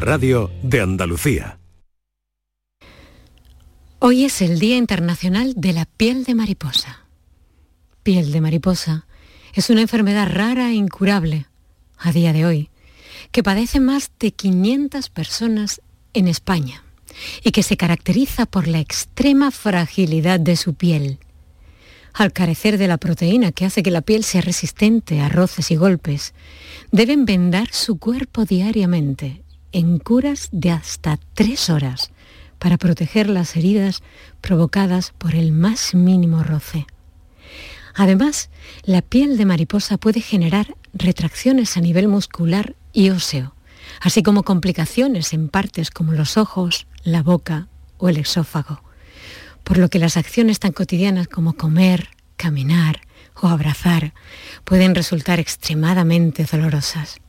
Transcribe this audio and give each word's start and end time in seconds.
Radio 0.00 0.50
de 0.62 0.80
Andalucía. 0.80 1.58
Hoy 3.98 4.24
es 4.24 4.42
el 4.42 4.60
Día 4.60 4.76
Internacional 4.76 5.54
de 5.56 5.72
la 5.72 5.86
Piel 5.86 6.22
de 6.22 6.36
Mariposa. 6.36 7.06
Piel 8.04 8.30
de 8.30 8.40
mariposa 8.40 9.06
es 9.54 9.70
una 9.70 9.80
enfermedad 9.80 10.28
rara 10.30 10.70
e 10.70 10.74
incurable 10.74 11.46
a 11.98 12.12
día 12.12 12.32
de 12.32 12.46
hoy, 12.46 12.70
que 13.32 13.42
padece 13.42 13.80
más 13.80 14.12
de 14.20 14.30
500 14.30 15.10
personas 15.10 15.80
en 16.14 16.28
España 16.28 16.84
y 17.42 17.50
que 17.50 17.64
se 17.64 17.76
caracteriza 17.76 18.46
por 18.46 18.68
la 18.68 18.78
extrema 18.78 19.50
fragilidad 19.50 20.38
de 20.38 20.54
su 20.54 20.74
piel. 20.74 21.18
Al 22.12 22.32
carecer 22.32 22.78
de 22.78 22.86
la 22.86 22.98
proteína 22.98 23.50
que 23.50 23.64
hace 23.64 23.82
que 23.82 23.90
la 23.90 24.02
piel 24.02 24.22
sea 24.22 24.42
resistente 24.42 25.20
a 25.20 25.28
roces 25.28 25.72
y 25.72 25.76
golpes, 25.76 26.34
deben 26.92 27.24
vendar 27.24 27.68
su 27.72 27.98
cuerpo 27.98 28.44
diariamente 28.44 29.42
en 29.72 29.98
curas 29.98 30.48
de 30.52 30.70
hasta 30.70 31.18
tres 31.34 31.70
horas 31.70 32.10
para 32.58 32.76
proteger 32.76 33.28
las 33.28 33.56
heridas 33.56 34.02
provocadas 34.40 35.12
por 35.16 35.34
el 35.34 35.52
más 35.52 35.94
mínimo 35.94 36.42
roce. 36.42 36.86
Además, 37.94 38.50
la 38.84 39.02
piel 39.02 39.36
de 39.36 39.44
mariposa 39.44 39.96
puede 39.96 40.20
generar 40.20 40.76
retracciones 40.92 41.76
a 41.76 41.80
nivel 41.80 42.08
muscular 42.08 42.76
y 42.92 43.10
óseo, 43.10 43.54
así 44.00 44.22
como 44.22 44.44
complicaciones 44.44 45.32
en 45.32 45.48
partes 45.48 45.90
como 45.90 46.12
los 46.12 46.36
ojos, 46.36 46.86
la 47.02 47.22
boca 47.22 47.68
o 47.98 48.08
el 48.08 48.16
esófago, 48.16 48.82
por 49.64 49.78
lo 49.78 49.88
que 49.88 49.98
las 49.98 50.16
acciones 50.16 50.60
tan 50.60 50.72
cotidianas 50.72 51.28
como 51.28 51.54
comer, 51.54 52.10
caminar 52.36 53.00
o 53.40 53.48
abrazar 53.48 54.14
pueden 54.64 54.94
resultar 54.94 55.40
extremadamente 55.40 56.44
dolorosas. 56.44 57.20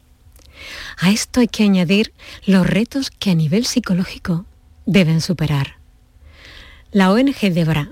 A 0.97 1.11
esto 1.11 1.39
hay 1.39 1.47
que 1.47 1.63
añadir 1.63 2.13
los 2.45 2.67
retos 2.67 3.11
que 3.11 3.31
a 3.31 3.35
nivel 3.35 3.65
psicológico 3.65 4.45
deben 4.85 5.21
superar. 5.21 5.77
La 6.91 7.11
ONG 7.11 7.53
Debra, 7.53 7.91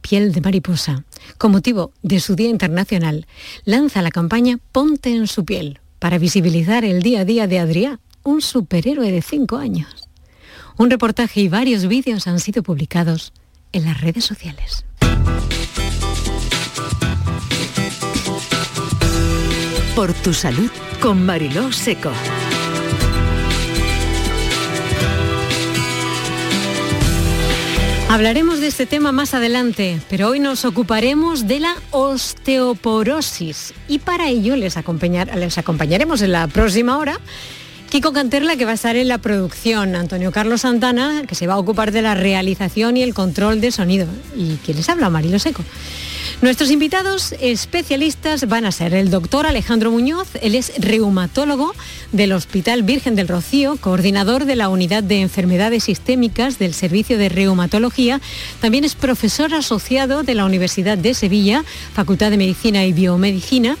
Piel 0.00 0.32
de 0.32 0.40
Mariposa, 0.40 1.04
con 1.38 1.52
motivo 1.52 1.92
de 2.02 2.20
su 2.20 2.36
Día 2.36 2.48
Internacional, 2.48 3.26
lanza 3.64 4.02
la 4.02 4.10
campaña 4.10 4.58
Ponte 4.72 5.14
en 5.14 5.26
su 5.26 5.44
piel 5.44 5.80
para 5.98 6.18
visibilizar 6.18 6.84
el 6.84 7.02
día 7.02 7.20
a 7.20 7.24
día 7.24 7.46
de 7.46 7.58
Adrián, 7.58 8.00
un 8.22 8.40
superhéroe 8.40 9.10
de 9.10 9.22
5 9.22 9.56
años. 9.56 10.08
Un 10.76 10.90
reportaje 10.90 11.40
y 11.40 11.48
varios 11.48 11.86
vídeos 11.86 12.26
han 12.26 12.40
sido 12.40 12.62
publicados 12.62 13.32
en 13.72 13.84
las 13.84 14.00
redes 14.00 14.24
sociales. 14.24 14.84
Por 19.94 20.12
tu 20.12 20.34
salud 20.34 20.70
con 21.04 21.26
Mariló 21.26 21.70
Seco. 21.70 22.10
Hablaremos 28.08 28.60
de 28.60 28.68
este 28.68 28.86
tema 28.86 29.12
más 29.12 29.34
adelante, 29.34 30.00
pero 30.08 30.30
hoy 30.30 30.40
nos 30.40 30.64
ocuparemos 30.64 31.46
de 31.46 31.60
la 31.60 31.76
osteoporosis 31.90 33.74
y 33.86 33.98
para 33.98 34.30
ello 34.30 34.56
les, 34.56 34.78
acompañaremos 34.78 36.22
en 36.22 36.32
la 36.32 36.46
próxima 36.46 36.96
hora 36.96 37.20
Kiko 37.90 38.14
Canterla, 38.14 38.56
que 38.56 38.64
va 38.64 38.70
a 38.70 38.74
estar 38.74 38.96
en 38.96 39.08
la 39.08 39.18
producción, 39.18 39.96
Antonio 39.96 40.32
Carlos 40.32 40.62
Santana, 40.62 41.24
que 41.28 41.34
se 41.34 41.46
va 41.46 41.52
a 41.52 41.58
ocupar 41.58 41.92
de 41.92 42.00
la 42.00 42.14
realización 42.14 42.96
y 42.96 43.02
el 43.02 43.12
control 43.12 43.60
de 43.60 43.72
sonido. 43.72 44.06
¿Y 44.34 44.56
quién 44.64 44.78
les 44.78 44.88
habla? 44.88 45.10
Marilo 45.10 45.38
Seco. 45.38 45.62
Nuestros 46.42 46.70
invitados 46.70 47.34
especialistas 47.40 48.48
van 48.48 48.66
a 48.66 48.72
ser 48.72 48.92
el 48.92 49.10
doctor 49.10 49.46
Alejandro 49.46 49.90
Muñoz, 49.90 50.28
él 50.42 50.54
es 50.56 50.72
reumatólogo 50.78 51.74
del 52.12 52.32
Hospital 52.32 52.82
Virgen 52.82 53.14
del 53.14 53.28
Rocío, 53.28 53.76
coordinador 53.80 54.44
de 54.44 54.56
la 54.56 54.68
Unidad 54.68 55.02
de 55.02 55.20
Enfermedades 55.20 55.84
Sistémicas 55.84 56.58
del 56.58 56.74
Servicio 56.74 57.18
de 57.18 57.28
Reumatología, 57.28 58.20
también 58.60 58.84
es 58.84 58.94
profesor 58.94 59.54
asociado 59.54 60.22
de 60.22 60.34
la 60.34 60.44
Universidad 60.44 60.98
de 60.98 61.14
Sevilla, 61.14 61.64
Facultad 61.94 62.30
de 62.30 62.36
Medicina 62.36 62.84
y 62.84 62.92
Biomedicina, 62.92 63.78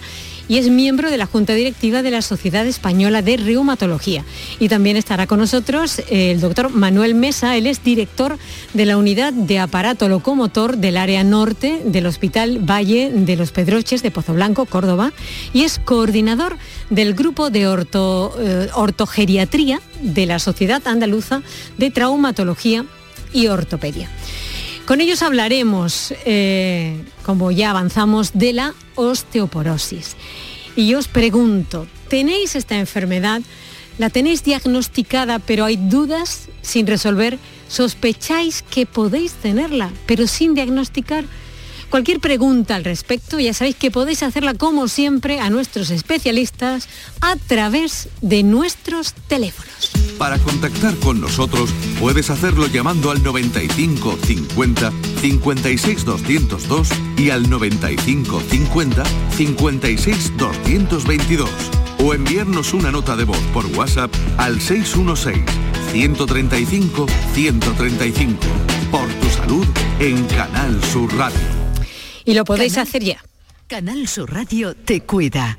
y 0.48 0.58
es 0.58 0.68
miembro 0.68 1.10
de 1.10 1.16
la 1.16 1.26
Junta 1.26 1.54
Directiva 1.54 2.02
de 2.02 2.10
la 2.10 2.22
Sociedad 2.22 2.66
Española 2.66 3.22
de 3.22 3.36
Reumatología. 3.36 4.24
Y 4.58 4.68
también 4.68 4.96
estará 4.96 5.26
con 5.26 5.38
nosotros 5.38 6.02
el 6.10 6.40
doctor 6.40 6.70
Manuel 6.70 7.14
Mesa, 7.14 7.56
él 7.56 7.66
es 7.66 7.82
director 7.82 8.38
de 8.72 8.86
la 8.86 8.96
Unidad 8.96 9.32
de 9.32 9.58
Aparato 9.58 10.08
Locomotor 10.08 10.76
del 10.76 10.96
área 10.96 11.24
norte 11.24 11.80
del 11.84 12.06
Hospital 12.06 12.58
Valle 12.58 13.10
de 13.12 13.36
los 13.36 13.52
Pedroches 13.52 14.02
de 14.02 14.10
Pozo 14.10 14.34
Blanco, 14.34 14.66
Córdoba, 14.66 15.12
y 15.52 15.62
es 15.62 15.78
coordinador 15.78 16.56
del 16.90 17.14
grupo 17.14 17.50
de 17.50 17.66
orto, 17.66 18.34
eh, 18.40 18.68
ortogeriatría 18.74 19.80
de 20.00 20.26
la 20.26 20.38
Sociedad 20.38 20.86
Andaluza 20.86 21.42
de 21.78 21.90
Traumatología 21.90 22.84
y 23.32 23.48
Ortopedia. 23.48 24.08
Con 24.86 25.00
ellos 25.00 25.22
hablaremos, 25.22 26.12
eh, 26.26 27.02
como 27.24 27.50
ya 27.50 27.70
avanzamos, 27.70 28.32
de 28.34 28.52
la 28.52 28.74
osteoporosis. 28.96 30.14
Y 30.76 30.88
yo 30.88 30.98
os 30.98 31.08
pregunto, 31.08 31.86
¿tenéis 32.08 32.54
esta 32.54 32.78
enfermedad? 32.78 33.40
¿La 33.96 34.10
tenéis 34.10 34.44
diagnosticada 34.44 35.38
pero 35.38 35.64
hay 35.64 35.76
dudas 35.76 36.48
sin 36.60 36.86
resolver? 36.86 37.38
¿Sospecháis 37.68 38.62
que 38.62 38.84
podéis 38.84 39.32
tenerla 39.32 39.90
pero 40.04 40.26
sin 40.26 40.54
diagnosticar? 40.54 41.24
Cualquier 41.94 42.18
pregunta 42.18 42.74
al 42.74 42.82
respecto, 42.82 43.38
ya 43.38 43.54
sabéis 43.54 43.76
que 43.76 43.92
podéis 43.92 44.24
hacerla 44.24 44.54
como 44.54 44.88
siempre 44.88 45.38
a 45.38 45.48
nuestros 45.48 45.90
especialistas 45.90 46.88
a 47.20 47.36
través 47.36 48.08
de 48.20 48.42
nuestros 48.42 49.14
teléfonos. 49.28 49.92
Para 50.18 50.36
contactar 50.38 50.96
con 50.96 51.20
nosotros 51.20 51.70
puedes 52.00 52.30
hacerlo 52.30 52.66
llamando 52.66 53.12
al 53.12 53.22
95 53.22 54.18
50 54.26 54.92
56 55.20 56.04
202 56.04 56.88
y 57.16 57.30
al 57.30 57.48
95 57.48 58.40
50 58.40 59.04
56 59.36 60.36
222 60.36 61.48
o 62.00 62.12
enviarnos 62.12 62.74
una 62.74 62.90
nota 62.90 63.14
de 63.14 63.22
voz 63.22 63.38
por 63.52 63.66
WhatsApp 63.66 64.12
al 64.38 64.60
616 64.60 65.44
135 65.92 67.06
135 67.34 68.36
por 68.90 69.06
tu 69.06 69.30
salud 69.30 69.66
en 70.00 70.24
Canal 70.24 70.82
Sur 70.82 71.16
Radio. 71.16 71.63
Y 72.24 72.34
lo 72.34 72.44
podéis 72.44 72.78
hacer 72.78 73.04
ya. 73.04 73.22
Canal 73.66 74.08
Sur 74.08 74.32
Radio 74.32 74.74
te 74.74 75.00
cuida. 75.02 75.58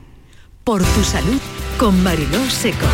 Por 0.64 0.84
tu 0.84 1.04
salud 1.04 1.40
con 1.78 2.02
Mariló 2.02 2.50
Seco. 2.50 2.88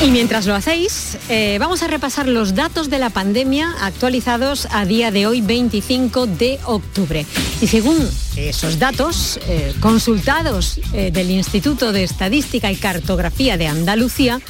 Y 0.00 0.12
mientras 0.12 0.46
lo 0.46 0.54
hacéis, 0.54 1.18
eh, 1.28 1.56
vamos 1.58 1.82
a 1.82 1.88
repasar 1.88 2.28
los 2.28 2.54
datos 2.54 2.88
de 2.88 3.00
la 3.00 3.10
pandemia 3.10 3.74
actualizados 3.80 4.68
a 4.70 4.84
día 4.84 5.10
de 5.10 5.26
hoy, 5.26 5.40
25 5.40 6.26
de 6.26 6.60
octubre. 6.66 7.26
Y 7.60 7.66
según 7.66 8.08
esos 8.36 8.78
datos 8.78 9.40
eh, 9.48 9.74
consultados 9.80 10.78
eh, 10.92 11.10
del 11.10 11.32
Instituto 11.32 11.90
de 11.90 12.04
Estadística 12.04 12.70
y 12.70 12.76
Cartografía 12.76 13.56
de 13.56 13.66
Andalucía, 13.66 14.40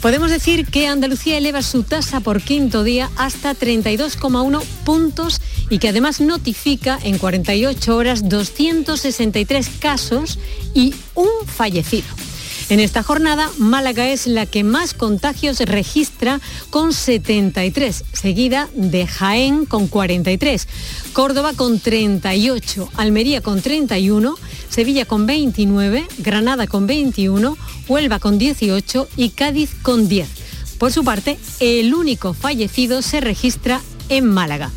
Podemos 0.00 0.30
decir 0.30 0.66
que 0.66 0.86
Andalucía 0.86 1.38
eleva 1.38 1.60
su 1.62 1.82
tasa 1.82 2.20
por 2.20 2.40
quinto 2.40 2.84
día 2.84 3.10
hasta 3.16 3.54
32,1 3.54 4.62
puntos 4.84 5.40
y 5.70 5.78
que 5.78 5.88
además 5.88 6.20
notifica 6.20 6.98
en 7.02 7.18
48 7.18 7.96
horas 7.96 8.28
263 8.28 9.68
casos 9.80 10.38
y 10.72 10.94
un 11.14 11.28
fallecido. 11.46 12.27
En 12.70 12.80
esta 12.80 13.02
jornada, 13.02 13.50
Málaga 13.56 14.10
es 14.10 14.26
la 14.26 14.44
que 14.44 14.62
más 14.62 14.92
contagios 14.92 15.58
registra 15.60 16.38
con 16.68 16.92
73, 16.92 18.04
seguida 18.12 18.68
de 18.74 19.06
Jaén 19.06 19.64
con 19.64 19.88
43, 19.88 20.68
Córdoba 21.14 21.54
con 21.56 21.80
38, 21.80 22.90
Almería 22.96 23.40
con 23.40 23.62
31, 23.62 24.34
Sevilla 24.68 25.06
con 25.06 25.24
29, 25.24 26.06
Granada 26.18 26.66
con 26.66 26.86
21, 26.86 27.56
Huelva 27.88 28.18
con 28.18 28.38
18 28.38 29.08
y 29.16 29.30
Cádiz 29.30 29.70
con 29.80 30.06
10. 30.06 30.28
Por 30.76 30.92
su 30.92 31.04
parte, 31.04 31.38
el 31.60 31.94
único 31.94 32.34
fallecido 32.34 33.00
se 33.00 33.22
registra 33.22 33.80
en 34.10 34.26
Málaga. 34.26 34.70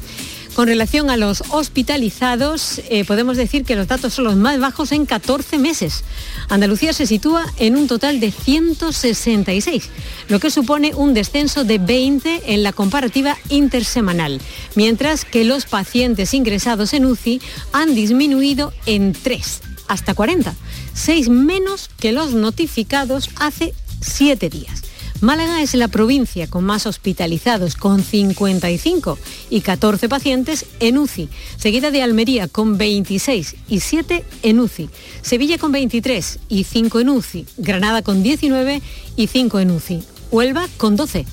Con 0.56 0.68
relación 0.68 1.10
a 1.10 1.16
los 1.16 1.44
hospitalizados, 1.50 2.82
eh, 2.90 3.06
podemos 3.06 3.38
decir 3.38 3.64
que 3.64 3.78
los 3.78 3.88
datos 3.88 4.14
son 4.14 4.26
los 4.26 4.36
más 4.36 4.60
bajos 4.60 4.92
en 4.92 5.06
14 5.06 5.58
meses. 5.58 6.04
Andalucía 6.50 6.92
se 6.92 7.08
sitúa 7.08 7.46
en 7.58 7.78
un 7.78 7.88
total 7.88 8.20
de 8.20 8.32
166, 8.32 9.90
lo 10.28 10.42
que 10.42 10.52
supone 10.52 10.94
un 10.94 11.14
descenso 11.14 11.64
de 11.64 11.78
20 11.78 12.54
en 12.54 12.64
la 12.64 12.74
comparativa 12.74 13.38
intersemanal, 13.48 14.42
mientras 14.76 15.24
que 15.24 15.46
los 15.46 15.66
pacientes 15.66 16.34
ingresados 16.34 16.94
en 16.94 17.06
UCI 17.06 17.42
han 17.72 17.96
disminuido 17.96 18.74
en 18.86 19.14
3, 19.14 19.62
hasta 19.88 20.14
40, 20.14 20.54
6 20.94 21.30
menos 21.30 21.90
que 21.98 22.12
los 22.12 22.34
notificados 22.34 23.30
hace 23.38 23.74
7 24.02 24.50
días. 24.50 24.91
Málaga 25.22 25.62
es 25.62 25.76
la 25.76 25.88
provincia 25.88 26.48
con 26.48 26.64
más 26.64 26.88
hospitalizados, 26.88 27.76
con 27.76 28.04
55 28.04 29.20
y 29.52 29.62
14 29.62 30.10
pacientes 30.10 30.66
en 30.80 30.98
UCI, 30.98 31.30
seguida 31.58 31.92
de 31.92 32.02
Almería 32.02 32.48
con 32.48 32.80
26 32.80 33.56
y 33.70 33.82
7 33.82 34.26
en 34.42 34.60
UCI, 34.60 34.90
Sevilla 35.22 35.60
con 35.60 35.72
23 35.72 36.40
y 36.50 36.64
5 36.64 37.00
en 37.02 37.10
UCI, 37.10 37.46
Granada 37.58 38.02
con 38.02 38.24
19 38.24 38.82
y 39.16 39.28
5 39.28 39.60
en 39.60 39.70
UCI, 39.70 40.04
Huelva 40.32 40.68
con 40.78 40.96
12, 40.96 41.28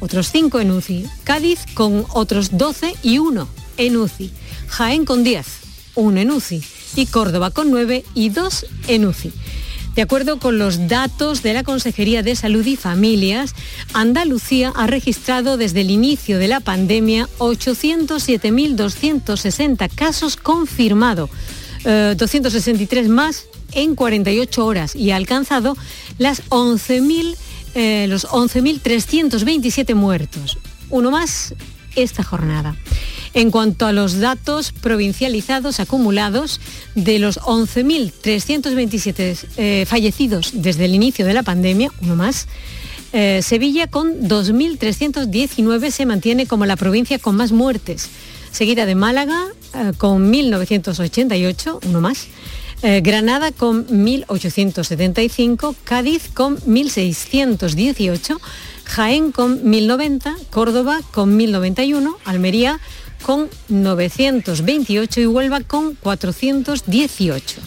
otros 0.00 0.30
5 0.30 0.60
en 0.60 0.72
UCI, 0.72 1.06
Cádiz 1.24 1.60
con 1.72 2.04
otros 2.10 2.58
12 2.58 2.94
y 3.02 3.16
1 3.16 3.48
en 3.78 3.96
UCI, 3.96 4.30
Jaén 4.68 5.06
con 5.06 5.24
10, 5.24 5.46
1 5.94 6.20
en 6.20 6.30
UCI 6.30 6.62
y 6.96 7.06
Córdoba 7.06 7.50
con 7.50 7.70
9 7.70 8.04
y 8.14 8.28
2 8.28 8.66
en 8.88 9.06
UCI. 9.06 9.32
De 10.00 10.04
acuerdo 10.04 10.38
con 10.38 10.56
los 10.56 10.88
datos 10.88 11.42
de 11.42 11.52
la 11.52 11.62
Consejería 11.62 12.22
de 12.22 12.34
Salud 12.34 12.64
y 12.64 12.76
Familias, 12.76 13.54
Andalucía 13.92 14.72
ha 14.74 14.86
registrado 14.86 15.58
desde 15.58 15.82
el 15.82 15.90
inicio 15.90 16.38
de 16.38 16.48
la 16.48 16.60
pandemia 16.60 17.28
807.260 17.36 19.90
casos 19.94 20.38
confirmados, 20.38 21.28
263 21.84 23.10
más 23.10 23.44
en 23.72 23.94
48 23.94 24.64
horas 24.64 24.96
y 24.96 25.10
ha 25.10 25.16
alcanzado 25.16 25.76
las 26.16 26.48
11.000 26.48 27.36
eh, 27.74 28.06
los 28.08 28.26
11.327 28.26 29.94
muertos, 29.94 30.56
uno 30.88 31.10
más 31.10 31.54
esta 31.94 32.22
jornada. 32.22 32.74
En 33.32 33.50
cuanto 33.50 33.86
a 33.86 33.92
los 33.92 34.18
datos 34.18 34.72
provincializados 34.72 35.78
acumulados, 35.78 36.60
de 36.94 37.18
los 37.18 37.38
11.327 37.40 39.46
eh, 39.56 39.84
fallecidos 39.86 40.50
desde 40.54 40.86
el 40.86 40.94
inicio 40.94 41.24
de 41.24 41.34
la 41.34 41.42
pandemia, 41.42 41.90
uno 42.02 42.16
más, 42.16 42.48
eh, 43.12 43.40
Sevilla 43.42 43.86
con 43.86 44.28
2.319 44.28 45.90
se 45.90 46.06
mantiene 46.06 46.46
como 46.46 46.66
la 46.66 46.76
provincia 46.76 47.18
con 47.18 47.36
más 47.36 47.52
muertes, 47.52 48.08
seguida 48.50 48.86
de 48.86 48.94
Málaga 48.94 49.46
con 49.98 50.32
1.988, 50.32 51.80
uno 51.86 52.00
más, 52.00 52.26
eh, 52.82 53.02
Granada 53.02 53.52
con 53.52 53.86
1.875, 53.88 55.74
Cádiz 55.84 56.30
con 56.32 56.58
1.618, 56.60 58.38
Jaén 58.84 59.32
con 59.32 59.62
1.090, 59.62 60.34
Córdoba 60.48 61.00
con 61.12 61.38
1.091, 61.38 62.16
Almería 62.24 62.80
con 63.22 63.48
928 63.68 65.20
y 65.20 65.26
Huelva 65.26 65.60
con 65.60 65.94
418. 65.94 67.60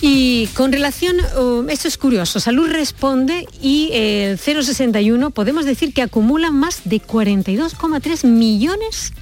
Y 0.00 0.46
con 0.48 0.70
relación, 0.70 1.16
um, 1.36 1.68
esto 1.68 1.88
es 1.88 1.98
curioso, 1.98 2.38
Salud 2.38 2.70
responde 2.70 3.48
y 3.60 3.90
el 3.92 4.38
061 4.38 5.30
podemos 5.30 5.64
decir 5.64 5.92
que 5.92 6.02
acumula 6.02 6.52
más 6.52 6.82
de 6.84 7.02
42,3 7.02 8.24
millones 8.24 9.12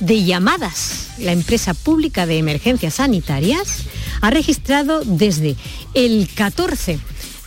de 0.00 0.24
llamadas. 0.24 1.08
La 1.18 1.32
empresa 1.32 1.74
pública 1.74 2.26
de 2.26 2.38
emergencias 2.38 2.94
sanitarias 2.94 3.84
ha 4.20 4.30
registrado 4.30 5.02
desde 5.04 5.56
el 5.94 6.28
14 6.34 6.98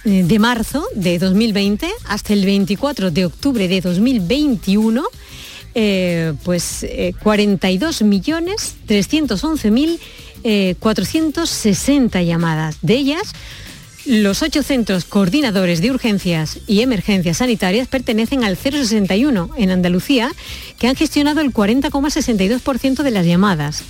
eh, 0.06 0.24
de 0.24 0.40
marzo 0.40 0.86
de 0.96 1.20
2020 1.20 1.90
hasta 2.06 2.34
el 2.34 2.46
24 2.46 3.12
de 3.12 3.26
octubre 3.26 3.68
de 3.68 3.82
2021 3.82 5.04
eh, 5.76 6.34
pues 6.44 6.86
42 7.24 8.02
eh, 8.02 8.04
millones 8.04 8.76
311 8.86 9.72
mil 9.72 10.00
460 10.80 12.22
eh, 12.22 12.26
llamadas. 12.26 12.78
De 12.82 12.96
ellas, 12.96 13.34
los 14.06 14.42
ocho 14.42 14.64
centros 14.64 15.06
coordinadores 15.06 15.80
de 15.82 15.92
urgencias 15.92 16.60
y 16.68 16.82
emergencias 16.82 17.38
sanitarias 17.38 17.88
pertenecen 17.88 18.44
al 18.44 18.58
061 18.58 19.52
en 19.56 19.72
Andalucía, 19.72 20.30
que 20.78 20.88
han 20.88 20.96
gestionado 20.96 21.40
el 21.40 21.54
40,62% 21.54 23.04
de 23.04 23.12
las 23.12 23.26
llamadas. 23.26 23.84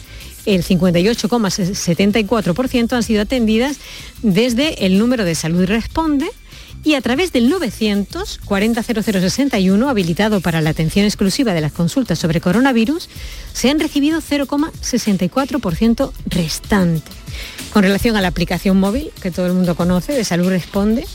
El 0.46 0.64
58,74% 0.64 2.94
han 2.94 3.04
sido 3.04 3.24
atendidas 3.24 3.78
desde 4.22 4.86
el 4.86 5.00
número 5.00 5.26
de 5.26 5.34
salud 5.36 5.66
responde 5.66 6.30
y 6.84 6.96
a 6.96 7.02
través 7.02 7.32
del 7.32 7.50
900 7.50 8.40
400061 8.46 9.90
habilitado 9.90 10.42
para 10.42 10.60
la 10.62 10.72
atención 10.72 11.06
exclusiva 11.06 11.54
de 11.54 11.62
las 11.62 11.72
consultas 11.72 12.20
sobre 12.20 12.42
coronavirus, 12.42 13.08
se 13.54 13.70
han 13.70 13.80
recibido 13.80 14.20
0,64% 14.22 16.12
restante. 16.26 17.23
Con 17.72 17.84
relación 17.84 18.16
a 18.16 18.22
la 18.22 18.30
aplicación 18.30 18.80
móvil, 18.80 19.12
que 19.22 19.32
todo 19.32 19.48
el 19.48 19.54
mundo 19.54 19.76
conoce, 19.76 20.14
de 20.14 20.24
Salud 20.24 20.50
Responde, 20.50 21.06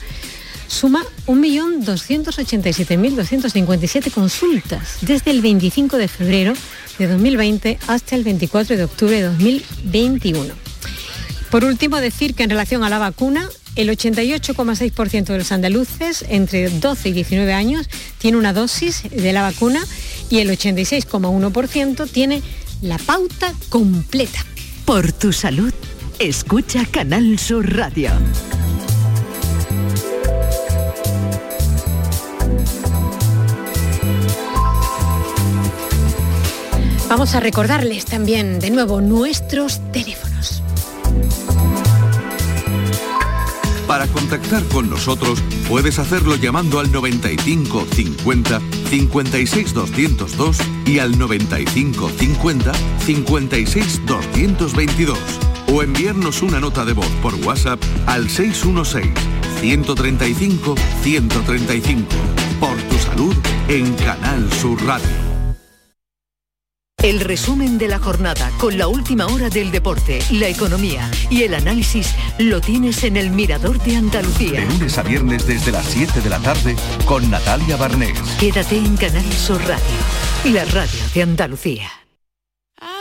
suma 0.69 1.05
1.287.257 1.27 4.11
consultas 4.11 4.99
desde 5.01 5.31
el 5.31 5.41
25 5.41 5.97
de 5.97 6.09
febrero 6.09 6.53
de 6.99 7.09
2020 7.09 7.79
hasta 7.87 8.17
el 8.17 8.25
24 8.25 8.77
de 8.77 8.85
octubre 8.85 9.17
de 9.17 9.23
2021. 9.23 10.53
Por 11.51 11.65
último, 11.65 11.97
decir 11.99 12.35
que 12.35 12.43
en 12.43 12.51
relación 12.51 12.85
a 12.85 12.91
la 12.91 12.99
vacuna, 12.99 13.49
el 13.75 13.89
88,6% 13.89 15.25
de 15.25 15.39
los 15.39 15.53
andaluces 15.53 16.27
entre 16.29 16.69
12 16.69 17.09
y 17.09 17.13
19 17.13 17.55
años 17.55 17.89
tiene 18.19 18.37
una 18.37 18.53
dosis 18.53 19.05
de 19.11 19.33
la 19.33 19.41
vacuna 19.43 19.83
y 20.29 20.41
el 20.41 20.51
86,1% 20.51 22.11
tiene 22.11 22.43
la 22.83 22.99
pauta 22.99 23.55
completa. 23.71 24.45
Por 24.85 25.13
tu 25.13 25.33
salud, 25.33 25.73
escucha 26.19 26.85
Canal 26.85 27.39
Sur 27.39 27.77
Radio. 27.77 28.11
Vamos 37.09 37.35
a 37.35 37.41
recordarles 37.41 38.05
también 38.05 38.59
de 38.59 38.71
nuevo 38.71 39.01
nuestros 39.01 39.81
teléfonos. 39.93 40.63
Para 43.87 44.07
contactar 44.09 44.63
con 44.65 44.91
nosotros 44.91 45.43
puedes 45.69 45.99
hacerlo 45.99 46.35
llamando 46.37 46.81
al 46.81 46.93
95 46.93 47.87
50 47.95 48.61
56 48.91 49.73
202 49.73 50.59
y 50.85 50.99
al 50.99 51.17
95 51.19 52.11
50 52.11 52.73
56 53.07 54.07
222 54.07 55.19
o 55.73 55.83
enviarnos 55.83 56.43
una 56.43 56.61
nota 56.61 56.85
de 56.85 56.93
voz 56.93 57.11
por 57.23 57.35
WhatsApp 57.35 57.83
al 58.07 58.29
616 58.29 59.13
135 59.61 60.75
135. 61.03 62.07
Por 62.61 62.77
tu 62.83 62.99
salud 62.99 63.37
en 63.69 63.95
Canal 63.95 64.53
Sur 64.53 64.83
Radio. 64.85 65.29
El 67.03 67.21
resumen 67.21 67.79
de 67.79 67.87
la 67.87 68.01
jornada 68.01 68.51
con 68.59 68.77
la 68.77 68.89
última 68.89 69.27
hora 69.27 69.49
del 69.49 69.71
deporte, 69.71 70.19
la 70.33 70.49
economía 70.49 71.09
y 71.31 71.45
el 71.45 71.55
análisis 71.55 72.13
lo 72.41 72.61
tienes 72.61 73.05
en 73.05 73.17
el 73.17 73.31
Mirador 73.31 73.81
de 73.85 73.97
Andalucía. 73.97 74.61
De 74.61 74.67
lunes 74.67 74.99
a 74.99 75.05
viernes 75.05 75.47
desde 75.47 75.71
las 75.71 75.87
7 75.87 76.21
de 76.21 76.29
la 76.29 76.41
tarde 76.41 76.75
con 77.05 77.31
Natalia 77.31 77.77
Barnés. 77.77 78.19
Quédate 78.41 78.79
en 78.79 78.97
Canal 78.97 79.33
Sur 79.33 79.61
Radio, 79.61 80.53
la 80.53 80.65
radio 80.65 81.01
de 81.15 81.23
Andalucía. 81.23 81.89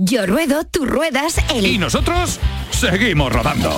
Yo 0.00 0.26
ruedo, 0.26 0.64
tú 0.64 0.86
ruedas, 0.86 1.38
el... 1.52 1.66
¿Y 1.66 1.76
nosotros? 1.76 2.38
seguimos 2.70 3.32
rodando. 3.32 3.76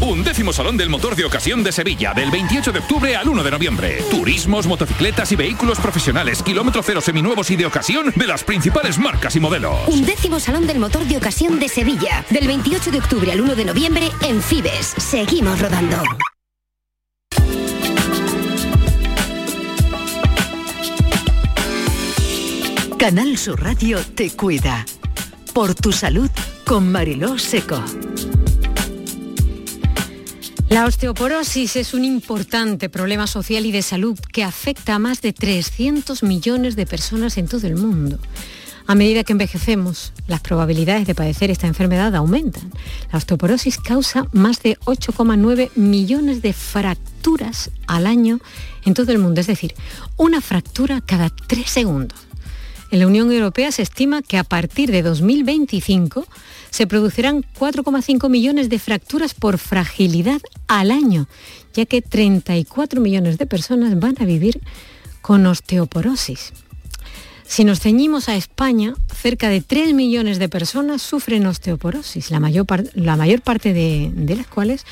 Un 0.00 0.24
décimo 0.24 0.54
Salón 0.54 0.78
del 0.78 0.88
Motor 0.88 1.14
de 1.14 1.26
Ocasión 1.26 1.62
de 1.62 1.72
Sevilla, 1.72 2.14
del 2.14 2.30
28 2.30 2.72
de 2.72 2.78
octubre 2.78 3.14
al 3.14 3.28
1 3.28 3.44
de 3.44 3.50
noviembre. 3.50 4.02
Turismos, 4.10 4.66
motocicletas 4.66 5.30
y 5.32 5.36
vehículos 5.36 5.78
profesionales, 5.78 6.42
kilómetro 6.42 6.82
cero 6.82 7.02
seminuevos 7.02 7.50
y 7.50 7.56
de 7.56 7.66
ocasión 7.66 8.10
de 8.16 8.26
las 8.26 8.44
principales 8.44 8.96
marcas 8.96 9.36
y 9.36 9.40
modelos. 9.40 9.76
Un 9.88 10.06
décimo 10.06 10.40
Salón 10.40 10.66
del 10.66 10.78
Motor 10.78 11.04
de 11.04 11.18
Ocasión 11.18 11.58
de 11.58 11.68
Sevilla, 11.68 12.24
del 12.30 12.46
28 12.46 12.90
de 12.90 12.98
octubre 12.98 13.30
al 13.30 13.42
1 13.42 13.54
de 13.54 13.64
noviembre 13.66 14.10
en 14.22 14.40
Fibes. 14.40 14.94
Seguimos 14.96 15.60
rodando. 15.60 16.02
Canal 22.98 23.36
Sur 23.36 23.62
Radio 23.62 23.98
te 24.14 24.30
cuida. 24.30 24.86
Por 25.58 25.74
tu 25.74 25.90
salud 25.90 26.30
con 26.64 26.92
Mariló 26.92 27.36
Seco. 27.36 27.82
La 30.68 30.84
osteoporosis 30.84 31.74
es 31.74 31.94
un 31.94 32.04
importante 32.04 32.88
problema 32.88 33.26
social 33.26 33.66
y 33.66 33.72
de 33.72 33.82
salud 33.82 34.16
que 34.32 34.44
afecta 34.44 34.94
a 34.94 34.98
más 35.00 35.20
de 35.20 35.32
300 35.32 36.22
millones 36.22 36.76
de 36.76 36.86
personas 36.86 37.38
en 37.38 37.48
todo 37.48 37.66
el 37.66 37.74
mundo. 37.74 38.20
A 38.86 38.94
medida 38.94 39.24
que 39.24 39.32
envejecemos, 39.32 40.12
las 40.28 40.42
probabilidades 40.42 41.08
de 41.08 41.16
padecer 41.16 41.50
esta 41.50 41.66
enfermedad 41.66 42.14
aumentan. 42.14 42.70
La 43.10 43.18
osteoporosis 43.18 43.78
causa 43.78 44.28
más 44.30 44.62
de 44.62 44.78
8,9 44.84 45.70
millones 45.74 46.40
de 46.40 46.52
fracturas 46.52 47.72
al 47.88 48.06
año 48.06 48.38
en 48.84 48.94
todo 48.94 49.10
el 49.10 49.18
mundo, 49.18 49.40
es 49.40 49.48
decir, 49.48 49.74
una 50.16 50.40
fractura 50.40 51.00
cada 51.00 51.30
tres 51.30 51.68
segundos. 51.68 52.27
En 52.90 53.00
la 53.00 53.06
Unión 53.06 53.30
Europea 53.30 53.70
se 53.70 53.82
estima 53.82 54.22
que 54.22 54.38
a 54.38 54.44
partir 54.44 54.90
de 54.90 55.02
2025 55.02 56.26
se 56.70 56.86
producirán 56.86 57.44
4,5 57.58 58.30
millones 58.30 58.70
de 58.70 58.78
fracturas 58.78 59.34
por 59.34 59.58
fragilidad 59.58 60.40
al 60.68 60.90
año, 60.90 61.28
ya 61.74 61.84
que 61.84 62.00
34 62.00 63.00
millones 63.00 63.36
de 63.36 63.46
personas 63.46 63.98
van 63.98 64.14
a 64.20 64.24
vivir 64.24 64.60
con 65.20 65.44
osteoporosis. 65.46 66.52
Si 67.46 67.64
nos 67.64 67.80
ceñimos 67.80 68.28
a 68.28 68.36
España, 68.36 68.94
cerca 69.14 69.48
de 69.48 69.60
3 69.60 69.94
millones 69.94 70.38
de 70.38 70.48
personas 70.48 71.00
sufren 71.00 71.46
osteoporosis, 71.46 72.30
la 72.30 72.40
mayor, 72.40 72.66
la 72.94 73.16
mayor 73.16 73.40
parte 73.42 73.72
de, 73.72 74.10
de 74.14 74.36
las 74.36 74.46
cuales 74.46 74.84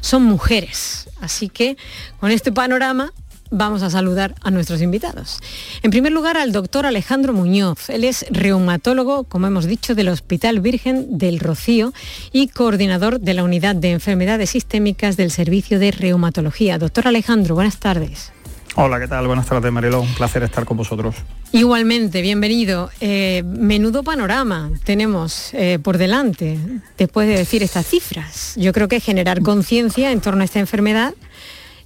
son 0.00 0.24
mujeres. 0.24 1.08
Así 1.20 1.48
que 1.48 1.76
con 2.18 2.30
este 2.30 2.50
panorama 2.50 3.12
vamos 3.50 3.82
a 3.82 3.90
saludar 3.90 4.34
a 4.42 4.50
nuestros 4.50 4.82
invitados. 4.82 5.38
En 5.82 5.90
primer 5.90 6.12
lugar, 6.12 6.36
al 6.36 6.52
doctor 6.52 6.86
Alejandro 6.86 7.32
Muñoz. 7.32 7.90
Él 7.90 8.04
es 8.04 8.24
reumatólogo, 8.30 9.24
como 9.24 9.46
hemos 9.46 9.66
dicho, 9.66 9.94
del 9.94 10.08
Hospital 10.08 10.60
Virgen 10.60 11.18
del 11.18 11.40
Rocío 11.40 11.92
y 12.32 12.48
coordinador 12.48 13.20
de 13.20 13.34
la 13.34 13.44
Unidad 13.44 13.74
de 13.76 13.92
Enfermedades 13.92 14.50
Sistémicas 14.50 15.16
del 15.16 15.30
Servicio 15.30 15.78
de 15.78 15.90
Reumatología. 15.90 16.78
Doctor 16.78 17.08
Alejandro, 17.08 17.54
buenas 17.54 17.78
tardes. 17.78 18.32
Hola, 18.76 19.00
¿qué 19.00 19.08
tal? 19.08 19.26
Buenas 19.26 19.46
tardes, 19.46 19.72
Mariló. 19.72 20.00
Un 20.00 20.14
placer 20.14 20.44
estar 20.44 20.64
con 20.64 20.76
vosotros. 20.76 21.16
Igualmente, 21.50 22.22
bienvenido. 22.22 22.88
Eh, 23.00 23.42
menudo 23.44 24.04
panorama 24.04 24.70
tenemos 24.84 25.52
eh, 25.54 25.80
por 25.82 25.98
delante 25.98 26.56
después 26.96 27.26
de 27.26 27.36
decir 27.36 27.64
estas 27.64 27.86
cifras. 27.86 28.54
Yo 28.56 28.72
creo 28.72 28.86
que 28.86 29.00
generar 29.00 29.42
conciencia 29.42 30.12
en 30.12 30.20
torno 30.20 30.42
a 30.42 30.44
esta 30.44 30.60
enfermedad 30.60 31.14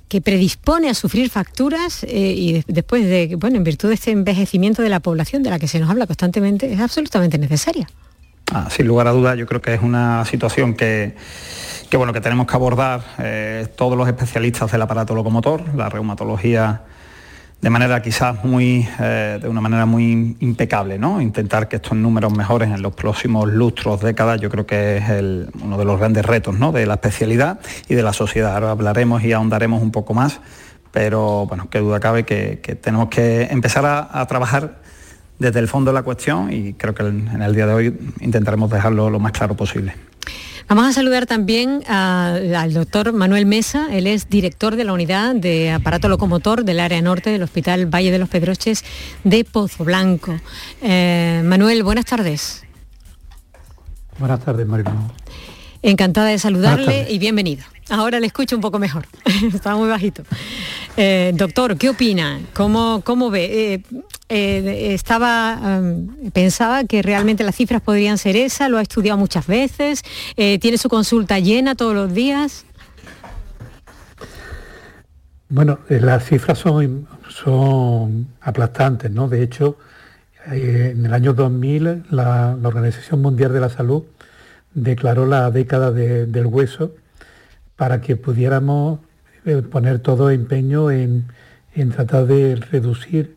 que 0.08 0.20
predispone 0.20 0.88
a 0.90 0.94
sufrir 0.94 1.30
facturas 1.30 2.04
eh, 2.04 2.34
y 2.36 2.64
después 2.66 3.04
de, 3.04 3.36
bueno, 3.36 3.56
en 3.56 3.64
virtud 3.64 3.88
de 3.88 3.94
este 3.94 4.10
envejecimiento 4.10 4.82
de 4.82 4.88
la 4.88 5.00
población 5.00 5.42
de 5.42 5.50
la 5.50 5.58
que 5.58 5.68
se 5.68 5.80
nos 5.80 5.90
habla 5.90 6.06
constantemente, 6.06 6.72
es 6.72 6.80
absolutamente 6.80 7.38
necesaria. 7.38 7.88
Ah, 8.52 8.68
sin 8.70 8.86
lugar 8.86 9.08
a 9.08 9.12
dudas, 9.12 9.38
yo 9.38 9.46
creo 9.46 9.62
que 9.62 9.72
es 9.72 9.80
una 9.82 10.24
situación 10.26 10.74
que, 10.74 11.16
que 11.88 11.96
bueno, 11.96 12.12
que 12.12 12.20
tenemos 12.20 12.46
que 12.46 12.54
abordar 12.54 13.02
eh, 13.18 13.66
todos 13.76 13.96
los 13.96 14.06
especialistas 14.06 14.70
del 14.70 14.82
aparato 14.82 15.14
locomotor, 15.14 15.74
la 15.74 15.88
reumatología 15.88 16.82
de 17.60 17.70
manera 17.70 18.02
quizás 18.02 18.44
muy, 18.44 18.86
eh, 19.00 19.38
de 19.40 19.48
una 19.48 19.60
manera 19.60 19.86
muy 19.86 20.36
impecable, 20.40 20.98
¿no? 20.98 21.20
Intentar 21.20 21.66
que 21.66 21.76
estos 21.76 21.96
números 21.96 22.36
mejoren 22.36 22.72
en 22.72 22.82
los 22.82 22.94
próximos 22.94 23.50
lustros, 23.50 24.02
décadas, 24.02 24.40
yo 24.40 24.50
creo 24.50 24.66
que 24.66 24.98
es 24.98 25.04
uno 25.62 25.78
de 25.78 25.84
los 25.84 25.98
grandes 25.98 26.26
retos, 26.26 26.58
¿no? 26.58 26.72
De 26.72 26.84
la 26.84 26.94
especialidad 26.94 27.60
y 27.88 27.94
de 27.94 28.02
la 28.02 28.12
sociedad. 28.12 28.54
Ahora 28.54 28.72
hablaremos 28.72 29.24
y 29.24 29.32
ahondaremos 29.32 29.82
un 29.82 29.92
poco 29.92 30.12
más, 30.12 30.40
pero 30.92 31.46
bueno, 31.46 31.68
qué 31.70 31.78
duda 31.78 32.00
cabe 32.00 32.24
que, 32.24 32.56
tenemos 32.82 33.08
que 33.08 33.44
empezar 33.44 33.84
a, 33.86 34.26
trabajar 34.26 34.82
desde 35.38 35.58
el 35.60 35.68
fondo 35.68 35.90
de 35.90 35.94
la 35.94 36.02
cuestión 36.02 36.52
y 36.52 36.74
creo 36.74 36.94
que 36.94 37.02
en 37.02 37.42
el 37.42 37.54
día 37.54 37.66
de 37.66 37.72
hoy 37.72 37.98
intentaremos 38.20 38.70
dejarlo 38.70 39.08
lo 39.08 39.18
más 39.18 39.32
claro 39.32 39.56
posible. 39.56 39.94
Vamos 40.74 40.90
a 40.90 40.92
saludar 40.92 41.26
también 41.26 41.84
al 41.86 42.74
doctor 42.74 43.12
Manuel 43.12 43.46
Mesa, 43.46 43.86
él 43.92 44.08
es 44.08 44.28
director 44.28 44.74
de 44.74 44.82
la 44.82 44.92
unidad 44.92 45.36
de 45.36 45.70
aparato 45.70 46.08
locomotor 46.08 46.64
del 46.64 46.80
área 46.80 47.00
norte 47.00 47.30
del 47.30 47.44
Hospital 47.44 47.86
Valle 47.86 48.10
de 48.10 48.18
los 48.18 48.28
Pedroches 48.28 48.84
de 49.22 49.44
Pozo 49.44 49.84
Blanco. 49.84 50.36
Eh, 50.82 51.42
Manuel, 51.44 51.84
buenas 51.84 52.06
tardes. 52.06 52.64
Buenas 54.18 54.44
tardes, 54.44 54.66
María. 54.66 54.92
Encantada 55.80 56.26
de 56.26 56.40
saludarle 56.40 57.06
y 57.08 57.20
bienvenido. 57.20 57.62
Ahora 57.88 58.18
le 58.18 58.26
escucho 58.26 58.56
un 58.56 58.62
poco 58.62 58.80
mejor, 58.80 59.06
estaba 59.54 59.76
muy 59.76 59.88
bajito. 59.88 60.24
Eh, 60.96 61.30
doctor, 61.36 61.78
¿qué 61.78 61.90
opina? 61.90 62.40
¿Cómo, 62.52 63.00
cómo 63.04 63.30
ve? 63.30 63.74
Eh, 63.74 63.82
eh, 64.28 64.94
estaba, 64.94 65.80
pensaba 66.32 66.84
que 66.84 67.02
realmente 67.02 67.44
las 67.44 67.56
cifras 67.56 67.82
podrían 67.82 68.18
ser 68.18 68.36
esas, 68.36 68.70
lo 68.70 68.78
ha 68.78 68.82
estudiado 68.82 69.18
muchas 69.18 69.46
veces, 69.46 70.02
tiene 70.34 70.78
su 70.78 70.88
consulta 70.88 71.38
llena 71.38 71.74
todos 71.74 71.94
los 71.94 72.12
días. 72.14 72.64
Bueno, 75.48 75.78
las 75.88 76.24
cifras 76.24 76.58
son, 76.58 77.06
son 77.28 78.28
aplastantes, 78.40 79.10
¿no? 79.10 79.28
De 79.28 79.42
hecho, 79.42 79.76
en 80.46 81.04
el 81.06 81.14
año 81.14 81.32
2000 81.32 82.04
la, 82.10 82.56
Organización 82.62 83.22
Mundial 83.22 83.52
de 83.52 83.60
la 83.60 83.68
Salud 83.68 84.04
declaró 84.74 85.26
la 85.26 85.50
década 85.50 85.90
del 85.92 86.46
hueso 86.46 86.92
para 87.76 88.00
que 88.00 88.16
pudiéramos 88.16 89.00
eh, 89.44 89.62
poner 89.62 90.00
todo 90.00 90.30
empeño 90.30 90.90
en, 90.90 91.26
tratar 91.94 92.26
de 92.26 92.56
reducir 92.56 93.36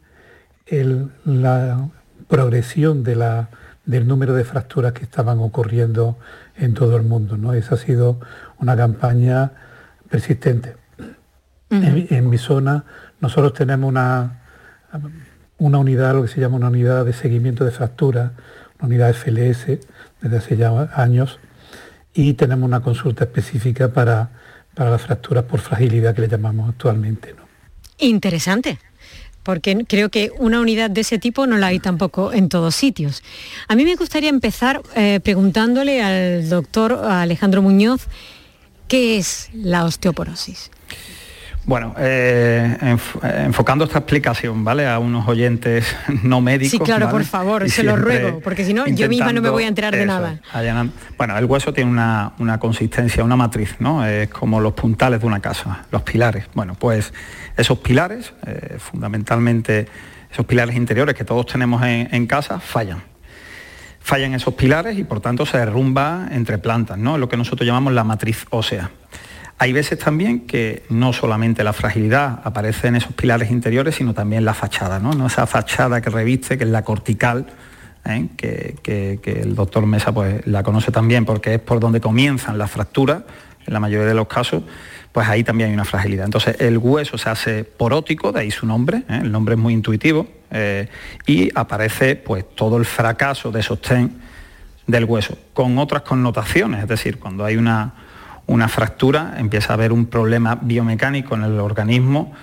la 0.69 1.89
progresión 2.27 3.03
de 3.03 3.15
la, 3.15 3.49
del 3.85 4.07
número 4.07 4.33
de 4.33 4.43
fracturas 4.43 4.93
que 4.93 5.03
estaban 5.03 5.39
ocurriendo 5.39 6.17
en 6.55 6.73
todo 6.73 6.97
el 6.97 7.03
mundo. 7.03 7.37
¿no? 7.37 7.53
Esa 7.53 7.75
ha 7.75 7.77
sido 7.77 8.19
una 8.59 8.75
campaña 8.75 9.51
persistente. 10.09 10.75
en, 11.69 12.29
mi 12.29 12.37
zona 12.37 12.85
nosotros 13.19 13.53
tenemos 13.53 13.89
una, 13.89 14.43
una 15.57 15.77
unidad, 15.79 16.13
lo 16.13 16.21
que 16.23 16.27
se 16.27 16.39
llama 16.39 16.57
una 16.57 16.67
unidad 16.67 17.05
de 17.05 17.13
seguimiento 17.13 17.65
de 17.65 17.71
fracturas, 17.71 18.31
una 18.79 18.87
unidad 18.87 19.13
FLS 19.13 19.79
desde 20.21 20.37
hace 20.37 20.57
ya 20.57 20.89
años, 20.93 21.39
y 22.13 22.33
tenemos 22.33 22.65
una 22.65 22.81
consulta 22.81 23.25
específica 23.25 23.89
para, 23.89 24.29
para 24.73 24.91
las 24.91 25.01
fracturas 25.01 25.45
por 25.45 25.59
fragilidad 25.59 26.13
que 26.13 26.21
le 26.21 26.27
llamamos 26.27 26.69
actualmente. 26.69 27.33
¿no? 27.33 27.43
Interesante 27.99 28.79
porque 29.47 29.85
creo 29.87 30.09
que 30.09 30.29
una 30.39 30.59
unidad 30.59 30.89
de 30.89 30.99
ese 30.99 31.19
tipo 31.19 31.47
no 31.47 31.55
la 31.55 31.67
hay 31.67 31.79
tampoco 31.79 32.33
en 32.33 32.49
todos 32.49 32.75
sitios. 32.75 33.23
A 33.69 33.75
mí 33.75 33.85
me 33.85 33.95
gustaría 33.95 34.27
empezar 34.27 34.81
eh, 34.93 35.21
preguntándole 35.23 36.03
al 36.03 36.49
doctor 36.49 36.91
Alejandro 36.91 37.61
Muñoz, 37.61 38.07
¿qué 38.89 39.17
es 39.17 39.49
la 39.53 39.85
osteoporosis? 39.85 40.69
Bueno, 41.67 41.93
eh, 41.99 42.77
enfocando 43.43 43.83
esta 43.83 43.97
explicación, 43.97 44.63
¿vale? 44.63 44.87
A 44.87 44.99
unos 44.99 45.27
oyentes 45.27 45.97
no 46.23 46.39
médicos. 46.39 46.71
Sí, 46.71 46.79
claro, 46.79 47.09
por 47.09 47.25
favor, 47.25 47.69
se 47.69 47.83
lo 47.83 47.97
ruego, 47.97 48.39
porque 48.39 48.63
si 48.63 48.73
no, 48.73 48.87
yo 48.87 49.09
misma 49.09 49.33
no 49.33 49.41
me 49.41 49.49
voy 49.49 49.65
a 49.65 49.67
enterar 49.67 49.93
de 49.93 50.05
nada. 50.05 50.39
bueno, 51.17 51.37
el 51.37 51.43
hueso 51.43 51.73
tiene 51.73 51.91
una, 51.91 52.57
consistencia, 52.57 53.21
una 53.21 53.35
matriz, 53.35 53.75
¿no? 53.79 54.05
Es 54.05 54.29
como 54.29 54.61
los 54.61 54.73
puntales 54.73 55.19
de 55.19 55.27
una 55.27 55.41
casa, 55.41 55.83
los 55.91 56.03
pilares. 56.03 56.45
Bueno, 56.53 56.73
pues 56.75 57.13
esos 57.57 57.79
pilares, 57.79 58.33
eh, 58.45 58.77
fundamentalmente 58.79 59.87
esos 60.31 60.45
pilares 60.45 60.73
interiores 60.73 61.15
que 61.15 61.25
todos 61.25 61.47
tenemos 61.47 61.83
en, 61.83 62.07
en 62.13 62.27
casa, 62.27 62.61
fallan 62.61 63.03
fallan 63.99 64.33
esos 64.33 64.53
pilares 64.53 64.97
y 64.97 65.03
por 65.03 65.19
tanto 65.19 65.45
se 65.45 65.57
derrumba 65.57 66.29
entre 66.31 66.59
plantas, 66.59 66.97
¿no? 66.97 67.17
Lo 67.17 67.27
que 67.27 67.35
nosotros 67.35 67.67
llamamos 67.67 67.91
la 67.91 68.05
matriz 68.05 68.45
ósea. 68.51 68.89
Hay 69.59 69.73
veces 69.73 69.97
también 69.97 70.41
que 70.41 70.83
no 70.89 71.13
solamente 71.13 71.63
la 71.63 71.73
fragilidad 71.73 72.41
aparece 72.43 72.87
en 72.87 72.95
esos 72.97 73.13
pilares 73.13 73.49
interiores, 73.49 73.95
sino 73.95 74.13
también 74.13 74.45
la 74.45 74.53
fachada, 74.53 74.99
¿no? 74.99 75.25
Esa 75.25 75.47
fachada 75.47 75.99
que 75.99 76.11
reviste, 76.11 76.59
que 76.59 76.63
es 76.63 76.69
la 76.69 76.83
cortical, 76.83 77.47
¿eh? 78.05 78.27
que, 78.37 79.19
el 79.25 79.55
doctor 79.55 79.85
Mesa 79.87 80.13
pues, 80.13 80.45
la 80.45 80.61
conoce 80.61 80.91
también 80.91 81.25
porque 81.25 81.55
es 81.55 81.59
por 81.59 81.79
donde 81.79 81.99
comienzan 81.99 82.57
las 82.57 82.69
fracturas, 82.69 83.23
en 83.65 83.73
la 83.73 83.79
mayoría 83.79 84.07
de 84.07 84.13
los 84.13 84.27
casos, 84.27 84.63
pues 85.11 85.27
ahí 85.27 85.43
también 85.43 85.69
hay 85.69 85.73
una 85.73 85.85
fragilidad. 85.85 86.25
Entonces 86.25 86.55
el 86.59 86.77
hueso 86.77 87.17
se 87.17 87.29
hace 87.29 87.63
porótico, 87.63 88.31
de 88.31 88.41
ahí 88.41 88.51
su 88.51 88.67
nombre, 88.67 89.03
¿eh? 89.09 89.19
el 89.23 89.31
nombre 89.31 89.55
es 89.55 89.59
muy 89.59 89.73
intuitivo, 89.73 90.27
eh, 90.51 90.87
y 91.25 91.49
aparece 91.55 92.15
pues 92.15 92.45
todo 92.55 92.77
el 92.77 92.85
fracaso 92.85 93.51
de 93.51 93.63
sostén 93.63 94.21
del 94.85 95.05
hueso, 95.05 95.37
con 95.53 95.77
otras 95.79 96.03
connotaciones, 96.03 96.83
es 96.83 96.87
decir, 96.87 97.19
cuando 97.19 97.43
hay 97.43 97.57
una, 97.57 97.93
una 98.47 98.69
fractura 98.69 99.35
empieza 99.37 99.73
a 99.73 99.75
haber 99.75 99.91
un 99.91 100.07
problema 100.07 100.57
biomecánico 100.61 101.35
en 101.35 101.43
el 101.43 101.59
organismo 101.59 102.33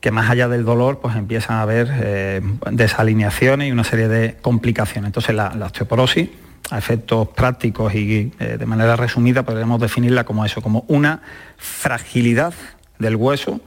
que 0.00 0.12
más 0.12 0.30
allá 0.30 0.48
del 0.48 0.64
dolor, 0.64 1.00
pues 1.00 1.16
empiezan 1.16 1.56
a 1.56 1.62
haber 1.62 1.88
eh, 1.90 2.40
desalineaciones 2.70 3.68
y 3.68 3.72
una 3.72 3.82
serie 3.82 4.06
de 4.06 4.36
complicaciones. 4.40 5.08
Entonces 5.08 5.34
la, 5.34 5.48
osteoporosis, 5.48 6.28
a 6.70 6.78
efectos 6.78 7.28
prácticos 7.28 7.94
y 7.94 8.32
eh, 8.38 8.56
de 8.58 8.66
manera 8.66 8.94
resumida, 8.94 9.42
podríamos 9.42 9.80
definirla 9.80 10.24
como 10.24 10.44
eso, 10.44 10.62
como 10.62 10.84
una 10.86 11.22
fragilidad 11.56 12.54
del 12.98 13.16
hueso 13.16 13.60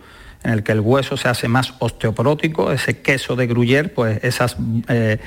en 0.43 0.51
el 0.51 0.63
que 0.63 0.71
el 0.71 0.79
hueso 0.79 1.17
se 1.17 1.27
hace 1.27 1.47
más 1.47 1.73
osteoporótico, 1.79 2.71
ese 2.71 3.01
queso 3.01 3.35
de 3.35 3.47
Gruyère, 3.47 3.89
pues 3.89 4.23
esas 4.23 4.55
eh, 4.87 5.19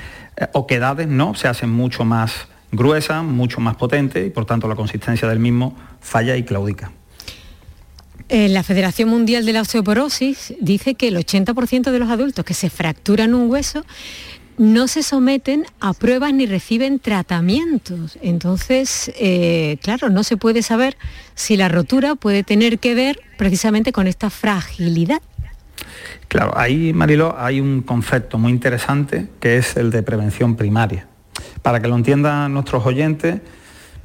oquedades 0.53 1.07
¿no? 1.07 1.35
se 1.35 1.47
hacen 1.47 1.69
mucho 1.69 2.03
más 2.03 2.47
gruesas, 2.75 3.23
mucho 3.23 3.59
más 3.61 3.75
potentes 3.75 4.25
y 4.25 4.29
por 4.29 4.45
tanto 4.45 4.67
la 4.67 4.75
consistencia 4.75 5.27
del 5.27 5.39
mismo 5.39 5.75
falla 5.99 6.35
y 6.35 6.43
claudica. 6.43 6.91
Eh, 8.27 8.49
la 8.49 8.63
Federación 8.63 9.09
Mundial 9.09 9.45
de 9.45 9.53
la 9.53 9.61
Osteoporosis 9.61 10.55
dice 10.59 10.95
que 10.95 11.09
el 11.09 11.17
80% 11.17 11.91
de 11.91 11.99
los 11.99 12.09
adultos 12.09 12.43
que 12.43 12.55
se 12.55 12.71
fracturan 12.71 13.35
un 13.35 13.51
hueso 13.51 13.85
no 14.57 14.87
se 14.87 15.03
someten 15.03 15.65
a 15.79 15.93
pruebas 15.93 16.33
ni 16.33 16.45
reciben 16.45 16.99
tratamientos. 16.99 18.17
Entonces, 18.21 19.11
eh, 19.19 19.77
claro, 19.81 20.09
no 20.09 20.23
se 20.23 20.37
puede 20.37 20.61
saber 20.63 20.97
si 21.35 21.57
la 21.57 21.67
rotura 21.67 22.15
puede 22.15 22.43
tener 22.43 22.79
que 22.79 22.95
ver 22.95 23.19
precisamente 23.37 23.91
con 23.91 24.07
esta 24.07 24.29
fragilidad. 24.29 25.21
Claro, 26.27 26.57
ahí, 26.57 26.93
Marilo, 26.93 27.35
hay 27.37 27.59
un 27.59 27.81
concepto 27.81 28.37
muy 28.37 28.51
interesante 28.51 29.27
que 29.39 29.57
es 29.57 29.77
el 29.77 29.91
de 29.91 30.01
prevención 30.03 30.55
primaria. 30.55 31.07
Para 31.65 31.79
que 31.79 31.87
lo 31.87 31.95
entiendan 31.95 32.53
nuestros 32.53 32.85
oyentes, 32.85 33.41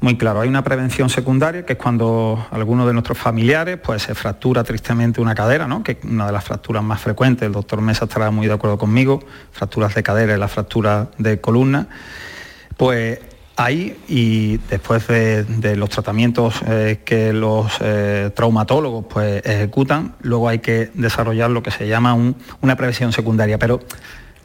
muy 0.00 0.17
claro. 0.17 0.40
Hay 0.40 0.49
una 0.49 0.64
prevención 0.64 1.11
secundaria, 1.11 1.67
que 1.67 1.75
es 1.75 1.79
cuando 1.79 2.47
alguno 2.52 2.87
de 2.87 2.95
nuestros 2.95 3.19
familiares 3.19 3.76
pues, 3.76 4.05
se 4.05 4.14
fractura 4.14 4.64
tristemente 4.64 5.21
una 5.21 5.35
cadera, 5.35 5.69
¿no? 5.69 5.83
que 5.83 5.93
es 5.93 5.99
una 6.05 6.25
de 6.25 6.33
las 6.33 6.43
fracturas 6.43 6.83
más 6.83 7.02
frecuentes, 7.02 7.45
el 7.45 7.52
doctor 7.52 7.83
Mesa 7.83 8.07
estará 8.07 8.31
muy 8.31 8.47
de 8.47 8.55
acuerdo 8.55 8.79
conmigo, 8.79 9.21
fracturas 9.52 9.95
de 9.95 10.02
cadera 10.02 10.35
y 10.35 10.38
la 10.38 10.49
fractura 10.49 11.11
de 11.19 11.38
columna. 11.43 11.88
Pues 12.79 13.19
ahí 13.57 13.95
y 14.09 14.57
después 14.71 15.07
de, 15.09 15.76
los 15.76 15.90
tratamientos 15.90 16.62
eh, 16.67 17.00
que 17.05 17.35
los 17.35 17.71
eh, 17.83 18.31
traumatólogos 18.35 19.05
pues, 19.05 19.45
ejecutan, 19.45 20.14
luego 20.23 20.49
hay 20.49 20.61
que 20.61 20.90
desarrollar 20.95 21.50
lo 21.50 21.62
que 21.62 21.73
se 21.73 21.87
llama 21.87 22.14
una 22.62 22.76
prevención 22.76 23.12
secundaria. 23.12 23.59
Pero 23.59 23.81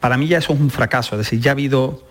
para 0.02 0.18
mí 0.18 0.28
ya 0.28 0.40
eso 0.40 0.52
es 0.52 0.60
un 0.60 0.70
fracaso, 0.70 1.16
es 1.16 1.20
decir, 1.20 1.40
ya 1.40 1.52
ha 1.52 1.54
habido 1.54 2.04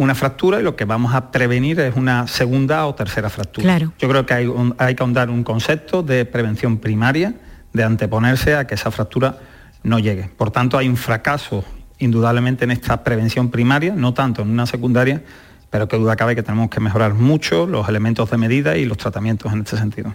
una 0.00 0.14
fractura 0.14 0.60
y 0.60 0.62
lo 0.62 0.76
que 0.76 0.86
vamos 0.86 1.14
a 1.14 1.30
prevenir 1.30 1.78
es 1.78 1.94
una 1.94 2.26
segunda 2.26 2.86
o 2.86 2.94
tercera 2.94 3.28
fractura. 3.28 3.78
Yo 3.78 4.08
creo 4.08 4.24
que 4.24 4.32
hay, 4.32 4.50
hay 4.78 4.94
que 4.94 5.02
ahondar 5.02 5.28
un 5.28 5.44
concepto 5.44 6.02
de 6.02 6.24
prevención 6.24 6.78
primaria, 6.78 7.34
de 7.74 7.84
anteponerse 7.84 8.56
a 8.56 8.66
que 8.66 8.76
esa 8.76 8.90
fractura 8.90 9.38
no 9.82 9.98
llegue. 9.98 10.30
Por 10.38 10.50
tanto, 10.50 10.78
hay 10.78 10.88
un 10.88 10.96
fracaso 10.96 11.64
indudablemente 11.98 12.64
en 12.64 12.70
esta 12.70 13.04
prevención 13.04 13.50
primaria, 13.50 13.94
no 13.94 14.14
tanto 14.14 14.40
en 14.40 14.48
una 14.48 14.64
secundaria, 14.64 15.22
pero 15.68 15.86
que 15.86 15.98
duda 15.98 16.16
cabe 16.16 16.34
que 16.34 16.42
tenemos 16.42 16.70
que 16.70 16.80
mejorar 16.80 17.12
mucho 17.12 17.66
los 17.66 17.86
elementos 17.86 18.30
de 18.30 18.38
medida 18.38 18.78
y 18.78 18.86
los 18.86 18.96
tratamientos 18.96 19.52
en 19.52 19.60
este 19.60 19.76
sentido. 19.76 20.14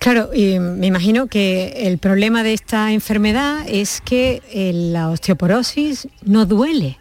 Claro, 0.00 0.30
y 0.34 0.58
me 0.58 0.88
imagino 0.88 1.28
que 1.28 1.86
el 1.86 1.98
problema 1.98 2.42
de 2.42 2.52
esta 2.52 2.92
enfermedad 2.92 3.64
es 3.68 4.00
que 4.00 4.42
eh, 4.52 4.72
la 4.74 5.08
osteoporosis 5.10 6.08
no 6.24 6.46
duele. 6.46 6.98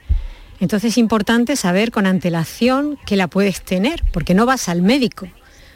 Entonces 0.60 0.94
es 0.94 0.98
importante 0.98 1.56
saber 1.56 1.92
con 1.92 2.06
antelación 2.06 2.98
que 3.06 3.16
la 3.16 3.28
puedes 3.28 3.62
tener, 3.62 4.04
porque 4.12 4.34
no 4.34 4.46
vas 4.46 4.70
al 4.70 4.82
médico. 4.82 5.28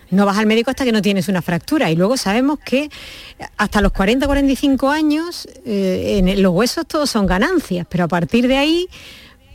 No 0.09 0.25
vas 0.25 0.38
al 0.38 0.45
médico 0.45 0.69
hasta 0.69 0.83
que 0.83 0.91
no 0.91 1.01
tienes 1.01 1.29
una 1.29 1.41
fractura. 1.41 1.89
Y 1.89 1.95
luego 1.95 2.17
sabemos 2.17 2.59
que 2.59 2.89
hasta 3.57 3.79
los 3.79 3.93
40, 3.93 4.25
45 4.25 4.89
años 4.89 5.47
eh, 5.65 6.17
en 6.17 6.41
los 6.41 6.53
huesos 6.53 6.85
todos 6.85 7.09
son 7.09 7.25
ganancias, 7.25 7.88
pero 7.89 8.03
a 8.03 8.07
partir 8.09 8.47
de 8.47 8.57
ahí, 8.57 8.88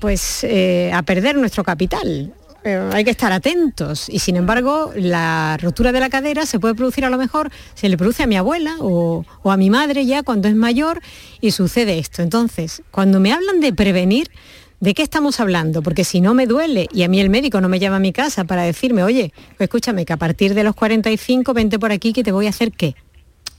pues 0.01 0.45
eh, 0.45 0.91
a 0.95 1.03
perder 1.03 1.37
nuestro 1.37 1.63
capital. 1.63 2.33
Eh, 2.65 2.91
hay 2.95 3.05
que 3.05 3.11
estar 3.11 3.33
atentos. 3.33 4.09
Y 4.09 4.19
sin 4.19 4.37
embargo, 4.37 4.93
la 4.97 5.59
rotura 5.61 5.93
de 5.93 6.01
la 6.01 6.09
cadera 6.09 6.47
se 6.47 6.59
puede 6.59 6.75
producir 6.75 7.05
a 7.05 7.11
lo 7.11 7.19
mejor, 7.19 7.51
se 7.75 7.91
le 7.91 7.99
produce 7.99 8.23
a 8.23 8.27
mi 8.27 8.37
abuela 8.37 8.77
o 8.81 9.25
a 9.45 9.57
mi 9.59 9.69
madre 9.69 10.07
ya 10.07 10.23
cuando 10.23 10.49
es 10.49 10.55
mayor 10.55 11.03
y 11.43 11.51
sucede 11.51 11.99
esto. 11.99 12.23
Entonces, 12.23 12.83
cuando 12.91 13.21
me 13.21 13.31
hablan 13.31 13.61
de 13.61 13.75
prevenir, 13.75 14.31
¿De 14.79 14.93
qué 14.93 15.03
estamos 15.03 15.41
hablando? 15.41 15.83
Porque 15.83 16.05
si 16.05 16.21
no 16.21 16.35
me 16.35 16.47
duele 16.47 16.87
y 16.93 17.03
a 17.03 17.09
mí 17.09 17.19
el 17.21 17.31
médico 17.31 17.61
no 17.63 17.69
me 17.69 17.79
llama 17.79 17.97
a 17.97 18.01
mi 18.01 18.13
casa 18.13 18.45
para 18.45 18.63
decirme, 18.63 19.03
oye, 19.03 19.33
escúchame, 19.59 20.05
que 20.05 20.13
a 20.13 20.19
partir 20.19 20.53
de 20.53 20.65
los 20.65 20.75
45 20.75 21.55
vente 21.55 21.79
por 21.79 21.93
aquí 21.93 22.13
que 22.13 22.23
te 22.23 22.31
voy 22.31 22.47
a 22.47 22.51
hacer 22.51 22.73
qué. 22.73 22.95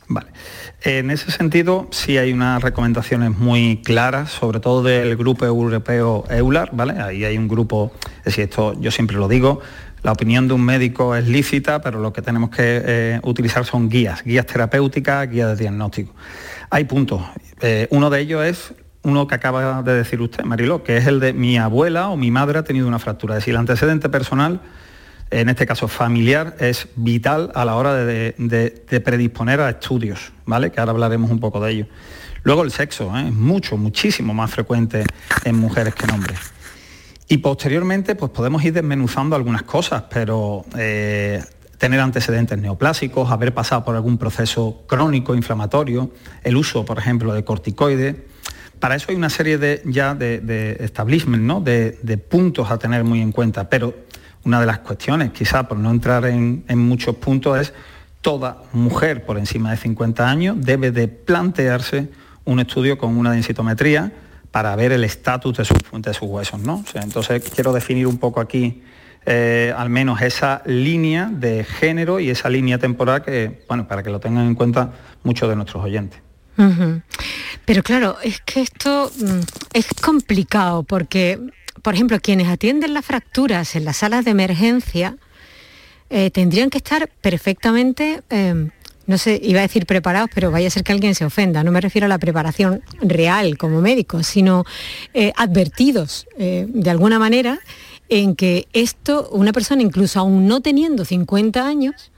Vale. 0.07 0.27
En 0.83 1.09
ese 1.09 1.31
sentido, 1.31 1.87
sí 1.91 2.17
hay 2.17 2.31
unas 2.31 2.61
recomendaciones 2.61 3.37
muy 3.37 3.81
claras, 3.83 4.31
sobre 4.31 4.59
todo 4.59 4.83
del 4.83 5.17
grupo 5.17 5.45
europeo 5.45 6.23
EULAR, 6.29 6.69
¿vale? 6.71 7.01
Ahí 7.01 7.25
hay 7.25 7.37
un 7.37 7.47
grupo, 7.47 7.91
es 8.19 8.25
decir, 8.25 8.45
esto 8.45 8.79
yo 8.79 8.91
siempre 8.91 9.17
lo 9.17 9.27
digo, 9.27 9.59
la 10.03 10.11
opinión 10.11 10.47
de 10.47 10.53
un 10.53 10.63
médico 10.63 11.15
es 11.15 11.27
lícita, 11.27 11.81
pero 11.81 11.99
lo 11.99 12.13
que 12.13 12.21
tenemos 12.21 12.51
que 12.51 12.81
eh, 12.85 13.19
utilizar 13.23 13.65
son 13.65 13.89
guías, 13.89 14.23
guías 14.23 14.45
terapéuticas, 14.45 15.29
guías 15.29 15.49
de 15.49 15.63
diagnóstico. 15.63 16.13
Hay 16.69 16.85
puntos. 16.85 17.23
Eh, 17.59 17.87
uno 17.89 18.09
de 18.09 18.21
ellos 18.21 18.45
es 18.45 18.73
uno 19.07 19.25
que 19.25 19.35
acaba 19.35 19.81
de 19.83 19.93
decir 19.93 20.21
usted, 20.21 20.43
Mariló, 20.43 20.83
que 20.83 20.97
es 20.97 21.07
el 21.07 21.21
de 21.21 21.31
mi 21.31 21.57
abuela 21.57 22.09
o 22.09 22.17
mi 22.17 22.29
madre 22.29 22.59
ha 22.59 22.63
tenido 22.63 22.89
una 22.89 22.99
fractura. 22.99 23.35
Es 23.35 23.39
decir, 23.39 23.53
el 23.53 23.59
antecedente 23.61 24.09
personal, 24.09 24.59
en 25.31 25.47
este 25.47 25.65
caso 25.65 25.87
familiar, 25.87 26.57
es 26.59 26.89
vital 26.97 27.49
a 27.55 27.63
la 27.63 27.77
hora 27.77 27.95
de, 27.95 29.01
predisponer 29.03 29.61
a 29.61 29.69
estudios, 29.69 30.33
¿vale? 30.45 30.71
Que 30.71 30.81
ahora 30.81 30.91
hablaremos 30.91 31.31
un 31.31 31.39
poco 31.39 31.61
de 31.61 31.71
ello. 31.71 31.85
Luego 32.43 32.63
el 32.63 32.71
sexo, 32.71 33.17
¿eh? 33.17 33.27
es 33.27 33.33
mucho, 33.33 33.77
muchísimo 33.77 34.33
más 34.33 34.51
frecuente 34.51 35.05
en 35.45 35.55
mujeres 35.55 35.95
que 35.95 36.03
en 36.03 36.11
hombres. 36.11 36.39
Y 37.29 37.37
posteriormente, 37.37 38.15
pues 38.15 38.31
podemos 38.31 38.61
ir 38.65 38.73
desmenuzando 38.73 39.37
algunas 39.37 39.63
cosas, 39.63 40.03
pero 40.09 40.65
eh, 40.77 41.41
tener 41.77 42.01
antecedentes 42.01 42.57
neoplásicos, 42.57 43.31
haber 43.31 43.53
pasado 43.53 43.85
por 43.85 43.95
algún 43.95 44.17
proceso 44.17 44.83
crónico 44.85 45.33
inflamatorio, 45.33 46.11
el 46.43 46.57
uso, 46.57 46.83
por 46.83 46.99
ejemplo, 46.99 47.33
de 47.33 47.45
corticoides, 47.45 48.15
para 48.79 48.95
eso 48.95 49.07
hay 49.09 49.15
una 49.15 49.29
serie 49.29 49.57
de, 49.57 49.81
ya 49.85 50.15
de, 50.15 50.77
establishment, 50.79 51.43
¿no? 51.43 51.61
de, 51.61 52.21
puntos 52.29 52.71
a 52.71 52.77
tener 52.77 53.03
muy 53.03 53.21
en 53.21 53.31
cuenta, 53.31 53.69
pero 53.69 53.93
una 54.43 54.59
de 54.59 54.65
las 54.65 54.79
cuestiones, 54.79 55.31
quizá 55.31 55.67
por 55.67 55.77
no 55.77 55.91
entrar 55.91 56.25
en, 56.25 56.63
muchos 56.77 57.15
puntos, 57.15 57.59
es 57.59 57.73
toda 58.21 58.63
mujer 58.73 59.25
por 59.25 59.37
encima 59.37 59.71
de 59.71 59.77
50 59.77 60.29
años 60.29 60.57
debe 60.59 60.91
de 60.91 61.07
plantearse 61.07 62.09
un 62.45 62.59
estudio 62.59 62.97
con 62.97 63.17
una 63.17 63.31
densitometría 63.31 64.11
para 64.51 64.75
ver 64.75 64.91
el 64.91 65.03
estatus 65.03 65.57
de, 65.57 65.67
de 65.99 66.13
sus 66.13 66.27
huesos. 66.27 66.59
¿no? 66.59 66.83
entonces 66.95 67.43
quiero 67.53 67.73
definir 67.73 68.07
un 68.07 68.17
poco 68.17 68.39
aquí 68.39 68.81
eh, 69.29 69.73
al 69.75 69.89
menos 69.89 70.21
esa 70.21 70.61
línea 70.65 71.29
de 71.29 71.65
género 71.65 72.21
y 72.21 72.29
esa 72.29 72.49
línea 72.49 72.77
temporal 72.77 73.23
que, 73.23 73.65
bueno, 73.67 73.85
para 73.85 74.01
que 74.01 74.09
lo 74.09 74.21
tengan 74.21 74.47
en 74.47 74.55
cuenta 74.55 74.93
muchos 75.23 75.49
de 75.49 75.55
nuestros 75.57 75.83
oyentes. 75.83 76.21
Pero 77.65 77.83
claro, 77.83 78.17
es 78.23 78.41
que 78.41 78.61
esto 78.61 79.11
mm, 79.17 79.39
es 79.73 79.87
complicado 80.01 80.83
porque, 80.83 81.39
por 81.81 81.93
ejemplo, 81.93 82.19
quienes 82.19 82.47
atienden 82.47 82.93
las 82.93 83.05
fracturas 83.05 83.75
en 83.75 83.85
las 83.85 83.97
salas 83.97 84.25
de 84.25 84.31
emergencia 84.31 85.17
eh, 86.09 86.31
tendrían 86.31 86.69
que 86.69 86.77
estar 86.77 87.09
perfectamente, 87.21 88.21
em, 88.29 88.69
no 89.05 89.17
sé, 89.17 89.39
iba 89.43 89.59
a 89.59 89.63
decir 89.63 89.85
preparados, 89.85 90.29
pero 90.33 90.51
vaya 90.51 90.67
a 90.67 90.71
ser 90.71 90.83
que 90.83 90.93
alguien 90.93 91.15
se 91.15 91.25
ofenda. 91.25 91.63
No 91.63 91.71
me 91.71 91.81
refiero 91.81 92.05
a 92.05 92.07
la 92.07 92.17
preparación 92.17 92.81
real 93.01 93.57
como 93.57 93.81
médico, 93.81 94.23
sino 94.23 94.63
eh, 95.13 95.33
advertidos 95.35 96.27
eh, 96.37 96.65
de 96.69 96.89
alguna 96.89 97.19
manera 97.19 97.59
en 98.09 98.35
que 98.35 98.67
esto, 98.71 99.29
una 99.31 99.51
persona 99.51 99.81
incluso 99.81 100.19
aún 100.19 100.47
no 100.47 100.61
teniendo 100.61 101.03
50 101.03 101.67
años, 101.67 102.11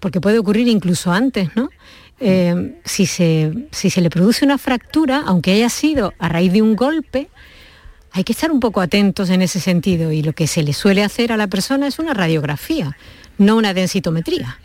porque 0.00 0.20
puede 0.20 0.38
ocurrir 0.38 0.68
incluso 0.68 1.12
antes, 1.12 1.56
¿no? 1.56 1.70
Eh, 2.20 2.80
si, 2.84 3.06
se, 3.06 3.68
si 3.70 3.90
se 3.90 4.00
le 4.00 4.10
produce 4.10 4.44
una 4.44 4.58
fractura, 4.58 5.22
aunque 5.24 5.52
haya 5.52 5.68
sido 5.68 6.14
a 6.18 6.28
raíz 6.28 6.52
de 6.52 6.62
un 6.62 6.74
golpe, 6.74 7.28
hay 8.12 8.24
que 8.24 8.32
estar 8.32 8.50
un 8.50 8.60
poco 8.60 8.80
atentos 8.80 9.30
en 9.30 9.42
ese 9.42 9.60
sentido 9.60 10.10
y 10.10 10.22
lo 10.22 10.32
que 10.32 10.46
se 10.46 10.62
le 10.62 10.72
suele 10.72 11.04
hacer 11.04 11.32
a 11.32 11.36
la 11.36 11.46
persona 11.46 11.86
es 11.86 11.98
una 11.98 12.14
radiografía, 12.14 12.96
no 13.38 13.56
una 13.56 13.74
densitometría. 13.74 14.58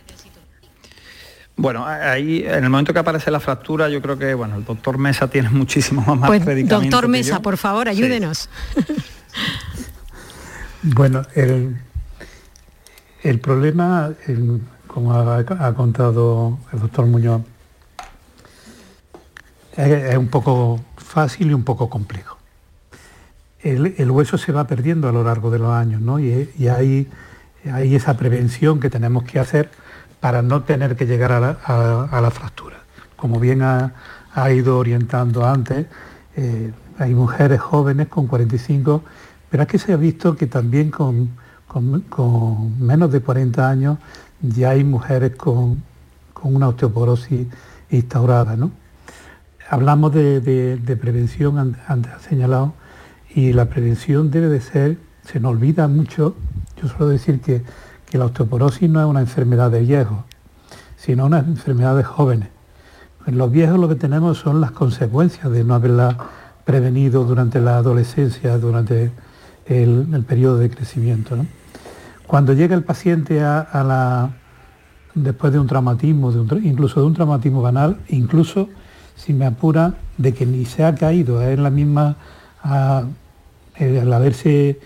Bueno, 1.56 1.86
ahí 1.86 2.44
en 2.46 2.64
el 2.64 2.70
momento 2.72 2.94
que 2.94 3.00
aparece 3.00 3.30
la 3.30 3.40
fractura, 3.40 3.88
yo 3.88 4.02
creo 4.02 4.18
que 4.18 4.34
bueno, 4.34 4.56
el 4.56 4.66
doctor 4.66 4.98
Mesa 4.98 5.28
tiene 5.28 5.50
muchísimo 5.52 6.16
más 6.16 6.28
pues, 6.28 6.68
Doctor 6.68 7.08
Mesa, 7.08 7.42
por 7.42 7.58
favor, 7.58 7.88
ayúdenos. 7.88 8.50
bueno, 10.82 11.22
el, 11.36 11.78
el 13.22 13.40
problema, 13.40 14.14
como 14.94 15.12
ha, 15.14 15.74
contado 15.74 16.60
el 16.72 16.80
doctor 16.80 17.08
Muñoz, 17.08 17.42
es, 19.76 20.16
un 20.16 20.28
poco 20.28 20.80
fácil 20.98 21.50
y 21.50 21.54
un 21.54 21.64
poco 21.64 21.90
complejo. 21.90 22.38
el, 23.64 24.12
hueso 24.12 24.38
se 24.38 24.52
va 24.52 24.68
perdiendo 24.68 25.10
a 25.10 25.12
lo 25.12 25.24
largo 25.24 25.50
de 25.50 25.58
los 25.58 25.72
años, 25.72 26.00
¿no? 26.00 26.20
Y, 26.20 26.48
hay, 26.68 27.08
esa 27.66 28.16
prevención 28.18 28.80
que 28.80 28.90
tenemos 28.92 29.24
que 29.24 29.40
hacer 29.40 29.72
para 30.20 30.42
no 30.42 30.62
tener 30.62 30.96
que 30.96 31.08
llegar 31.08 31.32
a 31.32 32.22
la, 32.22 32.32
fractura. 32.32 32.78
Como 33.16 33.40
bien 33.40 33.64
ha, 33.64 33.94
ido 34.52 34.78
orientando 34.78 35.48
antes, 35.48 35.88
eh, 36.36 36.72
hay 37.00 37.16
mujeres 37.16 37.60
jóvenes 37.60 38.10
con 38.10 38.28
45, 38.28 39.04
pero 39.50 39.64
es 39.64 39.70
que 39.70 39.80
se 39.80 39.94
ha 39.94 39.98
visto 39.98 40.36
que 40.36 40.46
también 40.46 40.92
con, 40.92 41.32
menos 42.80 43.12
de 43.12 43.22
40 43.22 43.68
años 43.68 43.98
ya 44.44 44.72
hay 44.72 44.84
mujeres 44.84 45.36
con, 45.36 45.82
una 46.44 46.68
osteoporosis 46.68 47.48
instaurada. 47.90 48.56
¿no? 48.58 48.72
Hablamos 49.70 50.14
de, 50.14 50.98
prevención, 51.00 51.78
antes 51.88 52.12
ha 52.12 52.20
señalado, 52.20 52.74
y 53.34 53.54
la 53.54 53.66
prevención 53.66 54.30
debe 54.30 54.50
de 54.50 54.62
ser, 54.62 54.98
se 55.26 55.40
nos 55.40 55.54
olvida 55.54 55.88
mucho, 55.88 56.36
yo 56.82 56.88
suelo 56.88 57.08
decir 57.08 57.40
que, 57.40 57.64
que 58.10 58.18
la 58.18 58.26
osteoporosis 58.26 58.90
no 58.90 59.00
es 59.00 59.08
una 59.08 59.22
enfermedad 59.22 59.72
de 59.72 59.80
viejos, 59.80 60.20
sino 60.98 61.26
una 61.26 61.40
enfermedad 61.40 61.96
de 61.96 62.04
jóvenes. 62.04 62.50
En 63.26 63.38
los 63.38 63.50
viejos 63.50 63.80
lo 63.80 63.88
que 63.88 63.96
tenemos 63.96 64.38
son 64.38 64.60
las 64.60 64.72
consecuencias 64.72 65.50
de 65.50 65.64
no 65.64 65.76
haberla 65.76 66.18
prevenido 66.66 67.24
durante 67.24 67.60
la 67.62 67.78
adolescencia, 67.78 68.58
durante 68.58 69.12
el, 69.66 70.26
periodo 70.28 70.58
de 70.58 70.70
crecimiento. 70.70 71.38
Cuando 72.28 72.54
llega 72.54 72.76
el 72.76 72.84
paciente 72.84 73.42
a, 73.42 73.84
la, 73.86 74.32
después 75.14 75.52
de 75.54 75.60
un 75.60 75.68
traumatismo, 75.68 76.32
incluso 76.64 77.02
de 77.02 77.06
un 77.06 77.14
traumatismo 77.14 77.62
banal, 77.62 77.98
incluso 78.10 78.70
si 79.16 79.34
me 79.34 79.46
apura 79.46 79.96
de 80.18 80.34
que 80.34 80.46
ni 80.46 80.66
se 80.66 80.84
ha 80.84 80.96
caído, 80.96 81.42
es 81.42 81.60
la 81.60 81.70
misma, 81.70 82.16
al 82.64 84.14
haberse 84.14 84.80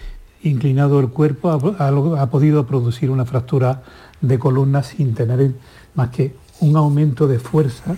inclinado 0.43 0.99
el 0.99 1.09
cuerpo, 1.09 1.51
ha, 1.51 2.29
podido 2.29 2.65
producir 2.65 3.09
una 3.09 3.25
fractura 3.25 3.83
de 4.21 4.39
columna 4.39 4.83
sin 4.83 5.13
tener 5.13 5.53
más 5.95 6.09
que 6.09 6.35
un 6.59 6.75
aumento 6.75 7.27
de 7.27 7.39
fuerza 7.39 7.95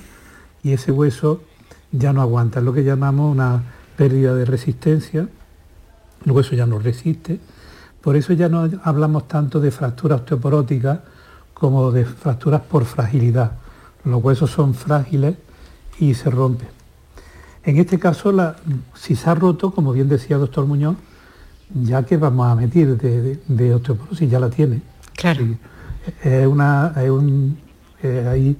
y 0.64 0.74
ese 0.74 0.92
hueso 0.92 1.42
ya 1.92 2.14
no 2.14 2.22
aguanta, 2.22 2.60
es 2.60 2.66
lo 2.66 2.74
que 2.74 2.84
llamamos 2.84 3.32
una 3.32 3.64
pérdida 3.98 4.36
de 4.36 4.46
resistencia, 4.46 5.28
el 6.26 6.32
hueso 6.32 6.56
ya 6.56 6.66
no 6.66 6.80
resiste, 6.80 7.40
por 8.02 8.16
eso 8.16 8.34
ya 8.34 8.50
no 8.50 8.70
hablamos 8.84 9.28
tanto 9.28 9.60
de 9.60 9.72
fracturas 9.72 10.22
osteoporóticas 10.22 11.00
como 11.54 11.92
de 11.92 12.06
fracturas 12.06 12.62
por 12.62 12.86
fragilidad. 12.86 13.52
Los 14.06 14.24
huesos 14.24 14.50
son 14.52 14.74
frágiles 14.74 15.36
y 16.00 16.14
se 16.14 16.30
rompen. 16.30 16.70
En 17.64 17.78
este 17.78 18.00
caso, 18.00 18.34
si 18.96 19.16
se 19.16 19.30
ha 19.30 19.36
roto, 19.36 19.72
como 19.72 19.92
bien 19.92 20.08
decía 20.08 20.38
el 20.38 20.42
doctor 20.42 20.66
Muñoz, 20.66 20.96
ya 21.74 22.04
que 22.04 22.18
vamos 22.18 22.48
a 22.48 22.56
meter 22.56 22.98
de, 22.98 23.74
osteoporosis, 23.74 24.30
ya 24.30 24.40
la 24.40 24.50
tiene. 24.50 24.82
Claro. 25.16 25.46
es 26.24 26.48
una, 26.48 26.94
un, 27.10 27.58
eh, 28.02 28.28
ahí 28.28 28.58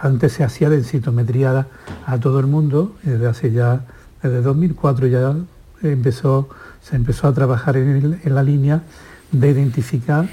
antes 0.00 0.32
se 0.32 0.44
hacía 0.44 0.70
densitometría 0.70 1.66
a 2.06 2.18
todo 2.18 2.40
el 2.40 2.46
mundo, 2.46 2.96
desde 3.02 3.26
hace 3.26 3.52
ya, 3.52 3.84
desde 4.22 4.42
2004 4.42 5.06
ya 5.06 5.34
empezó, 5.82 6.48
se 6.88 6.94
empezó 6.94 7.26
a 7.26 7.34
trabajar 7.34 7.76
en, 7.76 8.20
la 8.24 8.42
línea 8.44 8.82
de 9.32 9.50
identificar 9.50 10.28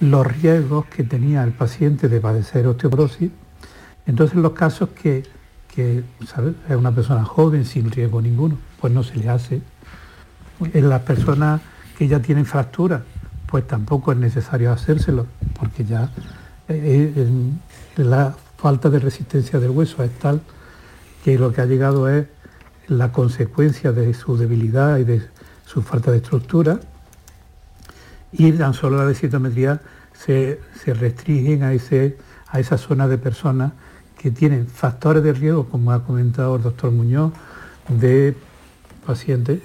los 0.00 0.26
riesgos 0.26 0.86
que 0.86 1.04
tenía 1.04 1.44
el 1.44 1.52
paciente 1.52 2.08
de 2.08 2.20
padecer 2.20 2.66
osteoporosis. 2.66 3.30
Entonces 4.04 4.36
los 4.36 4.52
casos 4.52 4.88
que, 5.00 5.22
que 5.72 6.02
es 6.20 6.76
una 6.76 6.90
persona 6.90 7.24
joven 7.24 7.64
sin 7.64 7.88
riesgo 7.92 8.20
ninguno, 8.20 8.58
pues 8.80 8.92
no 8.92 9.04
se 9.04 9.14
le 9.14 9.28
hace. 9.28 9.62
En 10.60 10.88
las 10.88 11.02
personas 11.02 11.60
que 11.96 12.08
ya 12.08 12.20
tienen 12.20 12.46
fracturas, 12.46 13.02
pues 13.46 13.64
tampoco 13.64 14.10
es 14.10 14.18
necesario 14.18 14.72
hacérselo, 14.72 15.26
porque 15.56 15.84
ya 15.84 16.10
eh, 16.68 17.12
eh, 17.14 18.02
la 18.02 18.34
falta 18.56 18.90
de 18.90 18.98
resistencia 18.98 19.60
del 19.60 19.70
hueso 19.70 20.02
es 20.02 20.10
tal 20.18 20.40
que 21.22 21.38
lo 21.38 21.52
que 21.52 21.60
ha 21.60 21.66
llegado 21.66 22.08
es 22.08 22.26
la 22.88 23.12
consecuencia 23.12 23.92
de 23.92 24.14
su 24.14 24.36
debilidad 24.36 24.98
y 24.98 25.04
de 25.04 25.35
su 25.66 25.82
falta 25.82 26.10
de 26.10 26.18
estructura 26.18 26.80
y 28.32 28.52
tan 28.52 28.72
solo 28.72 28.96
la 28.96 29.04
densitometría 29.04 29.80
se, 30.14 30.60
se 30.82 30.94
restringen 30.94 31.62
a, 31.62 31.72
ese, 31.74 32.16
a 32.48 32.60
esa 32.60 32.78
zona 32.78 33.08
de 33.08 33.18
personas 33.18 33.72
que 34.18 34.30
tienen 34.30 34.66
factores 34.66 35.22
de 35.22 35.32
riesgo, 35.32 35.66
como 35.66 35.92
ha 35.92 36.04
comentado 36.04 36.56
el 36.56 36.62
doctor 36.62 36.90
Muñoz, 36.90 37.32
de 37.88 38.34
pacientes, 39.06 39.60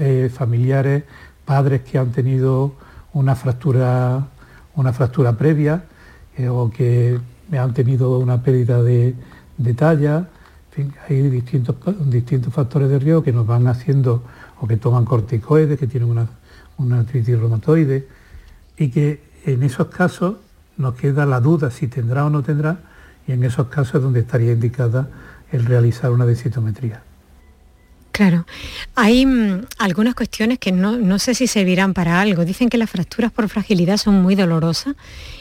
eh, 0.00 0.30
familiares, 0.32 1.04
padres 1.44 1.82
que 1.82 1.98
han 1.98 2.12
tenido 2.12 2.74
una 3.12 3.34
fractura, 3.34 4.26
una 4.76 4.92
fractura 4.92 5.36
previa 5.36 5.84
eh, 6.36 6.48
o 6.48 6.70
que 6.70 7.18
han 7.52 7.74
tenido 7.74 8.18
una 8.18 8.42
pérdida 8.42 8.82
de, 8.82 9.14
talla. 9.76 10.28
hay 11.08 11.22
distintos, 11.28 11.76
distintos 12.06 12.52
factores 12.54 12.88
de 12.88 12.98
riesgo 12.98 13.22
que 13.22 13.32
nos 13.32 13.46
van 13.46 13.66
haciendo 13.66 14.22
o 14.60 14.66
que 14.66 14.76
toman 14.76 15.04
corticoides, 15.04 15.78
que 15.78 15.86
tienen 15.86 16.08
una, 16.08 16.28
una 16.78 17.00
artritis 17.00 17.38
reumatoide 17.38 18.08
y 18.76 18.88
que 18.90 19.22
en 19.44 19.62
esos 19.62 19.88
casos 19.88 20.36
nos 20.76 20.94
queda 20.94 21.26
la 21.26 21.40
duda 21.40 21.70
si 21.70 21.88
tendrá 21.88 22.24
o 22.24 22.30
no 22.30 22.42
tendrá 22.42 22.80
y 23.26 23.32
en 23.32 23.44
esos 23.44 23.68
casos 23.68 23.96
es 23.96 24.02
donde 24.02 24.20
estaría 24.20 24.52
indicada 24.52 25.08
el 25.52 25.66
realizar 25.66 26.10
una 26.10 26.24
densitometría. 26.24 27.02
Claro, 28.12 28.46
hay 28.96 29.26
mm, 29.26 29.66
algunas 29.78 30.14
cuestiones 30.14 30.58
que 30.58 30.72
no, 30.72 31.18
sé 31.18 31.34
si 31.34 31.46
servirán 31.46 31.94
para 31.94 32.20
algo. 32.20 32.44
Dicen 32.44 32.68
que 32.68 32.78
las 32.78 32.90
fracturas 32.90 33.30
por 33.30 33.48
fragilidad 33.48 33.96
son 33.96 34.22
muy 34.22 34.34
dolorosas 34.34 34.96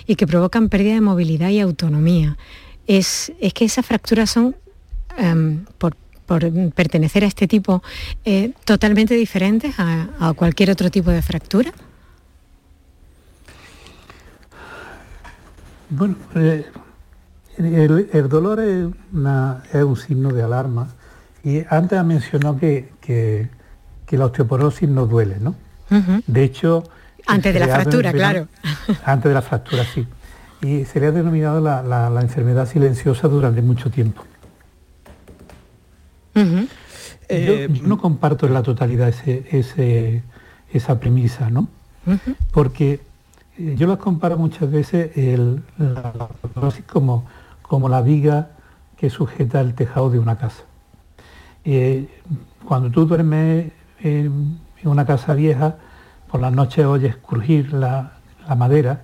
y 0.06 0.15
que 0.15 0.27
provocan 0.27 0.69
pérdida 0.69 0.93
de 0.93 1.01
movilidad 1.01 1.49
y 1.49 1.60
autonomía. 1.60 2.38
Es, 2.86 3.32
que 3.56 3.65
esas 3.65 3.86
fracturas 3.86 4.30
son, 4.30 4.56
em, 5.17 5.65
por, 5.77 5.95
pertenecer 6.27 7.23
a 7.23 7.27
este 7.27 7.47
tipo, 7.47 7.81
eh, 8.25 8.53
totalmente 8.65 9.15
diferentes 9.15 9.75
a, 9.77 10.33
cualquier 10.35 10.71
otro 10.71 10.89
tipo 10.91 11.09
de 11.11 11.21
fractura. 11.21 11.71
Bueno, 15.89 16.15
eh, 16.35 16.65
el, 17.57 18.29
dolor 18.29 18.59
es, 18.59 18.87
es 19.73 19.83
un 19.83 19.95
signo 19.95 20.33
de 20.33 20.43
alarma 20.43 20.89
y 21.43 21.63
antes 21.69 21.97
ha 21.97 22.03
mencionado 22.03 22.57
que, 22.57 22.89
que, 23.01 23.47
la 24.17 24.25
osteoporosis 24.25 24.89
no 24.89 25.05
duele, 25.05 25.37
¿no? 25.39 25.55
De 26.27 26.43
hecho... 26.43 26.83
Antes 27.25 27.53
de 27.53 27.59
la 27.59 27.67
fractura, 27.67 28.11
claro. 28.11 28.47
Antes 29.05 29.29
de 29.29 29.33
la 29.33 29.41
fractura, 29.41 29.83
sí. 29.85 30.05
Y 30.61 30.85
se 30.85 30.99
le 30.99 31.07
ha 31.07 31.11
denominado 31.11 31.61
la, 31.61 32.19
enfermedad 32.21 32.67
silenciosa 32.67 33.27
durante 33.27 33.61
mucho 33.61 33.89
tiempo. 33.89 34.23
Yo, 37.30 37.67
no 37.84 37.97
comparto 37.97 38.47
en 38.47 38.54
la 38.54 38.63
totalidad 38.63 39.10
ese, 39.10 40.23
esa 40.71 41.00
premisa, 41.00 41.50
¿no? 41.50 41.67
Porque 42.52 43.02
eh, 43.58 43.76
yo 43.78 43.88
las 43.88 43.97
comparo 43.97 44.38
muchas 44.38 44.71
veces 44.71 45.15
el, 45.17 45.63
la, 45.78 46.13
osteoporosis 46.17 46.86
como, 46.86 47.26
como 47.62 47.89
la 47.89 48.02
viga 48.02 48.52
que 48.97 49.10
sujeta 49.10 49.62
el 49.62 49.73
tejado 49.73 50.10
de 50.10 50.19
una 50.19 50.38
casa. 50.38 50.63
Eh, 51.65 52.08
cuando 52.65 52.89
tú 52.91 53.06
duermes 53.06 53.71
en, 54.00 54.60
una 54.84 55.06
casa 55.06 55.34
vieja, 55.34 55.76
por 56.32 56.39
las 56.39 56.54
noches 56.54 56.86
oyes 56.86 57.17
crujir 57.17 57.73
la, 57.73 58.13
madera 58.56 59.04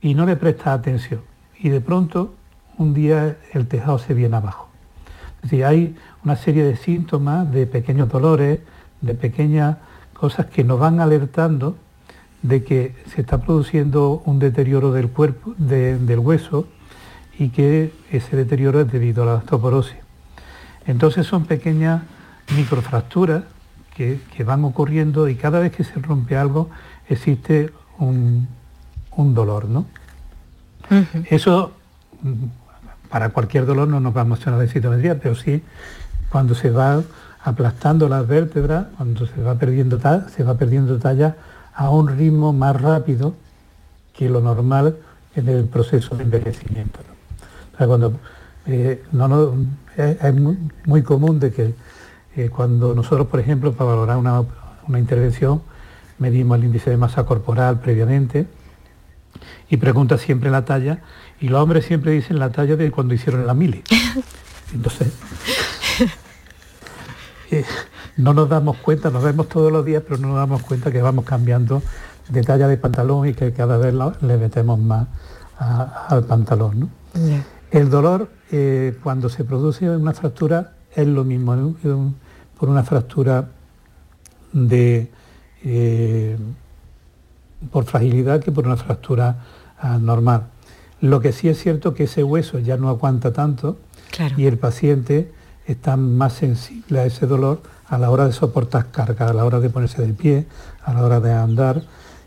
y 0.00 0.14
no 0.14 0.26
le 0.26 0.36
prestas 0.36 0.68
atención. 0.68 1.22
Y 1.58 1.70
de 1.70 1.80
pronto, 1.80 2.34
un 2.78 2.94
día 2.94 3.36
el 3.52 3.66
tejado 3.66 3.98
se 3.98 4.14
viene 4.14 4.36
abajo. 4.36 4.68
Es 5.36 5.50
decir, 5.50 5.64
hay 5.64 5.96
una 6.24 6.36
serie 6.36 6.64
de 6.64 6.76
síntomas, 6.76 7.50
de 7.52 7.66
pequeños 7.66 8.08
dolores, 8.08 8.60
de 9.00 9.14
pequeñas 9.14 9.76
cosas 10.14 10.46
que 10.46 10.64
nos 10.64 10.78
van 10.78 11.00
alertando 11.00 11.76
de 12.42 12.62
que 12.62 12.94
se 13.14 13.22
está 13.22 13.38
produciendo 13.38 14.22
un 14.26 14.38
deterioro 14.38 14.92
del 14.92 15.08
cuerpo, 15.08 15.54
del 15.56 16.18
hueso, 16.18 16.68
y 17.38 17.48
que 17.48 17.92
ese 18.10 18.36
deterioro 18.36 18.80
es 18.80 18.92
debido 18.92 19.22
a 19.22 19.26
la 19.26 19.34
osteoporosis. 19.34 19.96
Entonces 20.86 21.26
son 21.26 21.46
pequeñas 21.46 22.02
microfracturas 22.54 23.44
que, 23.94 24.20
van 24.44 24.64
ocurriendo 24.64 25.28
y 25.28 25.36
cada 25.36 25.60
vez 25.60 25.72
que 25.72 25.84
se 25.84 25.94
rompe 26.00 26.36
algo 26.36 26.68
existe 27.08 27.70
un, 27.98 28.48
dolor, 29.16 29.66
¿no? 29.68 29.86
Eso 31.30 31.72
para 33.08 33.30
cualquier 33.30 33.64
dolor 33.64 33.88
no 33.88 34.00
nos 34.00 34.14
va 34.14 34.22
a 34.22 34.24
mostrar 34.24 34.58
la 34.58 34.66
citometría, 34.66 35.18
pero 35.18 35.34
sí 35.34 35.62
cuando 36.34 36.56
se 36.56 36.68
va 36.68 37.00
aplastando 37.44 38.08
las 38.08 38.26
vértebras, 38.26 38.86
cuando 38.96 39.24
se 39.24 39.40
va 39.40 39.54
perdiendo, 39.54 40.00
se 40.34 40.42
va 40.42 40.54
perdiendo 40.54 40.98
talla 40.98 41.36
a 41.72 41.90
un 41.90 42.08
ritmo 42.08 42.52
más 42.52 42.74
rápido 42.82 43.36
que 44.12 44.28
lo 44.28 44.40
normal 44.40 44.96
en 45.36 45.48
el 45.48 45.64
proceso 45.66 46.16
de 46.16 46.24
envejecimiento. 46.24 46.98
cuando 47.78 48.14
eh, 48.66 49.04
no, 49.12 49.28
no, 49.28 49.54
es, 49.96 50.34
muy, 50.86 51.04
común 51.04 51.38
de 51.38 51.52
que 51.52 51.74
eh, 52.34 52.48
cuando 52.48 52.96
nosotros, 52.96 53.28
por 53.28 53.38
ejemplo, 53.38 53.72
para 53.72 53.90
valorar 53.90 54.16
una, 54.16 54.42
una 54.88 54.98
intervención, 54.98 55.62
medimos 56.18 56.58
el 56.58 56.64
índice 56.64 56.90
de 56.90 56.96
masa 56.96 57.24
corporal 57.24 57.78
previamente 57.78 58.48
y 59.70 59.76
pregunta 59.76 60.18
siempre 60.18 60.50
la 60.50 60.64
talla 60.64 60.98
y 61.40 61.46
los 61.46 61.62
hombres 61.62 61.84
siempre 61.84 62.10
dicen 62.10 62.40
la 62.40 62.50
talla 62.50 62.74
de 62.74 62.90
cuando 62.90 63.14
hicieron 63.14 63.46
la 63.46 63.54
mili. 63.54 63.84
Entonces, 64.74 65.12
eh, 67.58 67.64
no 68.16 68.34
nos 68.34 68.48
damos 68.48 68.76
cuenta, 68.78 69.10
nos 69.10 69.22
vemos 69.22 69.48
todos 69.48 69.70
los 69.72 69.84
días, 69.84 70.02
pero 70.06 70.20
no 70.20 70.28
nos 70.28 70.36
damos 70.36 70.62
cuenta 70.62 70.90
que 70.90 71.02
vamos 71.02 71.24
cambiando 71.24 71.82
de 72.28 72.42
talla 72.42 72.68
de 72.68 72.76
pantalón 72.76 73.28
y 73.28 73.34
que 73.34 73.52
cada 73.52 73.76
vez 73.76 73.94
le 74.22 74.36
metemos 74.38 74.78
más 74.78 75.06
al 75.58 76.24
pantalón. 76.24 76.90
El 77.70 77.90
dolor, 77.90 78.28
eh, 78.50 78.96
cuando 79.02 79.28
se 79.28 79.44
produce 79.44 79.88
una 79.90 80.12
fractura, 80.12 80.72
es 80.94 81.06
lo 81.06 81.24
mismo, 81.24 81.74
por 82.58 82.68
una 82.68 82.82
fractura 82.82 83.48
de 84.52 85.10
eh, 85.64 86.36
por 87.70 87.84
fragilidad 87.84 88.40
que 88.40 88.52
por 88.52 88.66
una 88.66 88.76
fractura 88.76 89.44
ah, 89.78 89.98
normal. 89.98 90.48
Lo 91.00 91.20
que 91.20 91.32
sí 91.32 91.48
es 91.48 91.58
cierto 91.58 91.94
que 91.94 92.04
ese 92.04 92.22
hueso 92.22 92.58
ya 92.58 92.76
no 92.76 92.88
aguanta 92.88 93.32
tanto 93.32 93.78
y 94.36 94.46
el 94.46 94.58
paciente 94.58 95.32
está 95.66 95.96
más 95.96 96.34
sensible 96.34 97.00
a 97.00 97.06
ese 97.06 97.26
dolor 97.26 97.62
a 97.86 97.98
la 97.98 98.10
hora 98.10 98.26
de 98.26 98.32
soportar 98.32 98.90
carga, 98.90 99.28
a 99.28 99.32
la 99.32 99.44
hora 99.44 99.60
de 99.60 99.70
ponerse 99.70 100.02
de 100.02 100.12
pie, 100.12 100.46
a 100.82 100.92
la 100.92 101.02
hora 101.02 101.20
de 101.20 101.32
andar 101.32 101.82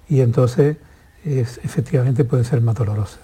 y 0.09 0.21
entonces 0.21 0.77
efectivamente 1.25 2.23
puede 2.23 2.43
ser 2.43 2.61
más 2.61 2.75
doloroso. 2.75 3.17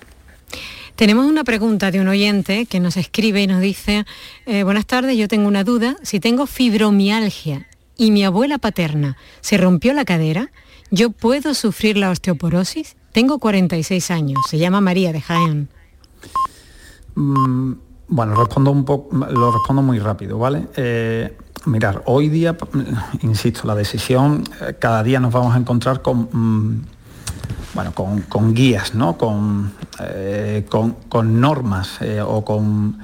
Tenemos 0.95 1.25
una 1.25 1.43
pregunta 1.43 1.89
de 1.89 2.01
un 2.01 2.07
oyente 2.07 2.65
que 2.65 2.79
nos 2.79 2.97
escribe 2.97 3.41
y 3.41 3.47
nos 3.47 3.61
dice, 3.61 4.05
eh, 4.45 4.63
buenas 4.63 4.85
tardes, 4.85 5.17
yo 5.17 5.27
tengo 5.27 5.47
una 5.47 5.63
duda, 5.63 5.95
si 6.03 6.19
tengo 6.19 6.45
fibromialgia 6.45 7.67
y 7.97 8.11
mi 8.11 8.23
abuela 8.23 8.57
paterna 8.59 9.17
se 9.41 9.57
rompió 9.57 9.93
la 9.93 10.05
cadera, 10.05 10.51
¿yo 10.91 11.09
puedo 11.09 11.55
sufrir 11.55 11.97
la 11.97 12.11
osteoporosis? 12.11 12.95
Tengo 13.11 13.39
46 13.39 14.11
años, 14.11 14.39
se 14.49 14.59
llama 14.59 14.81
María 14.81 15.11
de 15.13 15.21
Jaén. 15.21 15.69
Mm, 17.15 17.73
bueno, 18.15 18.35
respondo 18.35 18.69
un 18.69 18.85
poco, 18.85 19.15
lo 19.15 19.51
respondo 19.51 19.81
muy 19.81 19.97
rápido, 19.97 20.37
¿vale? 20.37 20.67
Eh, 20.75 21.35
mirar, 21.65 22.03
hoy 22.05 22.29
día, 22.29 22.55
insisto, 23.21 23.67
la 23.67 23.75
decisión, 23.75 24.43
eh, 24.61 24.75
cada 24.77 25.01
día 25.01 25.19
nos 25.19 25.33
vamos 25.33 25.55
a 25.55 25.57
encontrar 25.57 26.01
con 26.01 26.29
mm, 26.31 26.81
bueno, 27.73 27.91
con, 27.93 28.53
guías, 28.53 28.93
¿no? 28.93 29.17
con, 29.17 29.73
eh, 29.99 30.67
con, 30.69 31.41
normas 31.41 31.97
eh, 32.01 32.21
o 32.21 32.45
con 32.45 32.99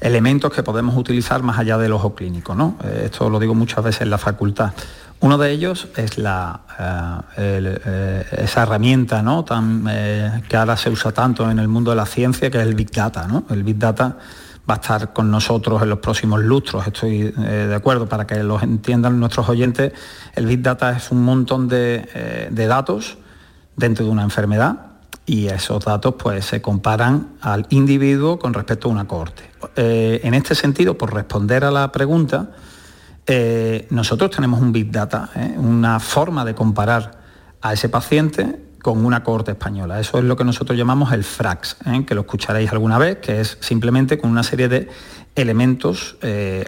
elementos 0.00 0.52
que 0.52 0.64
podemos 0.64 0.96
utilizar 0.96 1.44
más 1.44 1.56
allá 1.56 1.78
del 1.78 1.92
ojo 1.92 2.16
clínico. 2.16 2.56
¿no? 2.56 2.76
Esto 3.04 3.30
lo 3.30 3.38
digo 3.38 3.54
muchas 3.54 3.84
veces 3.84 4.00
en 4.02 4.10
la 4.10 4.18
facultad. 4.18 4.72
Uno 5.20 5.38
de 5.38 5.52
ellos 5.52 5.86
es 5.96 6.18
la, 6.18 6.62
esa 7.36 8.62
herramienta 8.62 9.22
¿no? 9.22 9.44
Que 9.44 10.56
ahora 10.56 10.76
se 10.76 10.90
usa 10.90 11.12
tanto 11.12 11.48
en 11.48 11.60
el 11.60 11.68
mundo 11.68 11.92
de 11.92 11.96
la 11.96 12.06
ciencia, 12.06 12.50
que 12.50 12.58
es 12.58 12.66
el 12.66 12.74
Big 12.74 12.90
Data. 12.90 13.28
¿no? 13.28 13.44
El 13.50 13.62
Big 13.62 13.78
Data 13.78 14.16
va 14.68 14.74
a 14.74 14.76
estar 14.76 15.12
con 15.12 15.30
nosotros 15.30 15.82
en 15.82 15.88
los 15.88 15.98
próximos 15.98 16.40
lustros, 16.42 16.86
estoy 16.86 17.32
de 17.32 17.74
acuerdo, 17.74 18.08
para 18.08 18.26
que 18.26 18.42
los 18.42 18.62
entiendan 18.62 19.18
nuestros 19.18 19.48
oyentes, 19.48 19.92
el 20.34 20.46
Big 20.46 20.60
Data 20.60 20.90
es 20.90 21.10
un 21.10 21.22
montón 21.24 21.68
de, 21.68 22.48
de 22.50 22.66
datos 22.66 23.16
dentro 23.76 24.04
de 24.04 24.10
una 24.10 24.24
enfermedad 24.24 24.88
y 25.28 25.48
esos 25.48 25.84
datos 25.84 26.14
pues, 26.18 26.46
se 26.46 26.62
comparan 26.62 27.34
al 27.42 27.66
individuo 27.68 28.38
con 28.38 28.54
respecto 28.54 28.88
a 28.88 28.92
una 28.92 29.06
cohorte. 29.06 29.44
Eh, 29.76 30.20
en 30.24 30.32
este 30.32 30.54
sentido, 30.54 30.96
por 30.96 31.12
responder 31.12 31.64
a 31.64 31.70
la 31.70 31.92
pregunta, 31.92 32.50
eh, 33.26 33.86
nosotros 33.90 34.30
tenemos 34.30 34.60
un 34.60 34.72
Big 34.72 34.90
Data, 34.90 35.28
¿eh? 35.36 35.54
una 35.58 36.00
forma 36.00 36.46
de 36.46 36.54
comparar 36.54 37.18
a 37.60 37.74
ese 37.74 37.90
paciente 37.90 38.58
con 38.82 39.04
una 39.04 39.22
cohorte 39.22 39.52
española. 39.52 40.00
Eso 40.00 40.18
es 40.18 40.24
lo 40.24 40.36
que 40.36 40.44
nosotros 40.44 40.76
llamamos 40.78 41.12
el 41.12 41.24
FRAX, 41.24 41.76
que 42.06 42.14
lo 42.14 42.22
escucharéis 42.22 42.72
alguna 42.72 42.98
vez, 42.98 43.18
que 43.18 43.40
es 43.40 43.58
simplemente 43.60 44.18
con 44.18 44.30
una 44.30 44.42
serie 44.42 44.68
de 44.68 44.88
elementos 45.34 46.16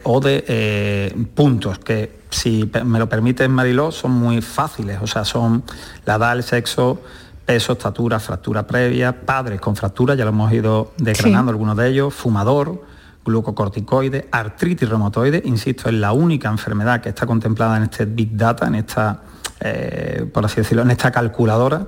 o 0.04 0.20
de 0.20 1.28
puntos 1.34 1.78
que 1.78 2.20
si 2.30 2.70
me 2.84 2.98
lo 2.98 3.08
permiten, 3.08 3.50
Mariló, 3.50 3.90
son 3.90 4.12
muy 4.12 4.40
fáciles, 4.40 4.98
o 5.02 5.06
sea, 5.06 5.24
son 5.24 5.64
la 6.04 6.14
edad, 6.14 6.36
el 6.36 6.44
sexo, 6.44 7.00
peso, 7.44 7.72
estatura, 7.72 8.20
fractura 8.20 8.66
previa, 8.66 9.26
padres 9.26 9.60
con 9.60 9.74
fractura, 9.74 10.14
ya 10.14 10.24
lo 10.24 10.30
hemos 10.30 10.52
ido 10.52 10.92
desgranando 10.98 11.50
algunos 11.50 11.76
de 11.76 11.88
ellos, 11.88 12.14
fumador, 12.14 12.84
glucocorticoide, 13.24 14.28
artritis 14.30 14.88
reumatoide, 14.88 15.42
insisto, 15.44 15.88
es 15.88 15.94
la 15.94 16.12
única 16.12 16.48
enfermedad 16.48 17.00
que 17.00 17.08
está 17.08 17.26
contemplada 17.26 17.76
en 17.76 17.82
este 17.84 18.04
Big 18.04 18.36
Data, 18.36 18.68
en 18.68 18.76
esta, 18.76 19.22
eh, 19.60 20.26
por 20.32 20.44
así 20.44 20.56
decirlo, 20.56 20.82
en 20.82 20.90
esta 20.90 21.10
calculadora, 21.10 21.86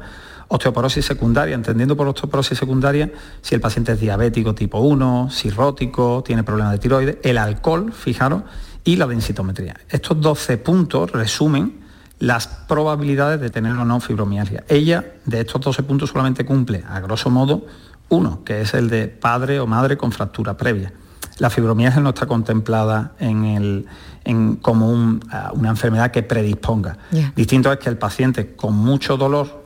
osteoporosis 0.48 1.04
secundaria, 1.04 1.54
entendiendo 1.54 1.96
por 1.96 2.06
osteoporosis 2.08 2.58
secundaria 2.58 3.10
si 3.40 3.54
el 3.54 3.60
paciente 3.60 3.92
es 3.92 4.00
diabético 4.00 4.54
tipo 4.54 4.80
1, 4.80 5.28
cirrótico, 5.30 6.22
tiene 6.24 6.44
problemas 6.44 6.72
de 6.72 6.78
tiroides, 6.78 7.16
el 7.22 7.38
alcohol, 7.38 7.92
fijaros, 7.92 8.42
y 8.84 8.96
la 8.96 9.06
densitometría. 9.06 9.76
Estos 9.88 10.20
12 10.20 10.58
puntos 10.58 11.12
resumen 11.12 11.82
las 12.18 12.46
probabilidades 12.46 13.40
de 13.40 13.50
tener 13.50 13.72
o 13.72 13.84
no 13.84 13.98
fibromialgia. 13.98 14.64
Ella, 14.68 15.14
de 15.24 15.40
estos 15.40 15.60
12 15.60 15.82
puntos, 15.82 16.10
solamente 16.10 16.44
cumple, 16.44 16.84
a 16.88 17.00
grosso 17.00 17.30
modo, 17.30 17.66
uno, 18.10 18.44
que 18.44 18.60
es 18.60 18.74
el 18.74 18.90
de 18.90 19.08
padre 19.08 19.58
o 19.58 19.66
madre 19.66 19.96
con 19.96 20.12
fractura 20.12 20.56
previa. 20.56 20.92
La 21.38 21.50
fibromialgia 21.50 22.00
no 22.00 22.10
está 22.10 22.26
contemplada 22.26 23.12
en 23.18 23.44
el, 23.44 23.86
como 24.60 25.18
ah, 25.30 25.50
una 25.54 25.70
enfermedad 25.70 26.10
que 26.10 26.22
predisponga. 26.22 26.98
Distinto 27.34 27.72
es 27.72 27.78
que 27.78 27.88
el 27.88 27.98
paciente 27.98 28.54
con 28.54 28.74
mucho 28.74 29.16
dolor 29.16 29.62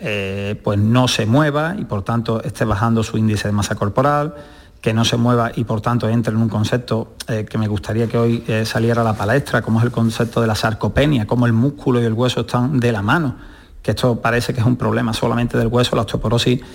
eh, 0.00 0.60
pues 0.62 0.78
no 0.78 1.08
se 1.08 1.26
mueva 1.26 1.74
y 1.76 1.84
por 1.84 2.02
tanto 2.02 2.42
esté 2.42 2.64
bajando 2.64 3.02
su 3.02 3.18
índice 3.18 3.48
de 3.48 3.52
masa 3.52 3.74
corporal, 3.74 4.34
que 4.80 4.94
no 4.94 5.04
se 5.04 5.16
mueva 5.16 5.50
y 5.56 5.64
por 5.64 5.80
tanto 5.80 6.08
entre 6.08 6.32
en 6.32 6.40
un 6.40 6.48
concepto 6.48 7.14
eh, 7.26 7.44
que 7.48 7.58
me 7.58 7.66
gustaría 7.66 8.06
que 8.06 8.16
hoy 8.16 8.44
eh, 8.46 8.64
saliera 8.64 9.00
a 9.00 9.04
la 9.04 9.14
palestra, 9.14 9.60
como 9.60 9.80
es 9.80 9.84
el 9.84 9.90
concepto 9.90 10.40
de 10.40 10.46
la 10.46 10.54
sarcopenia, 10.54 11.26
cómo 11.26 11.46
el 11.46 11.52
músculo 11.52 12.00
y 12.00 12.04
el 12.04 12.12
hueso 12.12 12.42
están 12.42 12.78
de 12.78 12.92
la 12.92 13.02
mano, 13.02 13.34
que 13.82 13.90
esto 13.90 14.20
parece 14.20 14.54
que 14.54 14.60
es 14.60 14.66
un 14.66 14.76
problema 14.76 15.12
solamente 15.12 15.58
del 15.58 15.66
hueso, 15.66 15.96
la 15.96 16.02
osteoporosis, 16.02 16.60
en 16.60 16.66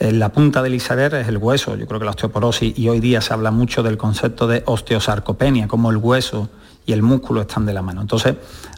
la 0.00 0.30
punta 0.30 0.62
del 0.62 0.74
iceberg 0.74 1.14
es 1.14 1.28
el 1.28 1.38
hueso, 1.38 1.76
yo 1.76 1.86
creo 1.86 1.98
que 1.98 2.04
la 2.04 2.12
osteoporosis 2.12 2.78
y 2.78 2.88
hoy 2.88 3.00
día 3.00 3.20
se 3.20 3.32
habla 3.32 3.50
mucho 3.50 3.82
del 3.82 3.96
concepto 3.96 4.46
de 4.46 4.62
osteosarcopenia, 4.64 5.66
como 5.66 5.90
el 5.90 5.96
hueso 5.96 6.48
y 6.86 6.92
el 6.92 7.02
músculo 7.02 7.42
están 7.42 7.66
de 7.66 7.74
la 7.74 7.82
mano. 7.82 8.00
Entonces, 8.00 8.36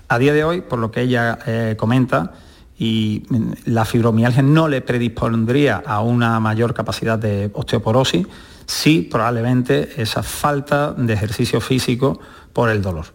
a 0.08 0.18
día 0.18 0.32
de 0.32 0.44
hoy, 0.44 0.62
por 0.62 0.78
lo 0.78 0.90
que 0.90 1.02
ella 1.02 1.38
eh, 1.46 1.74
comenta, 1.78 2.32
y 2.78 3.24
mm, 3.28 3.52
la 3.66 3.84
fibromialgia 3.84 4.42
no 4.42 4.66
le 4.66 4.80
predispondría 4.80 5.82
a 5.84 6.00
una 6.00 6.40
mayor 6.40 6.72
capacidad 6.72 7.18
de 7.18 7.50
osteoporosis, 7.52 8.26
sí 8.66 9.06
probablemente 9.10 10.00
esa 10.00 10.22
falta 10.22 10.92
de 10.92 11.12
ejercicio 11.12 11.60
físico 11.60 12.18
por 12.52 12.70
el 12.70 12.80
dolor. 12.80 13.06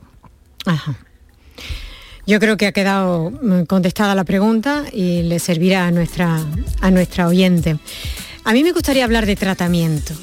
Yo 2.27 2.39
creo 2.39 2.57
que 2.57 2.65
ha 2.67 2.71
quedado 2.71 3.31
mm, 3.31 3.63
contestada 3.63 4.15
la 4.15 4.23
pregunta 4.23 4.85
y 4.91 5.21
le 5.23 5.39
servirá 5.39 5.87
a 5.87 5.91
nuestra, 5.91 6.39
a 6.81 6.91
nuestra 6.91 7.27
oyente. 7.27 7.77
A 8.43 8.53
mí 8.53 8.63
me 8.63 8.71
gustaría 8.71 9.03
hablar 9.03 9.25
de 9.25 9.35
tratamiento. 9.35 10.13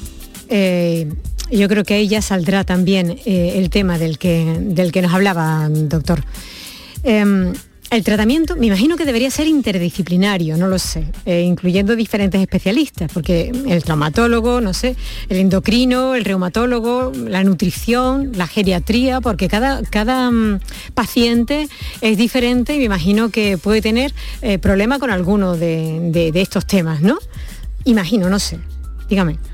Eh, 0.49 1.07
yo 1.51 1.67
creo 1.67 1.83
que 1.83 1.95
ahí 1.95 2.07
ya 2.07 2.21
saldrá 2.21 2.63
también 2.63 3.19
eh, 3.25 3.53
el 3.55 3.69
tema 3.69 3.97
del 3.97 4.17
que, 4.17 4.57
del 4.59 4.91
que 4.91 5.01
nos 5.01 5.13
hablaba, 5.13 5.69
doctor. 5.69 6.23
Em, 7.03 7.53
el 7.95 8.03
tratamiento, 8.03 8.55
me 8.55 8.67
imagino 8.67 8.95
que 8.97 9.05
debería 9.05 9.29
ser 9.29 9.47
interdisciplinario, 9.47 10.57
no 10.57 10.67
lo 10.67 10.79
sé, 10.79 11.07
eh, 11.25 11.41
incluyendo 11.41 11.95
diferentes 11.95 12.41
especialistas, 12.41 13.11
porque 13.13 13.51
el 13.67 13.83
traumatólogo, 13.83 14.61
no 14.61 14.73
sé, 14.73 14.95
el 15.29 15.37
endocrino, 15.37 16.15
el 16.15 16.25
reumatólogo, 16.25 17.11
la 17.15 17.43
nutrición, 17.43 18.31
la 18.35 18.47
geriatría, 18.47 19.21
porque 19.21 19.47
cada, 19.47 19.83
cada 19.83 20.31
mm, 20.31 20.59
paciente 20.93 21.67
es 22.01 22.17
diferente 22.17 22.75
y 22.75 22.79
me 22.79 22.85
imagino 22.85 23.29
que 23.29 23.57
puede 23.57 23.81
tener 23.81 24.13
eh, 24.41 24.57
problema 24.57 24.97
con 24.97 25.11
alguno 25.11 25.55
de 25.55 26.31
estos 26.35 26.65
temas, 26.65 27.01
¿no? 27.01 27.19
Imagino, 27.85 28.29
no 28.29 28.39
sé. 28.39 28.59
Dígame. 29.09 29.52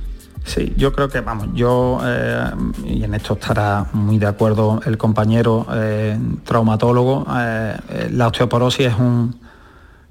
Sí, 0.49 0.73
yo 0.75 0.91
creo 0.91 1.09
que, 1.09 1.21
vamos, 1.21 1.49
yo, 1.53 1.99
eh, 2.03 2.49
y 2.83 3.03
en 3.03 3.13
esto 3.13 3.33
estará 3.33 3.85
muy 3.93 4.17
de 4.17 4.25
acuerdo 4.25 4.81
el 4.83 4.97
compañero 4.97 5.67
eh, 5.71 6.17
traumatólogo, 6.43 7.27
eh, 7.37 7.77
la 8.11 8.27
osteoporosis 8.29 8.87
es 8.87 8.95
un, 8.95 9.39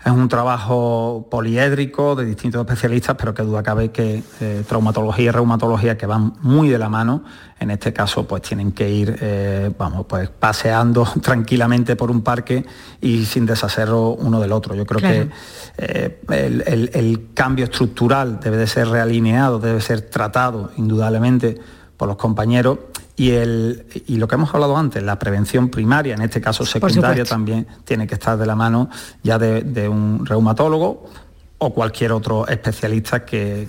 es 0.09 0.14
un 0.14 0.29
trabajo 0.29 1.27
poliédrico 1.31 2.16
de 2.16 2.25
distintos 2.25 2.61
especialistas, 2.61 3.16
pero 3.18 3.35
que 3.35 3.42
duda 3.42 3.62
cabe 3.62 3.90
que 3.90 4.23
eh, 4.40 4.64
traumatología 4.66 5.27
y 5.27 5.31
reumatología 5.31 5.99
que 5.99 6.07
van 6.07 6.35
muy 6.40 6.68
de 6.68 6.79
la 6.79 6.88
mano, 6.88 7.25
en 7.61 7.71
este 7.71 7.92
caso 7.92 8.27
pues 8.27 8.42
tienen 8.42 8.73
que 8.73 8.88
ir 8.88 9.18
eh, 9.21 9.71
vamos, 9.77 10.07
pues, 10.07 10.31
paseando 10.31 11.07
tranquilamente 11.23 11.94
por 11.94 12.11
un 12.11 12.23
parque 12.23 12.64
y 13.01 13.25
sin 13.27 13.44
deshacerlo 13.44 14.11
uno 14.11 14.40
del 14.40 14.53
otro. 14.53 14.75
Yo 14.75 14.87
creo 14.87 15.01
que 15.01 15.29
eh, 15.77 16.21
el, 16.31 16.90
el 16.94 17.29
cambio 17.35 17.66
estructural 17.66 18.40
debe 18.40 18.57
de 18.57 18.66
ser 18.66 18.88
realineado, 18.88 19.59
debe 19.59 19.81
ser 19.81 20.03
tratado 20.03 20.71
indudablemente 20.77 21.59
por 21.97 22.09
los 22.09 22.16
compañeros 22.16 22.79
Y, 23.18 23.33
el, 23.33 23.85
y 24.07 24.16
lo 24.16 24.28
que 24.28 24.37
hemos 24.37 24.54
hablado 24.54 24.76
antes, 24.76 25.02
la 25.02 25.18
prevención 25.18 25.70
primaria, 25.70 26.14
en 26.14 26.22
este 26.22 26.40
caso 26.40 26.64
secundaria, 26.64 27.24
también 27.24 27.66
tiene 27.85 28.07
que 28.07 28.14
estar 28.14 28.38
de 28.38 28.46
la 28.46 28.54
mano 28.54 28.88
ya 29.24 29.38
de, 29.38 29.88
un 29.88 30.24
reumatólogo 30.24 31.11
o 31.59 31.74
cualquier 31.74 32.12
otro 32.12 32.46
especialista 32.46 33.24
que, 33.24 33.68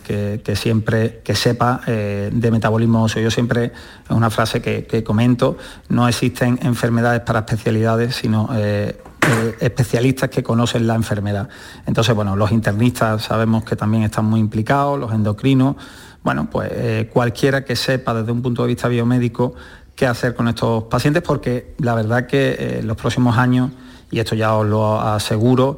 siempre 0.53 1.21
que 1.23 1.33
sepa 1.33 1.81
eh, 1.87 2.29
de 2.31 2.51
metabolismo 2.51 3.03
óseo. 3.03 3.23
Yo 3.23 3.31
siempre, 3.31 3.65
es 3.65 4.11
una 4.11 4.29
frase 4.29 4.61
que, 4.61 5.03
comento, 5.03 5.57
no 5.87 6.07
existen 6.07 6.59
enfermedades 6.61 7.21
para 7.21 7.39
especialidades, 7.39 8.17
sino 8.17 8.49
eh, 8.53 9.01
eh, 9.21 9.55
especialistas 9.61 10.29
que 10.29 10.43
conocen 10.43 10.85
la 10.85 10.93
enfermedad. 10.93 11.49
Entonces, 11.87 12.13
bueno, 12.13 12.35
los 12.35 12.51
internistas 12.51 13.23
sabemos 13.23 13.63
que 13.63 13.75
también 13.75 14.03
están 14.03 14.25
muy 14.25 14.41
implicados, 14.41 14.99
los 14.99 15.11
endocrinos, 15.11 15.75
bueno, 16.23 16.49
pues 16.49 16.69
eh, 16.71 17.09
cualquiera 17.11 17.63
que 17.63 17.75
sepa 17.75 18.13
desde 18.13 18.31
un 18.31 18.41
punto 18.41 18.63
de 18.63 18.69
vista 18.69 18.87
biomédico 18.87 19.53
qué 19.95 20.07
hacer 20.07 20.35
con 20.35 20.47
estos 20.47 20.83
pacientes, 20.85 21.23
porque 21.23 21.75
la 21.79 21.95
verdad 21.95 22.27
que 22.27 22.53
en 22.53 22.79
eh, 22.79 22.83
los 22.83 22.97
próximos 22.97 23.37
años, 23.37 23.71
y 24.11 24.19
esto 24.19 24.35
ya 24.35 24.55
os 24.55 24.65
lo 24.65 24.99
aseguro, 24.99 25.77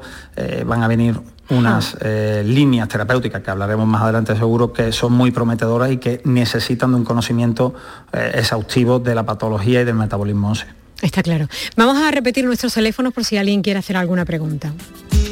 van 0.65 0.83
a 0.83 0.87
venir 0.87 1.19
unas 1.49 1.97
líneas 2.45 2.87
terapéuticas 2.87 3.41
que 3.41 3.51
hablaremos 3.51 3.85
más 3.85 4.03
adelante 4.03 4.37
seguro 4.37 4.71
que 4.71 4.93
son 4.93 5.11
muy 5.11 5.31
prometedoras 5.31 5.91
y 5.91 5.97
que 5.97 6.21
necesitan 6.23 6.91
de 6.91 6.97
un 6.97 7.03
conocimiento 7.03 7.73
exhaustivo 8.13 8.99
de 8.99 9.15
la 9.15 9.25
patología 9.25 9.81
y 9.81 9.83
del 9.83 9.95
metabolismo 9.95 10.51
óseo. 10.51 10.80
Está 11.01 11.23
claro. 11.23 11.47
Vamos 11.75 11.97
a 11.97 12.11
repetir 12.11 12.45
nuestros 12.45 12.73
teléfonos 12.73 13.13
por 13.13 13.25
si 13.25 13.37
alguien 13.37 13.61
quiere 13.61 13.79
hacer 13.79 13.97
alguna 13.97 14.25
pregunta. 14.25 14.73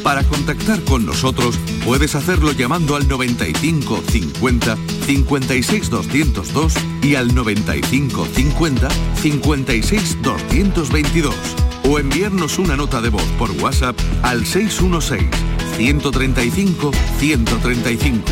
Para 0.03 0.23
contactar 0.23 0.79
con 0.85 1.05
nosotros 1.05 1.59
puedes 1.85 2.15
hacerlo 2.15 2.53
llamando 2.53 2.95
al 2.95 3.07
95 3.07 4.01
50 4.09 4.77
56 5.05 5.89
202 5.89 6.73
y 7.03 7.15
al 7.15 7.35
95 7.35 8.25
50 8.25 8.89
56 9.21 10.21
222 10.21 11.35
o 11.83 11.99
enviarnos 11.99 12.59
una 12.59 12.75
nota 12.75 13.01
de 13.01 13.09
voz 13.09 13.25
por 13.37 13.51
WhatsApp 13.51 13.97
al 14.23 14.45
616 14.45 15.29
135 15.77 16.91
135 17.19 18.23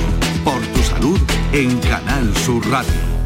por 0.44 0.62
tu 0.68 0.84
salud 0.84 1.20
en 1.54 1.78
Canal 1.80 2.36
Sur 2.38 2.66
Radio. 2.70 3.17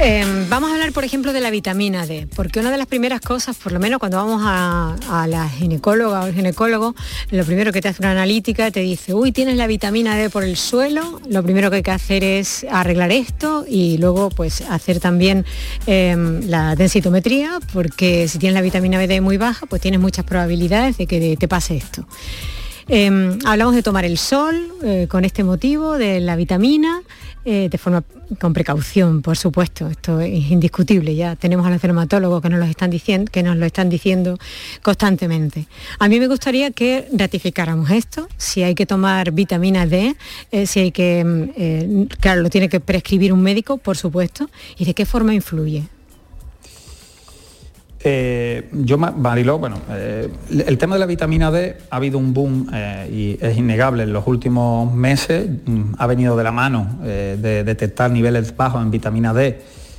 Em, 0.00 0.48
vamos 0.48 0.70
a 0.70 0.74
hablar, 0.74 0.92
por 0.92 1.04
ejemplo, 1.04 1.32
de 1.32 1.40
la 1.40 1.50
vitamina 1.50 2.04
D, 2.04 2.26
porque 2.34 2.58
una 2.58 2.70
de 2.70 2.78
las 2.78 2.88
primeras 2.88 3.20
cosas, 3.20 3.56
por 3.56 3.72
lo 3.72 3.78
menos 3.78 4.00
cuando 4.00 4.16
vamos 4.16 4.42
a, 4.44 4.96
la 5.28 5.48
ginecóloga 5.48 6.22
o 6.22 6.26
el 6.26 6.34
ginecólogo, 6.34 6.94
lo 7.30 7.44
primero 7.44 7.72
que 7.72 7.80
te 7.80 7.88
hace 7.88 8.02
una 8.02 8.10
analítica 8.10 8.70
te 8.70 8.80
dice, 8.80 9.14
uy, 9.14 9.30
tienes 9.30 9.56
la 9.56 9.66
vitamina 9.66 10.16
D 10.16 10.30
por 10.30 10.42
el 10.42 10.56
suelo, 10.56 11.20
lo 11.28 11.42
primero 11.42 11.70
que 11.70 11.76
hay 11.76 11.82
que 11.82 11.92
hacer 11.92 12.24
es 12.24 12.66
arreglar 12.70 13.12
esto 13.12 13.64
y 13.68 13.96
luego 13.98 14.30
pues 14.30 14.62
hacer 14.62 14.98
también 14.98 15.46
em, 15.86 16.40
la 16.48 16.74
densitometría, 16.74 17.60
porque 17.72 18.26
si 18.26 18.38
tienes 18.38 18.54
la 18.54 18.62
vitamina 18.62 18.98
D 18.98 19.20
muy 19.20 19.36
baja, 19.36 19.66
pues 19.66 19.80
tienes 19.80 20.00
muchas 20.00 20.24
probabilidades 20.24 20.98
de 20.98 21.06
que 21.06 21.36
te 21.36 21.48
pase 21.48 21.76
esto. 21.76 22.06
Em, 22.86 23.38
hablamos 23.44 23.74
de 23.74 23.82
tomar 23.82 24.04
el 24.04 24.18
sol 24.18 24.54
eh, 24.82 25.06
con 25.08 25.24
este 25.24 25.42
motivo, 25.42 25.96
de 25.96 26.20
la 26.20 26.36
vitamina, 26.36 27.02
eh, 27.46 27.68
de 27.70 27.78
forma 27.78 28.04
con 28.38 28.52
precaución, 28.52 29.22
por 29.22 29.36
supuesto, 29.36 29.88
esto 29.88 30.20
es 30.20 30.50
indiscutible, 30.50 31.14
ya 31.14 31.36
tenemos 31.36 31.66
a 31.66 31.70
los 31.70 31.80
dermatólogos 31.80 32.42
que 32.42 32.48
nos 32.48 32.58
lo 32.58 32.66
están 32.66 32.90
diciendo, 32.90 33.30
que 33.30 33.42
nos 33.42 33.56
lo 33.56 33.64
están 33.66 33.88
diciendo 33.88 34.38
constantemente. 34.82 35.66
A 35.98 36.08
mí 36.08 36.20
me 36.20 36.26
gustaría 36.26 36.70
que 36.70 37.08
ratificáramos 37.12 37.90
esto, 37.90 38.28
si 38.36 38.62
hay 38.62 38.74
que 38.74 38.86
tomar 38.86 39.32
vitamina 39.32 39.86
D, 39.86 40.16
eh, 40.52 40.66
si 40.66 40.80
hay 40.80 40.92
que, 40.92 41.24
mm, 41.24 42.16
claro, 42.20 42.42
lo 42.42 42.50
tiene 42.50 42.68
que 42.68 42.80
prescribir 42.80 43.32
un 43.32 43.42
médico, 43.42 43.78
por 43.78 43.96
supuesto, 43.96 44.50
y 44.78 44.84
de 44.84 44.94
qué 44.94 45.06
forma 45.06 45.34
influye. 45.34 45.84
Eh, 48.06 48.68
yo, 48.70 48.98
Mariló, 48.98 49.58
bueno, 49.58 49.78
eh, 49.88 50.28
el 50.50 50.76
tema 50.76 50.96
de 50.96 51.00
la 51.00 51.06
vitamina 51.06 51.50
D 51.50 51.78
ha 51.88 51.96
habido 51.96 52.18
un 52.18 52.34
boom 52.34 52.68
eh, 52.70 53.08
y 53.10 53.38
es 53.44 53.56
innegable 53.56 54.02
en 54.02 54.12
los 54.12 54.26
últimos 54.26 54.92
meses, 54.92 55.48
mm, 55.64 55.94
ha 55.96 56.06
venido 56.06 56.36
de 56.36 56.44
la 56.44 56.52
mano 56.52 56.98
de 57.02 57.64
detectar 57.64 58.10
niveles 58.10 58.54
bajos 58.54 58.82
en 58.82 58.90
vitamina 58.90 59.32
D 59.32 59.58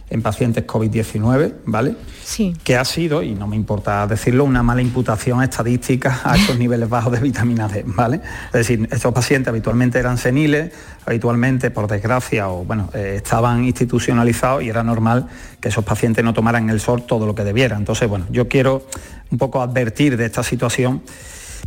en 0.10 0.22
pacientes 0.22 0.66
COVID-19, 0.68 1.54
¿vale? 1.66 1.96
Sí. 2.24 2.56
Que 2.64 2.78
ha 2.78 2.86
sido, 2.86 3.24
y 3.24 3.34
no 3.34 3.48
me 3.48 3.56
importa 3.56 4.06
decirlo, 4.06 4.44
una 4.44 4.62
mala 4.62 4.82
imputación 4.82 5.42
estadística 5.42 6.22
a 6.24 6.36
estos 6.36 6.60
niveles 6.60 6.90
bajos 6.90 7.12
de 7.14 7.20
vitamina 7.20 7.68
D, 7.68 7.84
¿vale? 7.88 8.22
Es 8.48 8.54
decir, 8.54 8.88
estos 8.92 9.14
pacientes 9.14 9.48
habitualmente 9.48 9.98
eran 9.98 10.18
seniles, 10.18 10.72
habitualmente, 11.06 11.72
por 11.72 11.88
desgracia, 11.88 12.50
o 12.50 12.66
bueno, 12.66 12.90
eh, 12.94 13.14
estaban 13.18 13.64
institucionalizados 13.64 14.64
y 14.64 14.70
era 14.70 14.84
normal 14.84 15.28
que 15.60 15.70
esos 15.70 15.84
pacientes 15.84 16.24
no 16.24 16.34
tomaran 16.34 16.70
el 16.70 16.80
sol 16.80 17.04
todo 17.06 17.26
lo 17.26 17.36
que 17.36 17.44
debieran. 17.44 17.80
Entonces, 17.80 18.10
bueno, 18.10 18.26
yo 18.30 18.48
quiero 18.48 18.88
un 19.32 19.38
poco 19.38 19.62
advertir 19.62 20.18
de 20.18 20.26
esta 20.26 20.44
situación 20.44 21.02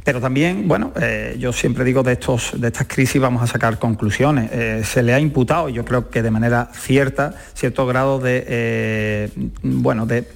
pero 0.05 0.21
también, 0.21 0.69
bueno, 0.69 0.93
eh, 1.01 1.37
yo 1.39 1.53
siempre 1.53 1.85
digo 1.85 2.03
de, 2.03 2.13
estos, 2.13 2.59
de 2.59 2.69
estas 2.69 2.87
crisis 2.87 3.21
vamos 3.21 3.43
a 3.43 3.47
sacar 3.47 3.79
conclusiones. 3.79 4.51
Eh, 4.53 4.83
se 4.85 5.03
le 5.03 5.13
ha 5.13 5.21
imputado, 5.21 5.69
yo 5.69 5.85
creo 5.85 6.09
que 6.09 6.23
de 6.23 6.31
manera 6.31 6.71
cierta, 6.73 7.35
cierto 7.53 7.87
grado 7.87 8.19
de, 8.19 9.31
bueno, 9.63 10.07
de, 10.07 10.27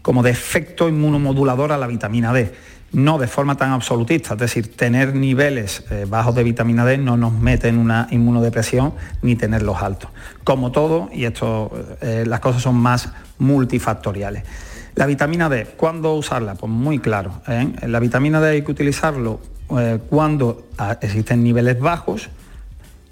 como 0.00 0.22
de 0.22 0.30
efecto 0.30 0.88
inmunomodulador 0.88 1.70
a 1.72 1.78
la 1.78 1.86
vitamina 1.86 2.32
D. 2.32 2.52
No 2.92 3.18
de 3.18 3.26
forma 3.26 3.56
tan 3.56 3.70
absolutista, 3.70 4.34
es 4.34 4.40
decir, 4.40 4.76
tener 4.76 5.14
niveles 5.14 5.84
bajos 6.08 6.34
de 6.34 6.42
vitamina 6.42 6.84
D 6.84 6.98
no 6.98 7.16
nos 7.16 7.32
mete 7.32 7.68
en 7.68 7.78
una 7.78 8.06
inmunodepresión 8.10 8.92
ni 9.22 9.34
tenerlos 9.34 9.82
altos. 9.82 10.10
Como 10.44 10.72
todo, 10.72 11.08
y 11.10 11.24
esto, 11.24 11.72
las 12.02 12.40
cosas 12.40 12.60
son 12.60 12.76
más 12.76 13.08
multifactoriales. 13.38 14.44
La 14.94 15.06
vitamina 15.06 15.48
D, 15.48 15.66
¿cuándo 15.76 16.14
usarla? 16.14 16.54
Pues 16.54 16.70
muy 16.70 16.98
claro. 16.98 17.40
¿eh? 17.48 17.72
La 17.86 17.98
vitamina 17.98 18.40
D 18.40 18.50
hay 18.50 18.62
que 18.62 18.72
utilizarlo 18.72 19.40
eh, 19.70 19.98
cuando 20.10 20.68
ah, 20.76 20.98
existen 21.00 21.42
niveles 21.42 21.80
bajos 21.80 22.28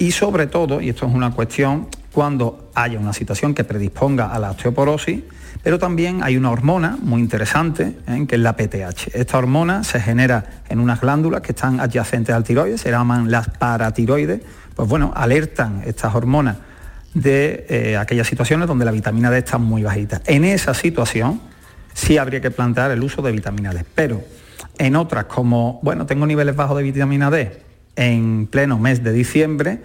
y 0.00 0.12
sobre 0.12 0.46
todo, 0.46 0.80
y 0.80 0.88
esto 0.88 1.06
es 1.06 1.14
una 1.14 1.30
cuestión, 1.32 1.86
cuando 2.10 2.70
haya 2.74 2.98
una 2.98 3.12
situación 3.12 3.52
que 3.52 3.64
predisponga 3.64 4.32
a 4.32 4.38
la 4.38 4.52
osteoporosis, 4.52 5.20
pero 5.62 5.78
también 5.78 6.22
hay 6.22 6.38
una 6.38 6.50
hormona 6.50 6.96
muy 7.02 7.20
interesante, 7.20 7.98
¿eh? 8.08 8.24
que 8.26 8.36
es 8.36 8.40
la 8.40 8.56
PTH. 8.56 9.14
Esta 9.14 9.36
hormona 9.36 9.84
se 9.84 10.00
genera 10.00 10.62
en 10.70 10.80
unas 10.80 11.02
glándulas 11.02 11.42
que 11.42 11.52
están 11.52 11.80
adyacentes 11.80 12.34
al 12.34 12.44
tiroides, 12.44 12.80
se 12.80 12.90
llaman 12.90 13.30
las 13.30 13.50
paratiroides, 13.50 14.40
pues 14.74 14.88
bueno, 14.88 15.12
alertan 15.14 15.82
estas 15.84 16.14
hormonas 16.14 16.56
de 17.12 17.98
aquellas 18.00 18.26
situaciones 18.26 18.68
donde 18.68 18.86
la 18.86 18.92
vitamina 18.92 19.30
D 19.30 19.36
está 19.36 19.58
muy 19.58 19.82
bajita. 19.82 20.22
En 20.24 20.46
esa 20.46 20.72
situación, 20.72 21.42
sí 21.92 22.16
habría 22.16 22.40
que 22.40 22.50
plantear 22.50 22.90
el 22.90 23.02
uso 23.02 23.20
de 23.20 23.32
vitamina 23.32 23.74
D. 23.74 23.84
Pero 23.94 24.22
en 24.78 24.96
otras, 24.96 25.26
como, 25.26 25.78
bueno, 25.82 26.06
tengo 26.06 26.26
niveles 26.26 26.56
bajos 26.56 26.78
de 26.78 26.84
vitamina 26.84 27.30
D 27.30 27.69
en 27.96 28.46
pleno 28.46 28.78
mes 28.78 29.02
de 29.02 29.12
diciembre, 29.12 29.80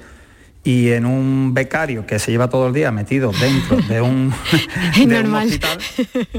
y 0.65 0.89
en 0.89 1.05
un 1.05 1.53
becario 1.53 2.07
que 2.07 2.17
se 2.17 2.31
lleva 2.31 2.49
todo 2.49 2.67
el 2.67 2.73
día 2.73 2.91
metido 2.91 3.31
dentro 3.39 3.77
de 3.87 4.01
un, 4.01 4.33
hospital, 5.35 5.77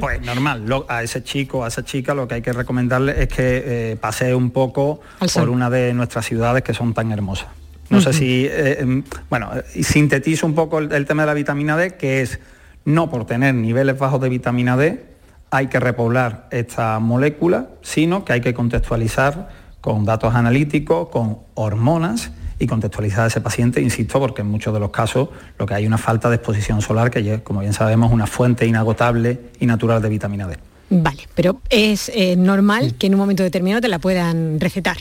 pues 0.00 0.20
normal, 0.20 0.84
a 0.88 1.04
ese 1.04 1.22
chico, 1.22 1.64
a 1.64 1.68
esa 1.68 1.84
chica 1.84 2.12
lo 2.12 2.26
que 2.26 2.34
hay 2.34 2.42
que 2.42 2.52
recomendarle 2.52 3.22
es 3.22 3.28
que 3.28 3.62
eh, 3.92 3.96
pase 4.00 4.34
un 4.34 4.50
poco 4.50 5.00
por 5.32 5.48
una 5.48 5.70
de 5.70 5.94
nuestras 5.94 6.26
ciudades 6.26 6.64
que 6.64 6.74
son 6.74 6.92
tan 6.92 7.12
hermosas. 7.12 7.48
No 7.88 8.00
sé 8.00 8.12
si, 8.12 8.46
eh, 8.46 8.78
em, 8.80 9.04
bueno, 9.30 9.50
sintetizo 9.80 10.44
un 10.44 10.56
poco 10.56 10.80
el 10.80 11.06
tema 11.06 11.22
de 11.22 11.26
la 11.26 11.34
vitamina 11.34 11.76
D, 11.76 11.94
que 11.94 12.20
es 12.20 12.40
no 12.84 13.08
por 13.08 13.26
tener 13.26 13.54
niveles 13.54 13.96
bajos 13.96 14.20
de 14.20 14.28
vitamina 14.28 14.76
D, 14.76 15.04
hay 15.52 15.68
que 15.68 15.78
repoblar 15.78 16.48
esta 16.50 16.98
molécula, 16.98 17.68
sino 17.82 18.24
que 18.24 18.32
hay 18.32 18.40
que 18.40 18.54
contextualizar 18.54 19.65
con 19.86 20.04
datos 20.04 20.34
analíticos, 20.34 21.10
con 21.10 21.38
hormonas 21.54 22.32
y 22.58 22.66
contextualizar 22.66 23.22
a 23.22 23.26
ese 23.28 23.40
paciente, 23.40 23.80
insisto, 23.80 24.18
porque 24.18 24.40
en 24.40 24.48
muchos 24.48 24.74
de 24.74 24.80
los 24.80 24.90
casos 24.90 25.28
lo 25.60 25.64
que 25.64 25.74
hay 25.74 25.84
es 25.84 25.86
una 25.86 25.96
falta 25.96 26.28
de 26.28 26.34
exposición 26.34 26.82
solar, 26.82 27.08
que 27.08 27.40
como 27.44 27.60
bien 27.60 27.72
sabemos 27.72 28.08
es 28.08 28.14
una 28.14 28.26
fuente 28.26 28.66
inagotable 28.66 29.38
y 29.60 29.66
natural 29.66 30.02
de 30.02 30.08
vitamina 30.08 30.48
D. 30.48 30.58
Vale, 30.90 31.28
pero 31.36 31.60
es 31.70 32.10
eh, 32.12 32.34
normal 32.34 32.96
que 32.98 33.06
en 33.06 33.14
un 33.14 33.20
momento 33.20 33.44
determinado 33.44 33.80
te 33.80 33.86
la 33.86 34.00
puedan 34.00 34.58
recetar. 34.58 34.96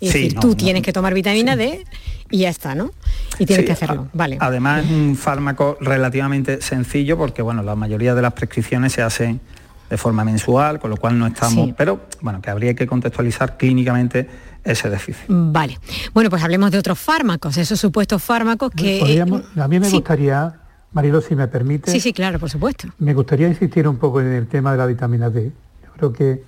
Es 0.00 0.12
decir, 0.12 0.34
tú 0.34 0.54
tienes 0.54 0.84
que 0.84 0.92
tomar 0.92 1.14
vitamina 1.14 1.56
D 1.56 1.84
y 2.30 2.38
ya 2.38 2.48
está, 2.48 2.76
¿no? 2.76 2.92
Y 3.40 3.44
tienes 3.46 3.66
que 3.66 3.72
hacerlo, 3.72 4.06
vale. 4.12 4.36
Además 4.38 4.84
es 4.84 4.92
un 4.92 5.16
fármaco 5.16 5.78
relativamente 5.80 6.62
sencillo 6.62 7.18
porque, 7.18 7.42
bueno, 7.42 7.64
la 7.64 7.74
mayoría 7.74 8.14
de 8.14 8.22
las 8.22 8.34
prescripciones 8.34 8.92
se 8.92 9.02
hacen 9.02 9.40
de 9.88 9.96
forma 9.96 10.24
mensual, 10.24 10.78
con 10.78 10.90
lo 10.90 10.96
cual 10.96 11.18
no 11.18 11.26
estamos, 11.26 11.70
pero 11.76 12.00
bueno, 12.20 12.40
que 12.42 12.50
habría 12.50 12.74
que 12.74 12.86
contextualizar 12.86 13.56
clínicamente 13.56 14.28
ese 14.64 14.90
déficit. 14.90 15.24
Vale. 15.28 15.78
Bueno, 16.12 16.28
pues 16.28 16.42
hablemos 16.42 16.70
de 16.70 16.78
otros 16.78 16.98
fármacos, 16.98 17.56
esos 17.56 17.80
supuestos 17.80 18.22
fármacos 18.22 18.70
que... 18.70 19.18
Eh, 19.18 19.20
a 19.22 19.68
mí 19.68 19.80
me 19.80 19.88
gustaría, 19.88 20.52
Marilo, 20.92 21.20
si 21.20 21.34
me 21.34 21.48
permite... 21.48 21.90
Sí, 21.90 22.00
sí, 22.00 22.12
claro, 22.12 22.38
por 22.38 22.50
supuesto. 22.50 22.88
Me 22.98 23.14
gustaría 23.14 23.48
insistir 23.48 23.88
un 23.88 23.96
poco 23.96 24.20
en 24.20 24.32
el 24.32 24.46
tema 24.46 24.72
de 24.72 24.78
la 24.78 24.86
vitamina 24.86 25.30
D. 25.30 25.52
Yo 25.84 25.92
creo 25.92 26.12
que, 26.12 26.44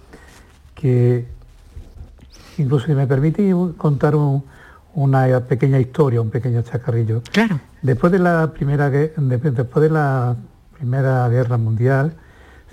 que 0.75 1.27
incluso 2.59 2.87
si 2.87 2.93
me 2.93 3.07
permite 3.07 3.55
contar 3.79 4.15
un, 4.17 4.45
una 4.95 5.41
pequeña 5.41 5.79
historia, 5.79 6.21
un 6.21 6.31
pequeño 6.31 6.63
chacarrillo. 6.63 7.23
Claro. 7.33 7.59
Después 7.81 8.13
de 8.13 8.19
la 8.19 8.53
primera, 8.53 8.91
después 8.91 9.83
de 9.83 9.91
la 9.91 10.37
primera 10.77 11.27
guerra 11.31 11.57
mundial, 11.57 12.13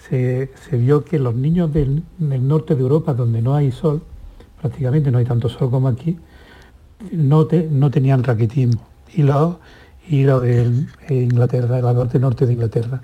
se, 0.09 0.49
vio 0.71 1.03
que 1.03 1.19
los 1.19 1.35
niños 1.35 1.71
del, 1.73 2.03
norte 2.19 2.75
de 2.75 2.81
Europa, 2.81 3.13
donde 3.13 3.41
no 3.41 3.55
hay 3.55 3.71
sol, 3.71 4.01
prácticamente 4.61 5.11
no 5.11 5.17
hay 5.17 5.25
tanto 5.25 5.49
sol 5.49 5.69
como 5.69 5.87
aquí, 5.87 6.17
no, 7.11 7.45
tenían 7.45 8.23
raquitismo. 8.23 8.81
Y 9.13 9.23
los, 9.23 9.55
y 10.09 10.23
lo 10.23 10.39
de 10.39 10.85
Inglaterra, 11.09 11.81
la 11.81 11.93
norte 11.93 12.19
norte 12.19 12.45
de 12.45 12.53
Inglaterra. 12.53 13.01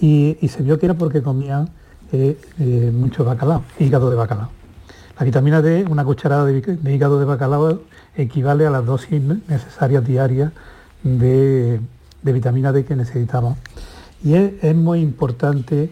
Y, 0.00 0.36
se 0.48 0.62
vio 0.62 0.78
que 0.78 0.86
era 0.86 0.94
porque 0.94 1.22
comían 1.22 1.70
eh, 2.12 2.38
eh, 2.58 2.92
mucho 2.94 3.24
bacalao, 3.24 3.62
hígado 3.78 4.10
de 4.10 4.16
bacalao. 4.16 4.50
La 5.18 5.24
vitamina 5.24 5.62
D, 5.62 5.84
una 5.88 6.04
cucharada 6.04 6.44
de, 6.44 6.92
hígado 6.92 7.20
de 7.20 7.24
bacalao 7.24 7.82
equivale 8.16 8.66
a 8.66 8.70
las 8.70 8.84
dosis 8.84 9.22
necesarias 9.22 10.04
diarias 10.04 10.52
de, 11.04 11.80
vitamina 12.22 12.72
D 12.72 12.84
que 12.84 12.96
necesitamos. 12.96 13.56
Y 14.24 14.34
es, 14.34 14.74
muy 14.74 15.00
importante 15.00 15.90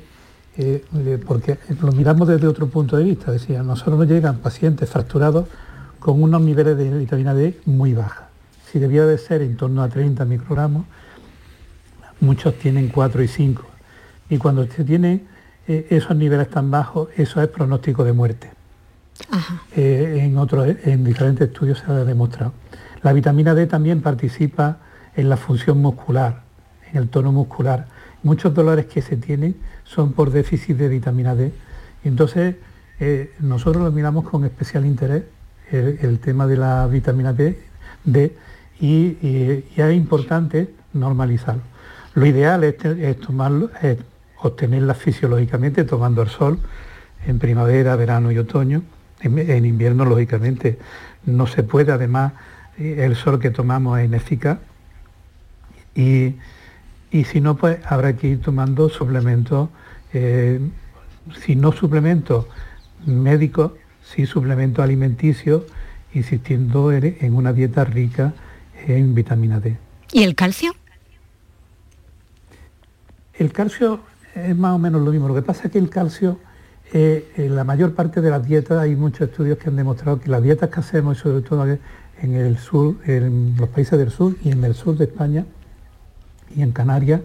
eh, 0.56 0.84
porque 1.26 1.58
lo 1.80 1.92
miramos 1.92 2.28
desde 2.28 2.46
otro 2.46 2.66
punto 2.66 2.96
de 2.96 3.04
vista. 3.04 3.32
Decía, 3.32 3.60
a 3.60 3.62
nosotros 3.62 3.98
nos 3.98 4.08
llegan 4.08 4.38
pacientes 4.38 4.88
fracturados 4.88 5.46
con 5.98 6.22
unos 6.22 6.40
niveles 6.40 6.76
de 6.76 6.90
vitamina 6.90 7.34
D 7.34 7.60
muy 7.64 7.94
bajos. 7.94 8.26
Si 8.70 8.78
debía 8.78 9.06
de 9.06 9.18
ser 9.18 9.42
en 9.42 9.56
torno 9.56 9.82
a 9.82 9.88
30 9.88 10.24
microgramos, 10.24 10.84
muchos 12.20 12.58
tienen 12.58 12.88
4 12.88 13.22
y 13.22 13.28
5. 13.28 13.62
Y 14.30 14.38
cuando 14.38 14.66
se 14.66 14.84
tiene 14.84 15.22
eh, 15.68 15.86
esos 15.90 16.16
niveles 16.16 16.48
tan 16.48 16.70
bajos, 16.70 17.08
eso 17.16 17.42
es 17.42 17.48
pronóstico 17.48 18.04
de 18.04 18.12
muerte. 18.12 18.50
Eh, 19.76 20.20
en, 20.22 20.38
otros, 20.38 20.66
en 20.84 21.04
diferentes 21.04 21.48
estudios 21.48 21.78
se 21.78 21.92
ha 21.92 22.04
demostrado. 22.04 22.52
La 23.02 23.12
vitamina 23.12 23.54
D 23.54 23.66
también 23.66 24.00
participa 24.00 24.78
en 25.14 25.28
la 25.28 25.36
función 25.36 25.78
muscular, 25.78 26.42
en 26.90 26.98
el 26.98 27.08
tono 27.08 27.30
muscular. 27.32 27.86
Muchos 28.22 28.54
dolores 28.54 28.86
que 28.86 29.02
se 29.02 29.16
tienen 29.16 29.56
son 29.84 30.12
por 30.12 30.30
déficit 30.30 30.76
de 30.76 30.88
vitamina 30.88 31.34
D. 31.34 31.52
Entonces 32.04 32.56
eh, 33.00 33.32
nosotros 33.40 33.82
lo 33.82 33.90
miramos 33.90 34.28
con 34.28 34.44
especial 34.44 34.86
interés 34.86 35.24
el, 35.72 36.18
tema 36.18 36.46
de 36.46 36.56
la 36.56 36.86
vitamina 36.86 37.32
D, 37.32 37.56
y, 38.78 39.16
es 39.76 39.94
importante 39.94 40.74
normalizarlo. 40.92 41.62
Lo 42.14 42.26
ideal 42.26 42.62
es, 42.64 42.76
tomarlo, 43.20 43.70
es 43.80 43.98
obtenerla 44.38 44.94
fisiológicamente 44.94 45.84
tomando 45.84 46.20
el 46.22 46.28
sol 46.28 46.58
en 47.26 47.38
primavera, 47.38 47.96
verano 47.96 48.30
y 48.30 48.38
otoño 48.38 48.82
en, 49.20 49.64
invierno, 49.64 50.04
lógicamente, 50.04 50.78
no 51.24 51.46
se 51.46 51.62
puede, 51.62 51.92
además, 51.92 52.32
el 52.76 53.14
sol 53.14 53.38
que 53.38 53.50
tomamos 53.50 53.98
es 54.00 54.06
ineficaz. 54.06 54.58
Y, 55.94 56.34
si 57.24 57.40
no, 57.40 57.56
pues 57.56 57.78
habrá 57.86 58.16
que 58.16 58.28
ir 58.28 58.40
tomando 58.40 58.88
suplementos, 58.88 59.68
eh, 60.14 60.60
si 61.44 61.56
no 61.56 61.72
suplementos 61.72 62.46
médicos, 63.04 63.72
sí 64.02 64.24
suplementos 64.24 64.82
alimenticios, 64.82 65.64
insistiendo 66.14 66.90
en 66.90 67.34
una 67.34 67.52
dieta 67.52 67.84
rica 67.84 68.32
en 68.86 69.14
vitamina 69.14 69.60
D. 69.60 69.76
¿Y 70.12 70.22
el 70.22 70.34
calcio? 70.34 70.74
El 73.34 73.52
calcio 73.52 74.00
es 74.34 74.56
más 74.56 74.74
o 74.74 74.78
menos 74.78 75.02
lo 75.02 75.10
mismo. 75.10 75.28
Lo 75.28 75.34
que 75.34 75.42
pasa 75.42 75.64
es 75.66 75.72
que 75.72 75.78
el 75.78 75.90
calcio 75.90 76.38
eh, 76.92 77.30
en 77.36 77.56
la 77.56 77.64
mayor 77.64 77.94
parte 77.94 78.20
de 78.20 78.30
las 78.30 78.46
dietas 78.46 78.78
hay 78.78 78.96
muchos 78.96 79.28
estudios 79.28 79.58
que 79.58 79.68
han 79.68 79.76
demostrado 79.76 80.20
que 80.20 80.30
las 80.30 80.42
dietas 80.42 80.70
que 80.70 80.80
hacemos, 80.80 81.18
sobre 81.18 81.42
todo 81.42 81.66
en 81.66 82.34
el 82.34 82.58
sur, 82.58 82.96
en 83.04 83.54
los 83.58 83.68
países 83.68 83.98
del 83.98 84.10
sur 84.10 84.34
y 84.42 84.50
en 84.50 84.64
el 84.64 84.74
sur 84.74 84.96
de 84.96 85.04
España 85.04 85.44
y 86.56 86.62
en 86.62 86.72
Canarias, 86.72 87.20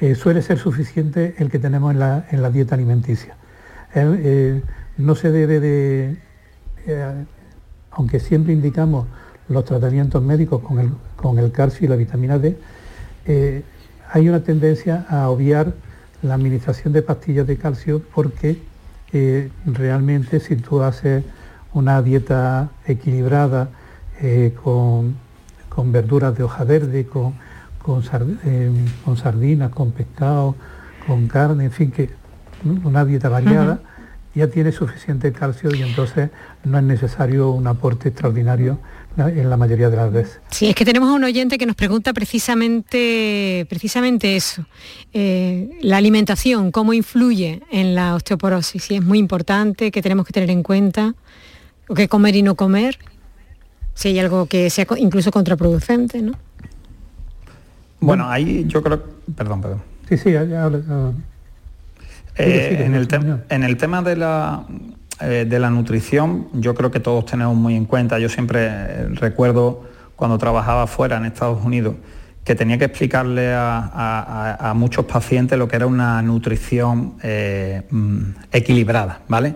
eh, 0.00 0.14
suele 0.14 0.42
ser 0.42 0.58
suficiente 0.58 1.34
el 1.38 1.50
que 1.50 1.58
tenemos 1.58 1.92
en 1.92 1.98
la, 1.98 2.50
dieta 2.50 2.74
alimenticia. 2.74 3.36
Eh, 3.94 4.62
no 4.98 5.14
se 5.14 5.30
debe 5.30 5.60
de, 5.60 6.16
aunque 7.90 8.20
siempre 8.20 8.52
indicamos 8.52 9.06
los 9.48 9.64
tratamientos 9.64 10.22
médicos 10.22 10.62
con 10.62 10.78
el, 10.78 10.90
con 11.16 11.38
el 11.38 11.52
calcio 11.52 11.86
y 11.86 11.88
la 11.88 11.96
vitamina 11.96 12.38
D, 12.38 12.56
hay 14.10 14.28
una 14.28 14.40
tendencia 14.42 15.06
a 15.08 15.28
obviar 15.28 15.74
la 16.22 16.34
administración 16.34 16.92
de 16.92 17.02
pastillas 17.02 17.46
de 17.46 17.56
calcio 17.56 18.02
porque 18.14 18.58
realmente 19.66 20.40
si 20.40 20.56
tú 20.56 20.82
haces 20.82 21.24
una 21.74 22.00
dieta 22.02 22.70
equilibrada 22.86 23.68
eh, 24.22 24.54
con, 24.62 25.16
verduras 25.86 26.36
de 26.36 26.44
hoja 26.44 26.64
verde, 26.64 27.04
con, 27.04 27.34
con, 27.84 28.02
eh, 28.46 28.72
sardinas, 29.20 29.70
con 29.70 29.92
pescado, 29.92 30.56
con 31.06 31.28
carne, 31.28 31.66
en 31.66 31.70
fin, 31.70 31.90
que 31.90 32.08
una 32.82 33.04
dieta 33.04 33.28
variada, 33.28 33.80
ya 34.34 34.48
tiene 34.48 34.72
suficiente 34.72 35.32
calcio 35.32 35.68
y 35.74 35.82
entonces 35.82 36.30
no 36.64 36.78
es 36.78 36.84
necesario 36.84 37.50
un 37.50 37.66
aporte 37.66 38.08
extraordinario 38.08 38.78
en 39.18 39.50
la 39.50 39.58
mayoría 39.58 39.90
de 39.90 39.96
las 39.98 40.10
veces. 40.10 40.40
Sí, 40.48 40.66
es 40.66 40.74
que 40.74 40.86
tenemos 40.86 41.10
a 41.10 41.12
un 41.12 41.24
oyente 41.24 41.58
que 41.58 41.66
nos 41.66 41.76
pregunta 41.76 42.14
precisamente, 42.14 43.66
precisamente 43.68 44.34
eso, 44.34 44.64
eh, 45.12 45.78
la 45.82 45.98
alimentación, 45.98 46.72
cómo 46.72 46.94
influye 46.94 47.62
en 47.70 47.94
la 47.94 48.14
osteoporosis, 48.14 48.90
y 48.92 48.96
es 48.96 49.02
muy 49.04 49.18
importante, 49.18 49.90
que 49.90 50.00
tenemos 50.00 50.26
que 50.26 50.32
tener 50.32 50.50
en 50.50 50.62
cuenta, 50.62 51.14
o 51.86 51.94
que 51.94 52.08
comer 52.08 52.34
y 52.34 52.42
no 52.42 52.54
comer, 52.54 52.98
si 53.92 54.08
hay 54.08 54.18
algo 54.20 54.46
que 54.46 54.70
sea 54.70 54.86
incluso 54.96 55.30
contraproducente, 55.30 56.22
¿no? 56.22 56.32
Bueno, 58.06 58.28
ahí 58.28 58.64
yo 58.66 58.82
creo, 58.82 59.02
perdón, 59.36 59.60
perdón. 59.60 59.82
Sí, 60.08 60.16
sí, 60.18 60.30
eh, 62.36 62.84
en, 62.84 62.94
el 62.94 63.08
en 63.48 63.62
el 63.62 63.76
tema 63.76 64.02
de 64.02 64.16
la 64.16 64.64
eh, 65.20 65.46
de 65.48 65.60
la 65.60 65.70
nutrición 65.70 66.48
yo 66.54 66.74
creo 66.74 66.90
que 66.90 66.98
todos 66.98 67.26
tenemos 67.26 67.54
muy 67.56 67.76
en 67.76 67.84
cuenta. 67.84 68.18
Yo 68.18 68.28
siempre 68.28 68.66
eh, 68.66 69.08
recuerdo 69.10 69.84
cuando 70.16 70.38
trabajaba 70.38 70.88
fuera 70.88 71.16
en 71.16 71.24
Estados 71.24 71.64
Unidos 71.64 71.94
que 72.44 72.54
tenía 72.54 72.76
que 72.76 72.84
explicarle 72.86 73.54
a, 73.54 74.72
muchos 74.76 75.06
pacientes 75.06 75.58
lo 75.58 75.66
que 75.66 75.76
era 75.76 75.86
una 75.86 76.20
nutrición 76.20 77.14
eh, 77.22 77.82
mm, 77.88 78.22
equilibrada, 78.52 79.20
¿vale? 79.28 79.54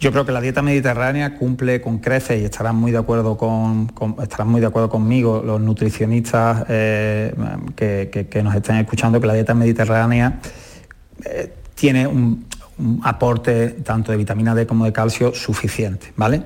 Yo 0.00 0.10
creo 0.12 0.24
que 0.24 0.32
la 0.32 0.40
dieta 0.40 0.62
mediterránea 0.62 1.36
cumple 1.36 1.82
con 1.82 1.98
creces 1.98 2.40
y 2.40 2.44
estarán 2.44 2.74
muy 2.74 2.90
de 2.90 2.98
acuerdo 2.98 3.36
con, 3.36 3.92
estarán 4.22 4.48
muy 4.48 4.60
de 4.60 4.66
acuerdo 4.66 4.88
conmigo 4.88 5.42
los 5.44 5.60
nutricionistas 5.60 6.64
que, 6.66 8.40
nos 8.42 8.54
estén 8.54 8.76
escuchando 8.76 9.20
que 9.20 9.26
la 9.26 9.34
dieta 9.34 9.52
mediterránea 9.52 10.40
tiene 11.74 12.06
un, 12.06 12.46
aporte 13.02 13.68
tanto 13.84 14.10
de 14.10 14.18
vitamina 14.18 14.54
D 14.54 14.66
como 14.66 14.84
de 14.84 14.92
calcio 14.92 15.34
suficiente, 15.34 16.12
¿vale? 16.16 16.42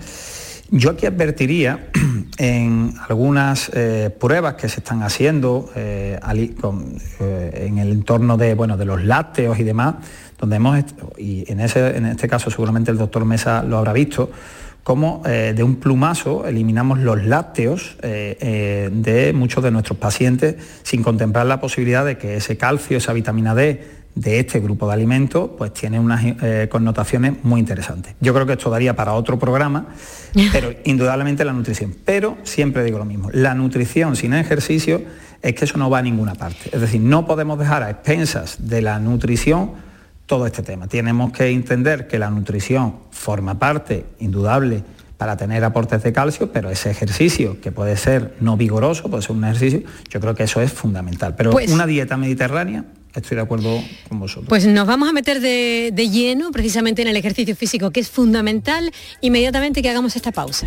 Yo 0.71 0.91
aquí 0.91 1.07
advertiría 1.07 1.91
en 2.39 2.95
algunas 3.09 3.71
eh, 3.75 4.11
pruebas 4.19 4.55
que 4.55 4.69
se 4.69 4.81
están 4.81 5.03
haciendo 5.03 5.71
eh, 5.77 6.19
eh, 6.19 7.65
en 7.67 7.79
el 7.79 7.93
entorno 7.93 8.37
de, 8.37 8.55
bueno, 8.55 8.77
de 8.77 8.85
los 8.85 9.05
lácteos 9.05 9.59
y 9.59 9.63
demás, 9.63 9.97
donde 10.45 10.57
hemos, 10.57 10.85
y 11.19 11.51
en, 11.51 11.61
ese, 11.61 11.97
en 11.97 12.07
este 12.07 12.29
caso 12.29 12.51
seguramente 12.51 12.91
el 12.91 12.99
doctor 12.99 13.25
Mesa 13.25 13.63
lo 13.63 13.79
habrá 13.79 13.93
visto, 13.93 14.31
cómo 14.83 15.23
de 15.25 15.63
un 15.63 15.77
plumazo 15.77 16.47
eliminamos 16.47 16.99
los 16.99 17.25
lácteos 17.25 17.97
de 18.03 19.33
muchos 19.35 19.65
de 19.65 19.71
nuestros 19.71 19.99
pacientes 19.99 20.57
sin 20.83 21.03
contemplar 21.03 21.47
la 21.47 21.59
posibilidad 21.59 22.05
de 22.05 22.19
que 22.19 22.37
ese 22.37 22.59
calcio, 22.59 22.99
esa 22.99 23.15
vitamina 23.15 23.55
D, 23.55 23.81
de 24.15 24.39
este 24.39 24.61
grupo 24.61 24.87
de 24.87 24.95
alimentos, 24.95 25.51
pues 25.59 25.73
tiene 25.73 25.99
unas 25.99 26.25
eh, 26.25 26.69
connotaciones 26.71 27.43
muy 27.43 27.61
interesantes. 27.61 28.15
Yo 28.21 28.33
creo 28.33 28.47
que 28.47 28.53
esto 28.53 28.71
daría 28.71 28.95
para 28.95 29.13
otro 29.15 29.39
programa, 29.39 29.89
pero 30.53 30.73
indudablemente 30.85 31.45
la 31.45 31.53
nutrición. 31.53 31.95
Pero 32.05 32.39
siempre 32.45 32.85
digo 32.85 32.99
lo 32.99 33.05
mismo, 33.05 33.31
la 33.33 33.55
nutrición 33.55 34.17
sin 34.17 34.35
ejercicio 34.35 35.03
es 35.43 35.55
que 35.55 35.65
eso 35.65 35.79
no 35.79 35.91
va 35.91 35.99
a 35.99 36.03
ninguna 36.03 36.35
parte. 36.35 36.71
Es 36.73 36.81
decir, 36.81 37.01
no 37.01 37.27
podemos 37.27 37.59
dejar 37.59 37.83
a 37.83 37.91
expensas 37.91 38.69
de 38.69 38.83
la 38.83 38.99
nutrición 38.99 39.73
todo 40.27 40.47
este 40.47 40.62
tema. 40.62 40.87
Tenemos 40.87 41.33
que 41.33 41.49
entender 41.49 42.07
que 42.07 42.18
la 42.18 42.31
nutrición 42.31 42.97
forma 43.11 43.59
parte 43.59 44.07
indudable 44.20 44.83
para 45.18 45.37
tener 45.37 45.62
aportes 45.64 46.03
de 46.03 46.12
calcio, 46.12 46.53
pero 46.53 46.70
ese 46.70 46.91
ejercicio, 46.91 47.61
que 47.61 47.72
puede 47.72 47.97
ser 47.97 48.35
no 48.41 48.57
vigoroso, 48.57 49.11
puede 49.11 49.22
ser 49.22 49.37
un 49.37 49.45
ejercicio, 49.45 49.83
yo 50.11 50.20
creo 50.20 50.35
que 50.35 50.43
eso 50.43 50.61
es 50.61 50.72
fundamental. 50.72 51.35
Pero 51.37 51.51
pues 51.51 51.70
una 51.70 51.87
dieta 51.87 52.16
mediterránea 52.16 52.85
estoy 53.14 53.37
de 53.37 53.43
acuerdo 53.43 53.81
con 54.09 54.18
vosotros. 54.18 54.49
Pues 54.49 54.66
nos 54.66 54.87
vamos 54.87 55.09
a 55.09 55.12
meter 55.12 55.41
de, 55.41 56.09
lleno 56.11 56.51
precisamente 56.51 57.03
en 57.03 57.09
el 57.09 57.16
ejercicio 57.16 57.55
físico, 57.55 57.91
que 57.91 58.01
es 58.01 58.11
fundamental, 58.11 58.93
inmediatamente 59.20 59.83
que 59.83 59.91
hagamos 59.91 60.16
esta 60.16 60.33
pausa. 60.33 60.66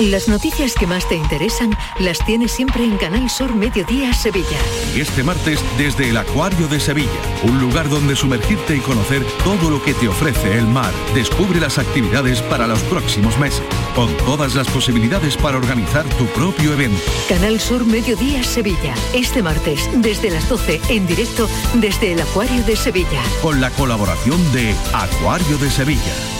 Las 0.00 0.28
noticias 0.28 0.72
que 0.74 0.86
más 0.86 1.06
te 1.06 1.14
interesan 1.14 1.76
las 1.98 2.24
tienes 2.24 2.52
siempre 2.52 2.84
en 2.84 2.96
Canal 2.96 3.28
Sur 3.28 3.54
Mediodía 3.54 4.14
Sevilla. 4.14 4.56
Y 4.96 5.02
este 5.02 5.22
martes 5.22 5.60
desde 5.76 6.08
el 6.08 6.16
Acuario 6.16 6.68
de 6.68 6.80
Sevilla, 6.80 7.10
un 7.42 7.60
lugar 7.60 7.90
donde 7.90 8.16
sumergirte 8.16 8.76
y 8.76 8.80
conocer 8.80 9.22
todo 9.44 9.68
lo 9.68 9.82
que 9.82 9.92
te 9.92 10.08
ofrece 10.08 10.56
el 10.56 10.66
mar. 10.66 10.90
Descubre 11.14 11.60
las 11.60 11.76
actividades 11.76 12.40
para 12.40 12.66
los 12.66 12.80
próximos 12.84 13.38
meses, 13.38 13.62
con 13.94 14.16
todas 14.24 14.54
las 14.54 14.68
posibilidades 14.68 15.36
para 15.36 15.58
organizar 15.58 16.08
tu 16.16 16.24
propio 16.28 16.72
evento. 16.72 17.02
Canal 17.28 17.60
Sur 17.60 17.84
Mediodía 17.84 18.42
Sevilla. 18.42 18.94
Este 19.12 19.42
martes 19.42 19.86
desde 19.96 20.30
las 20.30 20.48
12 20.48 20.80
en 20.88 21.06
directo 21.06 21.46
desde 21.74 22.12
el 22.12 22.22
Acuario 22.22 22.64
de 22.64 22.74
Sevilla. 22.74 23.22
Con 23.42 23.60
la 23.60 23.68
colaboración 23.72 24.40
de 24.52 24.74
Acuario 24.94 25.58
de 25.58 25.70
Sevilla. 25.70 26.39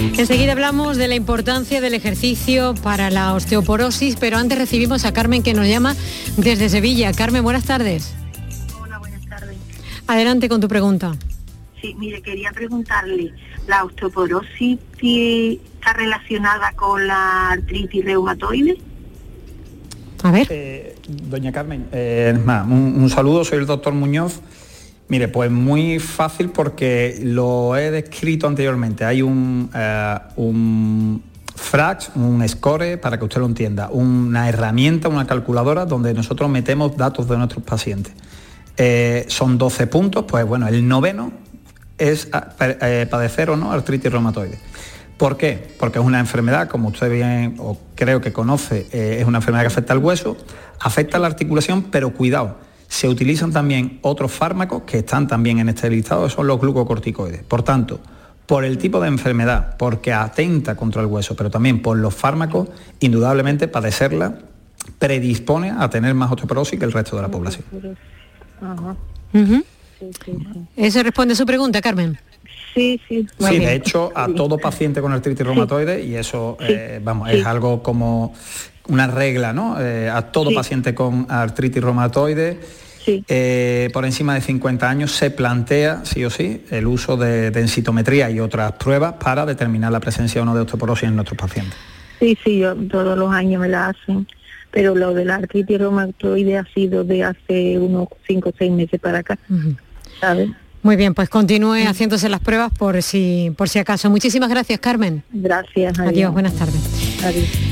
Enseguida 0.00 0.52
hablamos 0.52 0.96
de 0.96 1.08
la 1.08 1.14
importancia 1.14 1.82
del 1.82 1.92
ejercicio 1.92 2.74
para 2.82 3.10
la 3.10 3.34
osteoporosis, 3.34 4.16
pero 4.16 4.38
antes 4.38 4.56
recibimos 4.56 5.04
a 5.04 5.12
Carmen 5.12 5.42
que 5.42 5.52
nos 5.52 5.66
llama 5.66 5.94
desde 6.38 6.70
Sevilla. 6.70 7.12
Carmen, 7.12 7.42
buenas 7.42 7.64
tardes. 7.64 8.14
Hola, 8.82 8.98
buenas 8.98 9.20
tardes. 9.26 9.58
Adelante 10.06 10.48
con 10.48 10.62
tu 10.62 10.68
pregunta. 10.68 11.14
Sí, 11.82 11.94
mire, 11.98 12.22
quería 12.22 12.50
preguntarle, 12.50 13.34
¿la 13.66 13.84
osteoporosis 13.84 14.78
está 15.02 15.92
relacionada 15.92 16.72
con 16.72 17.06
la 17.06 17.50
artritis 17.50 18.02
reumatoide? 18.02 18.78
A 20.22 20.30
ver. 20.30 20.46
Eh, 20.48 20.96
doña 21.08 21.52
Carmen, 21.52 21.86
eh, 21.92 22.34
un, 22.36 23.02
un 23.02 23.10
saludo, 23.10 23.44
soy 23.44 23.58
el 23.58 23.66
doctor 23.66 23.92
Muñoz. 23.92 24.40
Mire, 25.10 25.26
pues 25.26 25.50
muy 25.50 25.98
fácil 25.98 26.50
porque 26.50 27.18
lo 27.20 27.76
he 27.76 27.90
descrito 27.90 28.46
anteriormente. 28.46 29.04
Hay 29.04 29.22
un, 29.22 29.68
eh, 29.74 30.18
un 30.36 31.20
frax, 31.56 32.12
un 32.14 32.48
score, 32.48 32.96
para 33.00 33.18
que 33.18 33.24
usted 33.24 33.40
lo 33.40 33.46
entienda, 33.46 33.88
una 33.90 34.48
herramienta, 34.48 35.08
una 35.08 35.26
calculadora 35.26 35.84
donde 35.84 36.14
nosotros 36.14 36.48
metemos 36.48 36.96
datos 36.96 37.28
de 37.28 37.36
nuestros 37.36 37.64
pacientes. 37.64 38.12
Eh, 38.76 39.24
son 39.26 39.58
12 39.58 39.88
puntos, 39.88 40.26
pues 40.28 40.46
bueno, 40.46 40.68
el 40.68 40.86
noveno 40.86 41.32
es 41.98 42.28
eh, 42.60 43.08
padecer 43.10 43.50
o 43.50 43.56
no 43.56 43.72
artritis 43.72 44.12
reumatoide. 44.12 44.60
¿Por 45.16 45.36
qué? 45.36 45.74
Porque 45.80 45.98
es 45.98 46.04
una 46.04 46.20
enfermedad, 46.20 46.68
como 46.68 46.90
usted 46.90 47.10
bien 47.10 47.56
o 47.58 47.76
creo 47.96 48.20
que 48.20 48.32
conoce, 48.32 48.86
es 48.92 49.26
una 49.26 49.38
enfermedad 49.38 49.64
que 49.64 49.72
afecta 49.72 49.92
al 49.92 49.98
hueso, 49.98 50.36
afecta 50.78 51.16
a 51.16 51.20
la 51.20 51.26
articulación, 51.26 51.82
pero 51.90 52.14
cuidado, 52.14 52.58
se 52.90 53.08
utilizan 53.08 53.52
también 53.52 54.00
otros 54.02 54.32
fármacos 54.32 54.82
que 54.82 54.98
están 54.98 55.28
también 55.28 55.60
en 55.60 55.68
este 55.68 55.88
listado, 55.88 56.28
son 56.28 56.48
los 56.48 56.60
glucocorticoides. 56.60 57.44
Por 57.44 57.62
tanto, 57.62 58.00
por 58.46 58.64
el 58.64 58.78
tipo 58.78 59.00
de 59.00 59.06
enfermedad, 59.06 59.76
porque 59.78 60.12
atenta 60.12 60.74
contra 60.74 61.00
el 61.00 61.06
hueso, 61.06 61.36
pero 61.36 61.50
también 61.50 61.82
por 61.82 61.96
los 61.96 62.12
fármacos, 62.12 62.68
indudablemente 62.98 63.68
padecerla 63.68 64.38
predispone 64.98 65.70
a 65.70 65.88
tener 65.88 66.14
más 66.14 66.32
osteoporosis 66.32 66.80
que 66.80 66.84
el 66.84 66.90
resto 66.90 67.14
de 67.14 67.22
la 67.22 67.28
población. 67.28 67.64
¿Eso 70.74 71.02
responde 71.04 71.34
a 71.34 71.36
su 71.36 71.46
pregunta, 71.46 71.80
Carmen? 71.80 72.18
Sí, 72.74 73.00
sí. 73.08 73.24
Sí, 73.38 73.58
de 73.60 73.74
hecho, 73.74 74.10
a 74.16 74.26
todo 74.26 74.58
paciente 74.58 75.00
con 75.00 75.12
artritis 75.12 75.46
reumatoide, 75.46 76.04
y 76.04 76.16
eso, 76.16 76.56
eh, 76.58 77.00
vamos, 77.00 77.30
es 77.30 77.46
algo 77.46 77.84
como 77.84 78.34
una 78.88 79.06
regla, 79.06 79.52
¿no? 79.52 79.80
Eh, 79.80 80.10
a 80.10 80.22
todo 80.32 80.52
paciente 80.52 80.92
con 80.92 81.26
artritis 81.28 81.80
reumatoide, 81.80 82.58
eh, 83.06 83.90
por 83.92 84.04
encima 84.04 84.34
de 84.34 84.40
50 84.40 84.88
años 84.88 85.12
se 85.12 85.30
plantea, 85.30 86.04
sí 86.04 86.24
o 86.24 86.30
sí, 86.30 86.62
el 86.70 86.86
uso 86.86 87.16
de 87.16 87.50
densitometría 87.50 88.30
y 88.30 88.40
otras 88.40 88.72
pruebas 88.72 89.14
para 89.14 89.46
determinar 89.46 89.92
la 89.92 90.00
presencia 90.00 90.42
o 90.42 90.44
no 90.44 90.54
de 90.54 90.62
osteoporosis 90.62 91.08
en 91.08 91.16
nuestros 91.16 91.38
pacientes. 91.38 91.74
Sí, 92.18 92.36
sí, 92.44 92.58
yo, 92.58 92.74
todos 92.74 93.18
los 93.18 93.32
años 93.32 93.60
me 93.60 93.68
la 93.68 93.88
hacen, 93.88 94.26
pero 94.70 94.94
lo 94.94 95.14
de 95.14 95.24
la 95.24 95.36
artritis 95.36 95.78
reumatoide 95.78 96.58
ha 96.58 96.64
sido 96.74 97.04
de 97.04 97.24
hace 97.24 97.78
unos 97.78 98.08
5 98.26 98.48
o 98.48 98.52
6 98.56 98.72
meses 98.72 99.00
para 99.00 99.18
acá, 99.18 99.38
¿sabes? 100.20 100.50
Muy 100.82 100.96
bien, 100.96 101.12
pues 101.14 101.28
continúe 101.28 101.86
haciéndose 101.86 102.28
las 102.28 102.40
pruebas 102.40 102.72
por 102.76 103.02
si, 103.02 103.52
por 103.56 103.68
si 103.68 103.78
acaso. 103.78 104.08
Muchísimas 104.08 104.48
gracias, 104.48 104.80
Carmen. 104.80 105.22
Gracias. 105.30 105.98
Adiós, 105.98 106.32
buenas 106.32 106.54
tardes. 106.54 107.22
Adiós. 107.22 107.69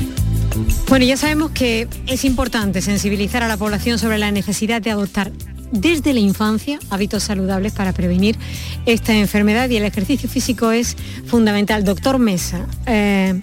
Bueno, 0.87 1.05
ya 1.05 1.17
sabemos 1.17 1.51
que 1.51 1.87
es 2.07 2.25
importante 2.25 2.81
sensibilizar 2.81 3.43
a 3.43 3.47
la 3.47 3.57
población 3.57 3.99
sobre 3.99 4.17
la 4.17 4.31
necesidad 4.31 4.81
de 4.81 4.91
adoptar 4.91 5.31
desde 5.71 6.13
la 6.13 6.19
infancia 6.19 6.79
hábitos 6.89 7.23
saludables 7.23 7.73
para 7.73 7.93
prevenir 7.93 8.35
esta 8.85 9.13
enfermedad 9.13 9.69
y 9.69 9.77
el 9.77 9.83
ejercicio 9.83 10.29
físico 10.29 10.71
es 10.71 10.95
fundamental. 11.25 11.83
Doctor 11.83 12.17
Mesa, 12.19 12.67
eh, 12.87 13.39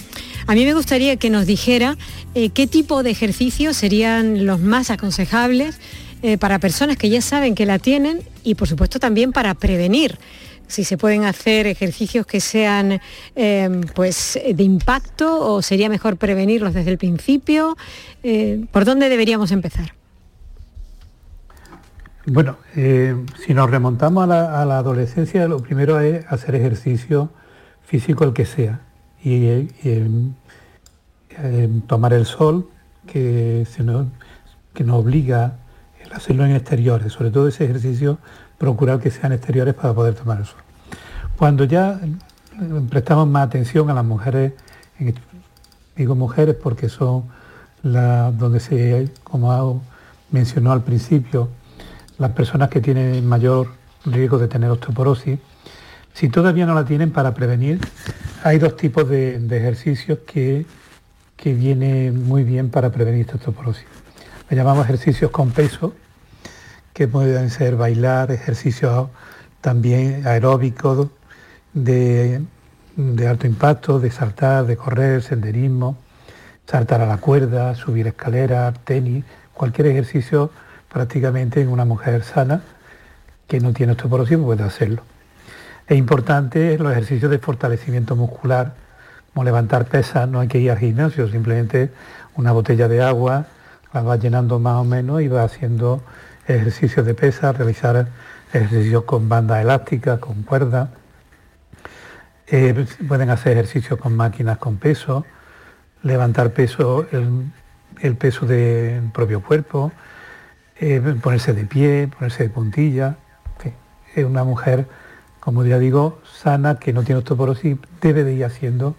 a 0.46 0.54
mí 0.54 0.64
me 0.64 0.74
gustaría 0.74 1.16
que 1.16 1.30
nos 1.30 1.46
dijera 1.46 1.96
eh, 2.34 2.50
qué 2.50 2.66
tipo 2.66 3.02
de 3.02 3.10
ejercicios 3.10 3.76
serían 3.76 4.46
los 4.46 4.60
más 4.60 4.90
aconsejables 4.90 5.78
eh, 6.22 6.38
para 6.38 6.58
personas 6.58 6.96
que 6.96 7.08
ya 7.08 7.20
saben 7.20 7.54
que 7.54 7.66
la 7.66 7.78
tienen 7.78 8.20
y 8.42 8.54
por 8.54 8.68
supuesto 8.68 8.98
también 8.98 9.32
para 9.32 9.54
prevenir 9.54 10.18
si 10.66 10.84
se 10.84 10.98
pueden 10.98 11.24
hacer 11.24 11.66
ejercicios 11.66 12.26
que 12.26 12.40
sean 12.40 13.00
eh, 13.34 13.80
pues 13.94 14.38
de 14.54 14.62
impacto 14.62 15.54
o 15.54 15.62
sería 15.62 15.88
mejor 15.88 16.16
prevenirlos 16.16 16.74
desde 16.74 16.90
el 16.90 16.98
principio. 16.98 17.76
Eh, 18.22 18.66
¿Por 18.70 18.84
dónde 18.84 19.08
deberíamos 19.08 19.52
empezar? 19.52 19.92
Bueno, 22.28 22.56
eh, 22.74 23.14
si 23.44 23.54
nos 23.54 23.70
remontamos 23.70 24.24
a 24.24 24.64
la, 24.64 24.78
adolescencia, 24.78 25.46
lo 25.46 25.60
primero 25.60 26.00
es 26.00 26.26
hacer 26.28 26.56
ejercicio 26.56 27.30
físico 27.84 28.24
el 28.24 28.32
que 28.32 28.44
sea 28.44 28.80
y, 29.22 29.68
tomar 31.86 32.14
el 32.14 32.26
sol 32.26 32.68
que, 33.06 33.64
nos, 33.78 34.06
obliga 34.90 35.58
el 36.04 36.12
hacerlo 36.12 36.44
en 36.46 36.56
exteriores, 36.56 37.12
sobre 37.12 37.30
todo 37.30 37.46
ese 37.46 37.64
ejercicio 37.64 38.18
procurar 38.58 39.00
que 39.00 39.10
sean 39.10 39.32
exteriores 39.32 39.74
para 39.74 39.94
poder 39.94 40.14
tomar 40.14 40.38
el 40.38 40.46
sol. 40.46 40.60
Cuando 41.36 41.64
ya 41.64 42.00
prestamos 42.88 43.28
más 43.28 43.46
atención 43.46 43.90
a 43.90 43.94
las 43.94 44.04
mujeres, 44.04 44.52
digo 45.96 46.14
mujeres 46.14 46.56
porque 46.60 46.88
son 46.88 47.24
las 47.82 48.36
donde 48.36 48.60
se, 48.60 49.10
como 49.22 49.82
mencionó 50.30 50.72
al 50.72 50.82
principio, 50.82 51.48
las 52.18 52.30
personas 52.32 52.70
que 52.70 52.80
tienen 52.80 53.26
mayor 53.26 53.68
riesgo 54.04 54.38
de 54.38 54.48
tener 54.48 54.70
osteoporosis, 54.70 55.38
si 56.14 56.28
todavía 56.30 56.64
no 56.64 56.74
la 56.74 56.84
tienen 56.84 57.10
para 57.10 57.34
prevenir, 57.34 57.78
hay 58.42 58.58
dos 58.58 58.76
tipos 58.76 59.08
de, 59.08 59.36
ejercicios 59.36 60.20
que, 60.26 60.64
que 61.36 61.52
vienen 61.52 62.26
muy 62.26 62.42
bien 62.42 62.70
para 62.70 62.90
prevenir 62.90 63.22
esta 63.22 63.34
osteoporosis. 63.34 63.84
Le 64.48 64.56
llamamos 64.56 64.84
ejercicios 64.84 65.30
con 65.30 65.50
peso, 65.50 65.92
que 66.96 67.08
pueden 67.08 67.50
ser 67.50 67.76
bailar, 67.76 68.30
ejercicios 68.32 69.10
también 69.60 70.26
aeróbicos, 70.26 71.08
de, 71.74 72.40
alto 73.28 73.46
impacto, 73.46 74.00
de 74.00 74.10
saltar, 74.10 74.64
de 74.64 74.78
correr, 74.78 75.20
senderismo, 75.22 75.98
saltar 76.66 77.02
a 77.02 77.06
la 77.06 77.18
cuerda, 77.18 77.74
subir 77.74 78.06
escaleras, 78.06 78.78
tenis, 78.84 79.26
cualquier 79.52 79.88
ejercicio 79.88 80.50
prácticamente 80.90 81.60
en 81.60 81.68
una 81.68 81.84
mujer 81.84 82.24
sana 82.24 82.62
que 83.46 83.60
no 83.60 83.74
tiene 83.74 83.92
osteoporosis 83.92 84.38
puede 84.38 84.62
hacerlo. 84.62 85.02
Es 85.86 85.98
importante 85.98 86.78
los 86.78 86.92
ejercicios 86.92 87.30
de 87.30 87.38
fortalecimiento 87.38 88.16
muscular, 88.16 88.72
como 89.34 89.44
levantar 89.44 89.84
pesas, 89.84 90.26
no 90.30 90.40
hay 90.40 90.48
que 90.48 90.60
ir 90.60 90.70
al 90.70 90.78
gimnasio, 90.78 91.28
simplemente 91.28 91.90
una 92.36 92.52
botella 92.52 92.88
de 92.88 93.02
agua, 93.02 93.44
la 93.92 94.00
va 94.00 94.16
llenando 94.16 94.58
más 94.58 94.76
o 94.76 94.84
menos 94.84 95.20
y 95.20 95.28
va 95.28 95.42
haciendo 95.42 96.00
ejercicios 96.46 97.04
de 97.04 97.14
pesas, 97.14 97.56
realizar 97.56 98.08
ejercicios 98.52 99.04
con 99.04 99.28
banda 99.28 99.60
elástica, 99.60 100.18
con 100.18 100.42
cuerda. 100.42 100.90
Eh, 102.48 102.86
pueden 103.08 103.30
hacer 103.30 103.52
ejercicios 103.52 103.98
con 103.98 104.16
máquinas 104.16 104.58
con 104.58 104.76
peso, 104.76 105.24
levantar 106.02 106.52
peso, 106.52 107.06
el, 107.10 108.16
peso 108.16 108.46
del 108.46 109.10
propio 109.12 109.42
cuerpo, 109.42 109.92
eh, 110.78 111.00
ponerse 111.20 111.52
de 111.52 111.64
pie, 111.64 112.08
ponerse 112.08 112.44
de 112.44 112.50
puntilla. 112.50 113.16
Es 114.14 114.24
una 114.24 114.44
mujer 114.44 114.86
como 115.46 115.64
ya 115.64 115.78
digo, 115.78 116.20
sana, 116.24 116.80
que 116.80 116.92
no 116.92 117.04
tiene 117.04 117.20
osteoporosis, 117.20 117.76
debe 118.00 118.24
de 118.24 118.34
ir 118.34 118.44
haciendo 118.44 118.96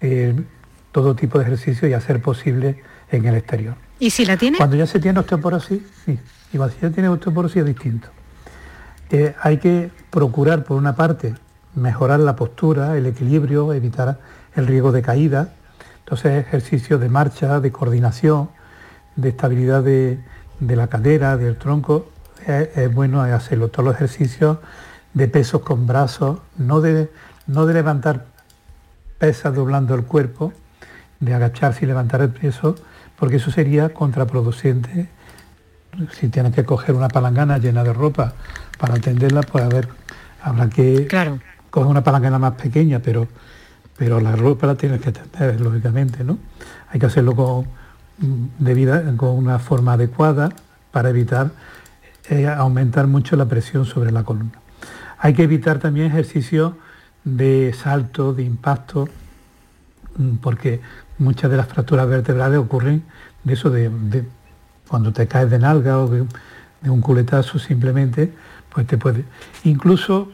eh, 0.00 0.34
todo 0.92 1.14
tipo 1.14 1.38
de 1.38 1.44
ejercicio 1.44 1.86
y 1.86 1.92
hacer 1.92 2.22
posible 2.22 2.82
en 3.10 3.26
el 3.26 3.34
exterior. 3.34 3.74
¿Y 3.98 4.08
si 4.08 4.24
la 4.24 4.38
tiene? 4.38 4.56
Cuando 4.56 4.76
ya 4.76 4.86
se 4.86 4.98
tiene 4.98 5.20
osteoporosis, 5.20 5.82
sí. 6.06 6.18
Y 6.52 6.58
ya 6.58 6.90
tiene 6.90 7.08
osteoporosis 7.08 7.64
distinto. 7.64 8.08
Eh, 9.10 9.34
hay 9.40 9.58
que 9.58 9.90
procurar, 10.10 10.64
por 10.64 10.76
una 10.76 10.94
parte, 10.94 11.34
mejorar 11.74 12.20
la 12.20 12.36
postura, 12.36 12.96
el 12.96 13.06
equilibrio, 13.06 13.72
evitar 13.72 14.18
el 14.54 14.66
riesgo 14.66 14.92
de 14.92 15.02
caída. 15.02 15.52
Entonces, 16.00 16.44
ejercicios 16.46 17.00
de 17.00 17.08
marcha, 17.08 17.60
de 17.60 17.70
coordinación, 17.70 18.50
de 19.16 19.30
estabilidad 19.30 19.82
de, 19.82 20.18
la 20.60 20.86
cadera, 20.88 21.36
del 21.36 21.56
tronco, 21.56 22.08
es, 22.46 22.76
es 22.76 22.94
bueno 22.94 23.22
hacerlo. 23.22 23.68
Todos 23.68 23.86
los 23.86 23.94
ejercicios 23.94 24.58
de 25.14 25.28
pesos 25.28 25.62
con 25.62 25.86
brazos, 25.86 26.40
no 26.56 26.80
de, 26.80 27.10
no 27.46 27.66
de 27.66 27.74
levantar 27.74 28.26
pesas 29.18 29.54
doblando 29.54 29.94
el 29.94 30.04
cuerpo, 30.04 30.52
de 31.20 31.34
agacharse 31.34 31.84
y 31.84 31.88
levantar 31.88 32.20
el 32.20 32.30
peso, 32.30 32.76
porque 33.18 33.36
eso 33.36 33.50
sería 33.50 33.92
contraproducente. 33.92 35.08
Si 36.12 36.28
tienes 36.28 36.54
que 36.54 36.64
coger 36.64 36.94
una 36.94 37.08
palangana 37.08 37.58
llena 37.58 37.82
de 37.82 37.92
ropa 37.92 38.34
para 38.78 38.94
atenderla, 38.94 39.42
pues 39.42 39.64
a 39.64 39.68
ver, 39.68 39.88
habrá 40.42 40.68
que 40.68 41.08
coger 41.70 41.90
una 41.90 42.02
palangana 42.02 42.38
más 42.38 42.52
pequeña, 42.52 43.00
pero, 43.00 43.26
pero 43.96 44.20
la 44.20 44.36
ropa 44.36 44.66
la 44.66 44.76
tienes 44.76 45.00
que 45.00 45.08
atender, 45.10 45.60
lógicamente, 45.60 46.22
¿no? 46.24 46.38
Hay 46.90 47.00
que 47.00 47.06
hacerlo 47.06 47.34
con, 47.34 47.66
debida, 48.58 49.02
con 49.16 49.30
una 49.30 49.58
forma 49.58 49.94
adecuada 49.94 50.50
para 50.90 51.10
evitar 51.10 51.50
eh, 52.30 52.46
aumentar 52.46 53.06
mucho 53.06 53.36
la 53.36 53.46
presión 53.46 53.86
sobre 53.86 54.12
la 54.12 54.22
columna. 54.22 54.60
Hay 55.18 55.32
que 55.34 55.42
evitar 55.42 55.78
también 55.78 56.08
ejercicios 56.08 56.74
de 57.24 57.74
salto, 57.74 58.34
de 58.34 58.42
impacto, 58.42 59.08
mm, 60.16 60.36
porque 60.36 60.80
muchas 61.18 61.50
de 61.50 61.56
las 61.56 61.66
fracturas 61.66 62.06
vertebrales 62.08 62.58
ocurren 62.58 63.02
de 63.44 63.54
eso, 63.54 63.70
de, 63.70 63.90
cuando 64.88 65.12
te 65.12 65.26
caes 65.28 65.50
de 65.50 65.58
nalga 65.58 65.98
o 65.98 66.08
de, 66.08 66.26
un 66.88 67.00
culetazo 67.00 67.58
simplemente, 67.58 68.32
pues 68.70 68.86
te 68.86 68.98
puede... 68.98 69.24
Incluso 69.64 70.32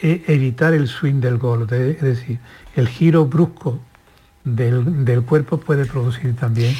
e, 0.00 0.22
evitar 0.28 0.72
el 0.74 0.88
swing 0.88 1.20
del 1.20 1.38
gol, 1.38 1.62
es 1.70 2.00
decir, 2.00 2.38
el 2.76 2.88
giro 2.88 3.26
brusco 3.26 3.80
del, 4.44 5.04
del 5.04 5.22
cuerpo 5.22 5.58
puede 5.58 5.84
producir 5.84 6.34
también 6.36 6.74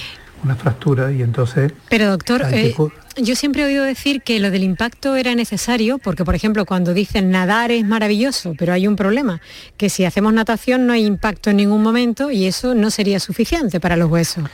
una 0.44 0.56
fractura 0.56 1.12
y 1.12 1.22
entonces... 1.22 1.72
Pero 1.88 2.10
doctor, 2.10 2.42
eh, 2.50 2.74
yo 3.16 3.36
siempre 3.36 3.62
he 3.62 3.66
oído 3.66 3.84
decir 3.84 4.22
que 4.22 4.40
lo 4.40 4.50
del 4.50 4.64
impacto 4.64 5.14
era 5.16 5.34
necesario 5.34 5.98
porque, 5.98 6.24
por 6.24 6.34
ejemplo, 6.34 6.66
cuando 6.66 6.94
dicen 6.94 7.30
nadar 7.30 7.70
es 7.70 7.84
maravilloso, 7.84 8.54
pero 8.58 8.72
hay 8.72 8.86
un 8.86 8.96
problema, 8.96 9.40
que 9.76 9.88
si 9.88 10.04
hacemos 10.04 10.32
natación 10.32 10.86
no 10.86 10.92
hay 10.92 11.06
impacto 11.06 11.50
en 11.50 11.58
ningún 11.58 11.82
momento 11.82 12.30
y 12.30 12.46
eso 12.46 12.74
no 12.74 12.90
sería 12.90 13.20
suficiente 13.20 13.78
para 13.80 13.96
los 13.96 14.10
huesos. 14.10 14.44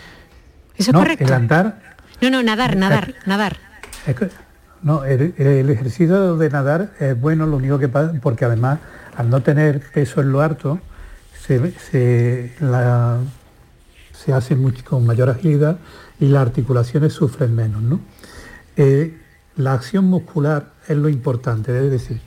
¿Eso 0.76 0.90
es 0.90 0.96
correcto? 0.96 1.24
El 1.24 1.32
andar... 1.32 1.97
No, 2.20 2.30
no, 2.30 2.42
nadar, 2.42 2.76
nadar, 2.76 3.14
nadar. 3.26 3.56
no, 4.82 5.04
el, 5.04 5.70
ejercicio 5.70 6.36
de 6.36 6.50
nadar 6.50 6.90
es 6.98 7.20
bueno, 7.20 7.46
lo 7.46 7.56
único 7.56 7.78
que 7.78 7.88
pasa, 7.88 8.12
porque 8.20 8.44
además 8.44 8.80
al 9.16 9.30
no 9.30 9.42
tener 9.42 9.80
peso 9.80 10.20
en 10.20 10.32
lo 10.32 10.40
harto, 10.40 10.80
se, 11.46 12.52
la, 12.60 13.18
se 14.12 14.32
hace 14.32 14.56
con 14.84 15.06
mayor 15.06 15.30
agilidad 15.30 15.78
y 16.20 16.26
las 16.26 16.42
articulaciones 16.42 17.12
sufren 17.12 17.54
menos. 17.54 17.82
¿no? 17.82 18.00
Eh, 18.76 19.16
la 19.56 19.72
acción 19.72 20.04
muscular 20.04 20.72
es 20.86 20.96
lo 20.96 21.08
importante, 21.08 21.76
es 21.84 21.90
decir, 21.90 22.20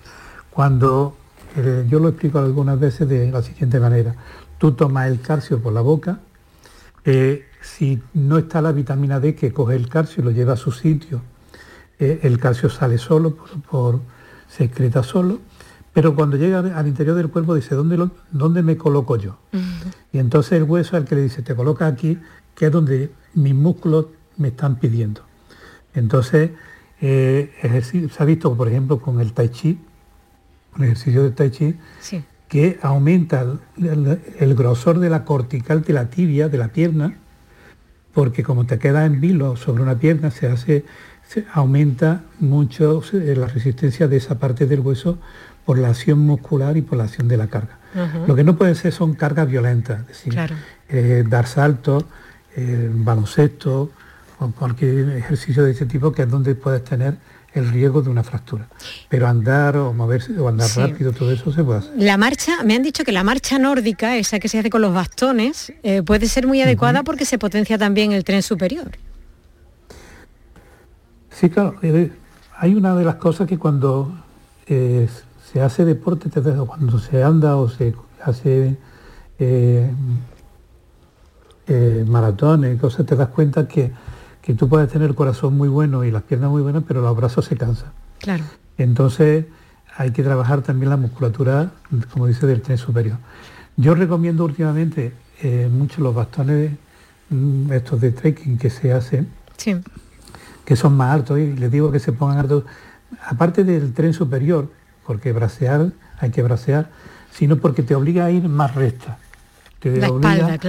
cuando 0.50 1.16
eh, 1.56 1.86
yo 1.90 2.00
lo 2.00 2.10
explico 2.10 2.40
algunas 2.40 2.80
veces 2.80 3.08
de 3.08 3.32
la 3.32 3.42
siguiente 3.42 3.80
manera, 3.80 4.16
tú 4.58 4.74
tomas 4.74 5.08
el 5.08 5.22
calcio 5.22 5.62
por 5.62 5.74
la 5.74 5.82
boca, 5.82 6.20
eh, 7.06 7.46
si 7.62 8.02
no 8.14 8.38
está 8.38 8.62
la 8.62 8.72
vitamina 8.72 9.20
D 9.20 9.36
que 9.36 9.54
coge 9.54 9.76
el 9.76 9.88
calcio 9.88 10.22
y 10.22 10.26
lo 10.26 10.32
lleva 10.32 10.54
a 10.54 10.58
su 10.58 10.72
sitio, 10.72 11.22
el 12.00 12.40
calcio 12.40 12.70
sale 12.70 12.98
solo, 12.98 13.38
por, 13.70 14.00
se 14.48 14.64
excreta 14.64 15.04
solo, 15.04 15.40
pero 15.94 16.16
cuando 16.16 16.38
llega 16.38 16.60
al 16.60 16.88
interior 16.88 17.16
del 17.16 17.30
cuerpo 17.30 17.54
dice, 17.54 17.76
¿dónde, 17.76 18.10
dónde 18.32 18.64
me 18.64 18.78
coloco 18.78 19.18
yo? 19.18 19.38
Y 20.12 20.18
entonces 20.18 20.54
el 20.54 20.64
hueso 20.64 20.98
es 20.98 21.04
el 21.04 21.08
que 21.08 21.16
le 21.16 21.22
dice, 21.24 21.42
te 21.42 21.56
coloca 21.56 21.86
aquí, 21.86 22.18
que 22.56 22.68
es 22.68 22.72
donde 22.72 23.12
mis 23.34 23.54
músculos 23.54 24.08
me 24.38 24.50
están 24.50 24.78
pidiendo. 24.78 25.22
Entonces, 25.94 26.52
eh, 27.02 27.82
se 27.84 28.24
ha 28.24 28.26
visto, 28.26 28.56
por 28.56 28.68
ejemplo, 28.68 29.00
con 29.00 29.20
el 29.20 29.34
tai 29.34 29.50
chi, 29.50 29.80
el 30.78 30.84
ejercicio 30.84 31.24
de 31.24 31.32
tai 31.32 31.52
chi, 31.52 31.76
que 32.48 32.80
aumenta 32.82 33.46
el, 33.78 34.56
grosor 34.56 35.00
de 35.00 35.10
la 35.10 35.26
cortical 35.26 35.84
de 35.84 35.94
la 35.94 36.10
tibia, 36.10 36.50
de 36.50 36.58
la 36.58 36.70
pierna, 36.70 37.18
porque 38.14 38.44
como 38.44 38.66
te 38.66 38.80
queda 38.80 39.06
en 39.06 39.22
vilo 39.22 39.56
sobre 39.56 39.84
una 39.84 39.96
pierna, 39.96 40.32
se 40.32 40.48
hace, 40.48 40.86
se 41.28 41.46
aumenta 41.54 42.24
mucho 42.40 43.02
la 43.14 43.48
resistencia 43.48 44.08
de 44.08 44.18
esa 44.18 44.38
parte 44.40 44.66
del 44.66 44.82
hueso 44.82 45.18
por 45.66 45.78
la 45.78 45.90
acción 45.90 46.20
muscular 46.20 46.78
y 46.78 46.82
por 46.82 46.98
la 46.98 47.06
acción 47.06 47.28
de 47.28 47.38
la 47.38 47.48
carga. 47.48 47.78
Lo 48.26 48.36
que 48.36 48.44
no 48.44 48.56
puede 48.56 48.76
ser 48.76 48.94
son 48.94 49.16
cargas 49.16 49.50
violentas, 49.50 50.02
es 50.02 50.08
decir, 50.08 50.38
eh, 50.88 51.24
dar 51.28 51.46
saltos, 51.46 52.06
eh, 52.56 52.90
baloncesto 52.94 53.92
o 54.40 54.52
cualquier 54.52 55.10
ejercicio 55.10 55.64
de 55.64 55.72
ese 55.72 55.86
tipo 55.86 56.12
que 56.12 56.24
es 56.24 56.30
donde 56.30 56.56
puedes 56.56 56.84
tener 56.84 57.16
el 57.54 57.70
riesgo 57.70 58.02
de 58.02 58.10
una 58.10 58.24
fractura. 58.24 58.68
Pero 59.10 59.28
andar 59.28 59.78
o 59.78 59.94
moverse 59.94 60.38
o 60.40 60.48
andar 60.48 60.70
rápido, 60.76 61.12
todo 61.12 61.32
eso 61.32 61.52
se 61.52 61.64
puede 61.64 61.80
hacer. 61.80 61.92
La 61.98 62.18
marcha, 62.18 62.64
me 62.64 62.76
han 62.76 62.84
dicho 62.84 63.04
que 63.04 63.12
la 63.12 63.24
marcha 63.24 63.60
nórdica, 63.60 64.18
esa 64.18 64.40
que 64.40 64.48
se 64.48 64.60
hace 64.60 64.70
con 64.70 64.82
los 64.82 64.94
bastones, 64.94 65.74
eh, 65.84 66.02
puede 66.04 66.28
ser 66.28 66.48
muy 66.48 66.62
adecuada 66.62 67.04
porque 67.04 67.26
se 67.26 67.38
potencia 67.38 67.78
también 67.78 68.12
el 68.12 68.24
tren 68.24 68.42
superior. 68.42 68.92
Sí, 71.30 71.50
claro. 71.50 71.76
Hay 72.58 72.76
una 72.76 72.96
de 72.96 73.04
las 73.04 73.16
cosas 73.16 73.48
que 73.48 73.58
cuando 73.58 74.14
se 74.68 75.62
hace 75.62 75.84
deporte, 75.84 76.30
cuando 76.66 77.00
se 77.00 77.24
anda 77.24 77.58
o 77.58 77.68
se 77.68 77.94
hace 78.24 78.78
eh, 79.40 79.92
eh, 81.68 82.06
maratones, 82.08 82.80
cosas, 82.80 83.06
te 83.06 83.16
das 83.16 83.30
cuenta 83.30 83.68
que, 83.68 83.92
que, 84.42 84.54
tú 84.54 84.68
puedes 84.68 84.92
tener 84.92 85.10
el 85.10 85.16
corazón 85.16 85.58
muy 85.58 85.70
bueno 85.70 86.04
y 86.04 86.12
las 86.12 86.24
piernas 86.24 86.50
muy 86.50 86.62
buenas, 86.62 86.84
pero 86.88 87.02
los 87.02 87.16
brazos 87.16 87.46
se 87.46 87.58
cansan. 87.58 87.92
Claro. 88.20 88.44
Entonces 88.78 89.46
hay 89.98 90.12
que 90.12 90.24
trabajar 90.24 90.62
también 90.62 90.90
la 90.90 90.98
musculatura, 90.98 91.72
como 92.12 92.28
dice, 92.28 92.48
del 92.48 92.62
tren 92.62 92.78
superior. 92.78 93.18
Yo 93.78 93.96
recomiendo 93.96 94.46
últimamente 94.46 95.14
eh, 95.42 95.70
mucho 95.72 96.02
los 96.02 96.14
bastones 96.14 96.72
mm, 97.30 97.72
estos 97.72 98.02
de 98.02 98.12
trekking 98.12 98.58
que 98.58 98.70
se 98.70 98.94
hacen, 98.94 99.28
que 100.66 100.76
son 100.76 100.96
más 100.96 101.14
altos, 101.14 101.40
y 101.40 101.54
les 101.54 101.72
digo 101.72 101.92
que 101.92 102.00
se 102.00 102.12
pongan 102.12 102.40
altos. 102.40 102.64
Aparte 103.26 103.64
del 103.64 103.94
tren 103.94 104.14
superior, 104.14 104.72
porque 105.06 105.34
bracear, 105.34 105.92
hay 106.20 106.32
que 106.32 106.42
bracear, 106.44 106.90
sino 107.32 107.58
porque 107.58 107.84
te 107.84 107.96
obliga 107.96 108.26
a 108.26 108.32
ir 108.32 108.48
más 108.48 108.76
recta. 108.76 109.18
Te 109.82 110.06
obliga 110.06 110.60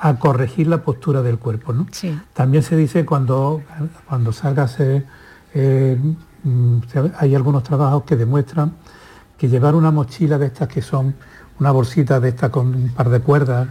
a, 0.00 0.18
corregir 0.20 0.68
la 0.68 0.82
postura 0.82 1.20
del 1.20 1.38
cuerpo. 1.38 1.72
¿no? 1.72 1.86
También 2.32 2.62
se 2.62 2.76
dice 2.76 3.04
cuando, 3.04 3.62
cuando 4.08 4.32
salgas, 4.32 4.76
eh, 4.78 5.98
mm, 6.44 6.78
hay 7.18 7.34
algunos 7.34 7.64
trabajos 7.64 8.04
que 8.04 8.14
demuestran 8.14 8.72
que 9.36 9.48
llevar 9.48 9.74
una 9.74 9.90
mochila 9.90 10.38
de 10.38 10.46
estas 10.46 10.68
que 10.68 10.80
son 10.80 11.14
una 11.58 11.72
bolsita 11.72 12.20
de 12.20 12.28
esta 12.28 12.50
con 12.50 12.68
un 12.68 12.88
par 12.90 13.08
de 13.10 13.20
cuerdas 13.20 13.68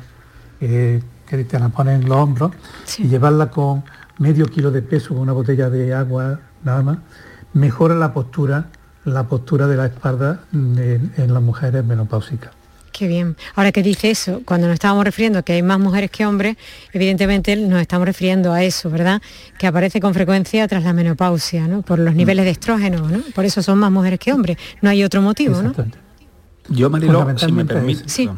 eh, 0.59 1.01
que 1.25 1.43
te 1.45 1.57
la 1.57 1.69
ponen 1.69 2.01
en 2.01 2.09
los 2.09 2.17
hombros 2.17 2.51
y 2.97 3.07
llevarla 3.07 3.49
con 3.49 3.83
medio 4.19 4.45
kilo 4.45 4.71
de 4.71 4.81
peso 4.81 5.09
con 5.09 5.19
una 5.19 5.33
botella 5.33 5.69
de 5.69 5.93
agua 5.93 6.39
nada 6.63 6.81
más, 6.81 6.97
mejora 7.53 7.95
la 7.95 8.13
postura, 8.13 8.67
la 9.05 9.23
postura 9.23 9.67
de 9.67 9.77
la 9.77 9.85
espalda 9.85 10.41
en, 10.51 11.13
en 11.15 11.33
las 11.33 11.41
mujeres 11.41 11.85
menopáusicas. 11.85 12.51
Qué 12.97 13.09
bien. 13.09 13.35
Ahora 13.55 13.73
que 13.73 13.83
dice 13.83 14.09
eso, 14.09 14.41
cuando 14.45 14.67
nos 14.67 14.75
estábamos 14.75 15.03
refiriendo 15.03 15.39
a 15.39 15.41
que 15.41 15.51
hay 15.51 15.61
más 15.61 15.77
mujeres 15.81 16.09
que 16.09 16.25
hombres, 16.25 16.55
evidentemente 16.93 17.53
nos 17.57 17.81
estamos 17.81 18.07
refiriendo 18.07 18.53
a 18.53 18.63
eso, 18.63 18.89
¿verdad? 18.89 19.21
Que 19.59 19.67
aparece 19.67 19.99
con 19.99 20.13
frecuencia 20.13 20.65
tras 20.69 20.81
la 20.81 20.93
menopausia, 20.93 21.67
¿no? 21.67 21.81
Por 21.81 21.99
los 21.99 22.15
niveles 22.15 22.45
de 22.45 22.51
estrógeno, 22.51 23.09
¿no? 23.09 23.19
Por 23.35 23.43
eso 23.43 23.61
son 23.61 23.79
más 23.79 23.91
mujeres 23.91 24.17
que 24.17 24.31
hombres. 24.31 24.55
No 24.81 24.89
hay 24.89 25.03
otro 25.03 25.21
motivo, 25.21 25.61
¿no? 25.61 25.73
Yo, 26.69 26.89
Mariló, 26.89 27.37
si 27.37 27.51
me 27.51 27.65
permite... 27.65 28.07
Sí. 28.07 28.29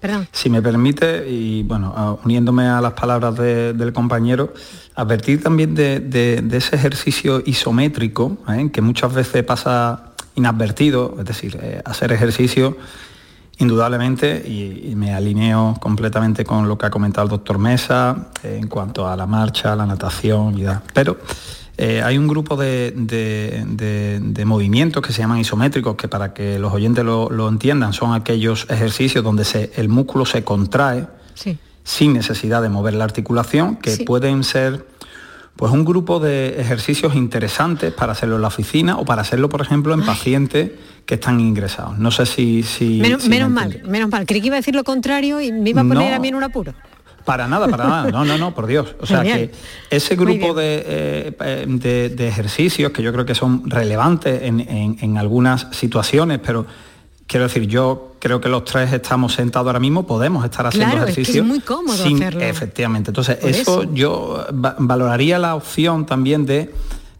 Perdón. 0.00 0.26
Si 0.32 0.50
me 0.50 0.60
permite, 0.60 1.30
y 1.30 1.62
bueno, 1.62 2.18
uniéndome 2.24 2.66
a 2.66 2.80
las 2.80 2.94
palabras 2.94 3.36
del 3.36 3.92
compañero, 3.92 4.54
advertir 4.96 5.40
también 5.40 5.76
de, 5.76 6.42
ese 6.50 6.74
ejercicio 6.74 7.44
isométrico, 7.46 8.38
¿eh? 8.48 8.70
que 8.72 8.80
muchas 8.80 9.14
veces 9.14 9.44
pasa 9.44 10.14
inadvertido, 10.34 11.14
es 11.20 11.26
decir, 11.26 11.56
eh, 11.62 11.80
hacer 11.84 12.10
ejercicio 12.10 12.76
indudablemente, 13.60 14.42
y, 14.46 14.94
me 14.96 15.14
alineo 15.14 15.76
completamente 15.80 16.44
con 16.44 16.68
lo 16.68 16.76
que 16.76 16.86
ha 16.86 16.90
comentado 16.90 17.24
el 17.24 17.30
doctor 17.30 17.58
Mesa 17.58 18.30
eh, 18.42 18.58
en 18.60 18.68
cuanto 18.68 19.06
a 19.06 19.16
la 19.16 19.26
marcha, 19.26 19.76
la 19.76 19.86
natación 19.86 20.58
y 20.58 20.64
tal. 20.64 20.82
Pero 20.92 21.18
eh, 21.76 22.02
hay 22.02 22.18
un 22.18 22.26
grupo 22.26 22.56
de, 22.56 22.92
movimientos 24.44 25.02
que 25.02 25.12
se 25.12 25.22
llaman 25.22 25.38
isométricos, 25.38 25.94
que 25.96 26.08
para 26.08 26.34
que 26.34 26.58
los 26.58 26.72
oyentes 26.72 27.04
lo, 27.04 27.48
entiendan, 27.48 27.92
son 27.92 28.12
aquellos 28.12 28.66
ejercicios 28.68 29.22
donde 29.22 29.70
el 29.76 29.88
músculo 29.88 30.26
se 30.26 30.42
contrae 30.42 31.06
sin 31.84 32.12
necesidad 32.12 32.60
de 32.62 32.68
mover 32.68 32.94
la 32.94 33.04
articulación, 33.04 33.76
que 33.76 33.96
pueden 34.04 34.44
ser 34.44 34.86
pues 35.60 35.72
un 35.74 35.84
grupo 35.84 36.20
de 36.20 36.58
ejercicios 36.58 37.14
interesantes 37.14 37.92
para 37.92 38.12
hacerlo 38.12 38.36
en 38.36 38.42
la 38.42 38.48
oficina 38.48 38.96
o 38.96 39.04
para 39.04 39.20
hacerlo, 39.20 39.50
por 39.50 39.60
ejemplo, 39.60 39.92
en 39.92 40.06
pacientes 40.06 40.70
que 41.04 41.16
están 41.16 41.38
ingresados. 41.38 41.98
No 41.98 42.10
sé 42.10 42.24
si... 42.24 42.62
si 42.62 42.98
menos, 42.98 43.28
mal, 43.50 43.82
menos 43.84 44.08
mal. 44.08 44.24
Creí 44.24 44.40
que 44.40 44.46
iba 44.46 44.56
a 44.56 44.60
decir 44.60 44.74
lo 44.74 44.84
contrario 44.84 45.38
y 45.38 45.52
me 45.52 45.68
iba 45.68 45.82
a 45.82 45.84
poner 45.84 46.14
a 46.14 46.18
mí 46.18 46.28
en 46.28 46.36
un 46.36 46.44
apuro. 46.44 46.72
Para 47.26 47.46
nada, 47.46 47.68
para 47.68 47.86
nada. 47.86 48.10
No, 48.10 48.24
no, 48.24 48.38
no, 48.38 48.54
por 48.54 48.68
Dios. 48.68 48.96
O 49.00 49.06
sea 49.06 49.22
que 49.22 49.50
ese 49.90 50.16
grupo 50.16 50.54
eh, 50.58 51.36
de, 51.66 52.08
de, 52.08 52.26
ejercicios 52.26 52.90
que 52.92 53.02
yo 53.02 53.12
creo 53.12 53.26
que 53.26 53.34
son 53.34 53.68
relevantes 53.68 54.40
en, 54.42 55.18
algunas 55.18 55.66
situaciones, 55.72 56.40
pero 56.42 56.64
quiero 57.30 57.46
decir, 57.46 57.68
yo 57.68 58.16
creo 58.18 58.40
que 58.40 58.48
los 58.48 58.64
tres 58.64 58.92
estamos 58.92 59.34
sentados 59.34 59.68
ahora 59.68 59.78
mismo, 59.78 60.04
podemos 60.04 60.44
estar 60.44 60.66
haciendo 60.66 60.96
ejercicios. 60.96 61.36
Es, 61.36 61.44
muy 61.44 61.60
cómodo 61.60 62.02
hacerlo. 62.04 62.40
Efectivamente. 62.40 63.10
Entonces, 63.10 63.38
eso, 63.42 63.84
yo 63.94 64.44
valoraría 64.50 65.38
la 65.38 65.54
opción 65.54 66.06
también 66.06 66.44
de 66.44 66.74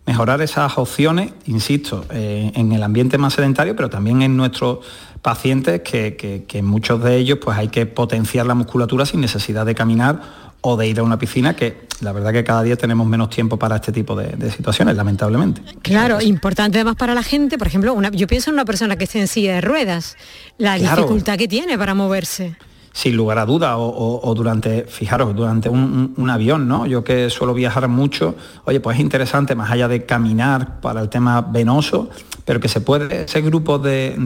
mejorar 0.07 0.43
esas 0.43 0.77
opciones, 0.79 1.33
insisto, 1.47 2.05
eh, 2.11 2.51
en 2.57 2.73
el 2.73 2.83
ambiente 2.83 3.19
más 3.19 3.35
sedentario, 3.35 3.77
pero 3.77 3.89
también 3.89 4.23
en 4.23 4.37
nuestros 4.37 4.79
pacientes 5.23 5.83
que, 5.83 6.17
que, 6.49 6.63
muchos 6.63 7.05
de 7.05 7.17
ellos 7.17 7.39
pues 7.41 7.57
hay 7.57 7.69
que 7.69 7.87
potenciar 7.87 8.47
la 8.47 8.55
musculatura 8.55 9.07
sin 9.07 9.21
necesidad 9.21 9.65
de 9.65 9.77
caminar 9.77 10.50
o 10.63 10.77
de 10.77 10.89
ir 10.89 10.99
a 10.99 11.03
una 11.03 11.19
piscina, 11.19 11.55
que 11.55 11.89
la 12.01 12.13
verdad 12.13 12.33
que 12.33 12.45
cada 12.45 12.63
día 12.63 12.77
tenemos 12.77 13.07
menos 13.07 13.31
tiempo 13.31 13.59
para 13.59 13.77
este 13.77 13.93
tipo 13.93 14.15
de, 14.15 14.51
situaciones, 14.51 14.97
lamentablemente. 14.97 15.63
Claro, 15.83 16.21
importante 16.21 16.79
además 16.79 16.97
para 16.97 17.15
la 17.15 17.23
gente, 17.23 17.59
por 17.59 17.67
ejemplo, 17.67 17.95
una, 17.95 18.11
yo 18.11 18.27
pienso 18.27 18.51
en 18.51 18.55
una 18.55 18.65
persona 18.65 18.97
que 18.97 19.05
esté 19.05 19.21
en 19.21 19.29
silla 19.29 19.55
de 19.55 19.61
ruedas, 19.61 20.17
la 20.59 20.77
dificultad 20.77 21.37
que 21.37 21.49
tiene 21.49 21.79
para 21.79 21.95
moverse 21.95 22.57
sin 22.93 23.17
lugar 23.17 23.39
a 23.39 23.47
duda, 23.47 23.79
o, 23.79 24.35
durante, 24.35 24.85
fijaros, 24.85 25.35
durante 25.35 25.69
un, 25.69 26.31
avión, 26.31 26.67
¿no? 26.67 26.87
Yo 26.87 27.05
que 27.05 27.31
suelo 27.31 27.55
viajar 27.55 27.87
mucho, 27.89 28.35
oye, 28.65 28.81
pues 28.81 28.97
es 28.97 29.01
interesante, 29.01 29.55
más 29.55 29.71
allá 29.71 29.89
de 29.89 30.05
caminar 30.05 30.81
para 30.81 31.01
el 31.01 31.09
tema 31.09 31.41
venoso, 31.41 32.11
pero 32.45 32.59
que 32.59 32.69
se 32.69 32.81
puede, 32.81 33.25
ese 33.25 33.41
grupo 33.43 33.79
de, 33.79 34.19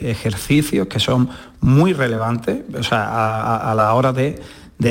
ejercicios 0.00 0.86
que 0.86 1.00
son 1.00 1.28
muy 1.60 1.92
relevantes, 1.92 2.62
o 2.78 2.82
sea, 2.82 3.70
a, 3.70 3.74
la 3.74 3.94
hora 3.94 4.12
de, 4.12 4.40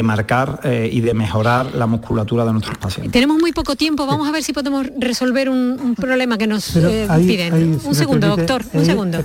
marcar 0.04 0.62
eh, 0.64 0.90
y 0.92 1.02
de 1.02 1.14
mejorar 1.14 1.74
la 1.74 1.88
musculatura 1.88 2.46
de 2.46 2.52
nuestros 2.54 2.78
pacientes. 2.78 3.12
Tenemos 3.12 3.40
muy 3.40 3.52
poco 3.52 3.76
tiempo, 3.76 4.06
vamos 4.06 4.28
a 4.28 4.32
ver 4.32 4.44
si 4.44 4.54
podemos 4.54 4.88
resolver 4.98 5.50
un, 5.50 5.96
problema 5.96 6.38
que 6.38 6.48
nos 6.48 6.76
eh, 6.76 7.08
piden. 7.18 7.80
un 7.84 7.96
segundo, 7.96 8.28
doctor, 8.36 8.64
un 8.74 8.86
segundo. 8.86 9.24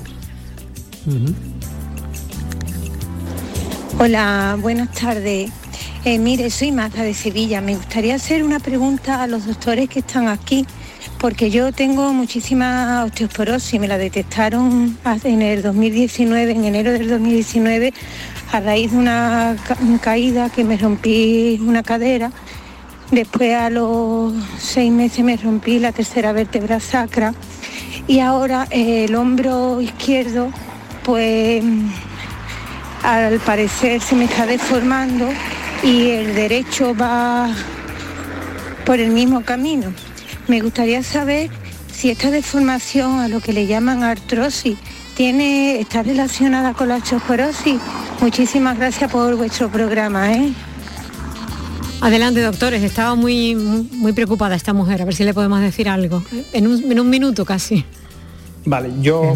Hola, 3.99 4.57
buenas 4.61 4.91
tardes. 4.93 5.51
Eh, 6.05 6.19
mire, 6.19 6.51
soy 6.51 6.73
Mazda 6.73 7.03
de 7.03 7.15
Sevilla. 7.15 7.61
Me 7.61 7.77
gustaría 7.77 8.15
hacer 8.15 8.43
una 8.43 8.59
pregunta 8.59 9.23
a 9.23 9.27
los 9.27 9.47
doctores 9.47 9.89
que 9.89 10.01
están 10.01 10.29
aquí, 10.29 10.67
porque 11.19 11.51
yo 11.51 11.73
tengo 11.73 12.13
muchísima 12.13 13.05
osteoporosis. 13.05 13.81
Me 13.81 13.89
la 13.89 13.97
detectaron 13.97 14.99
en 15.25 15.43
el 15.43 15.63
2019, 15.63 16.53
en 16.53 16.65
enero 16.65 16.93
del 16.93 17.09
2019, 17.09 17.95
a 18.55 18.61
raíz 18.61 18.93
de 18.93 18.99
una 18.99 19.57
caída 20.01 20.49
que 20.49 20.63
me 20.63 20.77
rompí 20.77 21.61
una 21.61 21.83
cadera. 21.83 22.31
Después 23.11 23.53
a 23.57 23.69
los 23.69 24.33
seis 24.59 24.93
meses 24.93 25.25
me 25.25 25.37
rompí 25.37 25.81
la 25.81 25.91
tercera 25.91 26.33
vértebra 26.33 26.79
sacra 26.79 27.35
y 28.07 28.21
ahora 28.21 28.69
eh, 28.71 29.07
el 29.07 29.17
hombro 29.17 29.81
izquierdo, 29.81 30.51
pues 31.03 31.65
al 33.03 33.41
parecer 33.41 34.01
se 34.01 34.15
me 34.15 34.27
está 34.27 34.47
deformando 34.47 35.29
y 35.83 36.11
el 36.11 36.37
derecho 36.37 36.95
va 36.95 37.51
por 38.87 39.01
el 39.01 39.11
mismo 39.11 39.43
camino. 39.43 39.93
Me 40.47 40.61
gustaría 40.61 41.03
saber 41.03 41.51
si 41.93 42.11
esta 42.11 42.31
deformación, 42.31 43.19
a 43.19 43.27
lo 43.27 43.41
que 43.41 43.53
le 43.53 43.67
llaman 43.67 44.05
artrosis, 44.05 44.79
tiene, 45.17 45.81
está 45.81 46.05
relacionada 46.05 46.73
con 46.73 46.89
la 46.89 46.97
osteoporosis. 46.97 47.81
Muchísimas 48.21 48.79
gracias 48.79 49.11
por 49.11 49.37
vuestro 49.37 49.69
programa. 49.69 50.33
¿eh? 50.33 50.53
Adelante, 52.01 52.43
doctores. 52.43 52.83
Estaba 52.83 53.15
muy, 53.15 53.55
muy 53.55 54.13
preocupada 54.13 54.55
esta 54.55 54.73
mujer. 54.73 55.03
A 55.03 55.05
ver 55.05 55.15
si 55.15 55.25
le 55.25 55.35
podemos 55.35 55.61
decir 55.61 55.89
algo. 55.89 56.23
En 56.53 56.67
un, 56.67 57.11
minuto 57.11 57.45
casi. 57.45 57.85
Vale, 58.65 58.93
yo... 59.01 59.35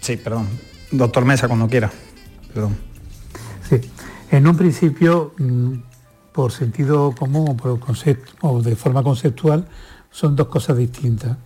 Sí, 0.00 0.16
perdón. 0.16 0.48
Doctor 0.90 1.24
Mesa, 1.24 1.48
cuando 1.48 1.68
quiera. 1.68 1.90
Sí, 3.68 3.80
en 4.30 4.46
un 4.46 4.56
principio, 4.56 5.34
mm, 5.38 5.72
por 6.32 6.52
sentido 6.52 7.12
común 7.12 7.50
o, 7.50 7.56
por 7.56 7.78
concepto, 7.78 8.32
o 8.42 8.62
de 8.62 8.76
forma 8.76 9.02
conceptual, 9.02 9.66
son 10.10 10.36
dos 10.36 10.48
cosas 10.48 10.76
distintas. 10.76 11.36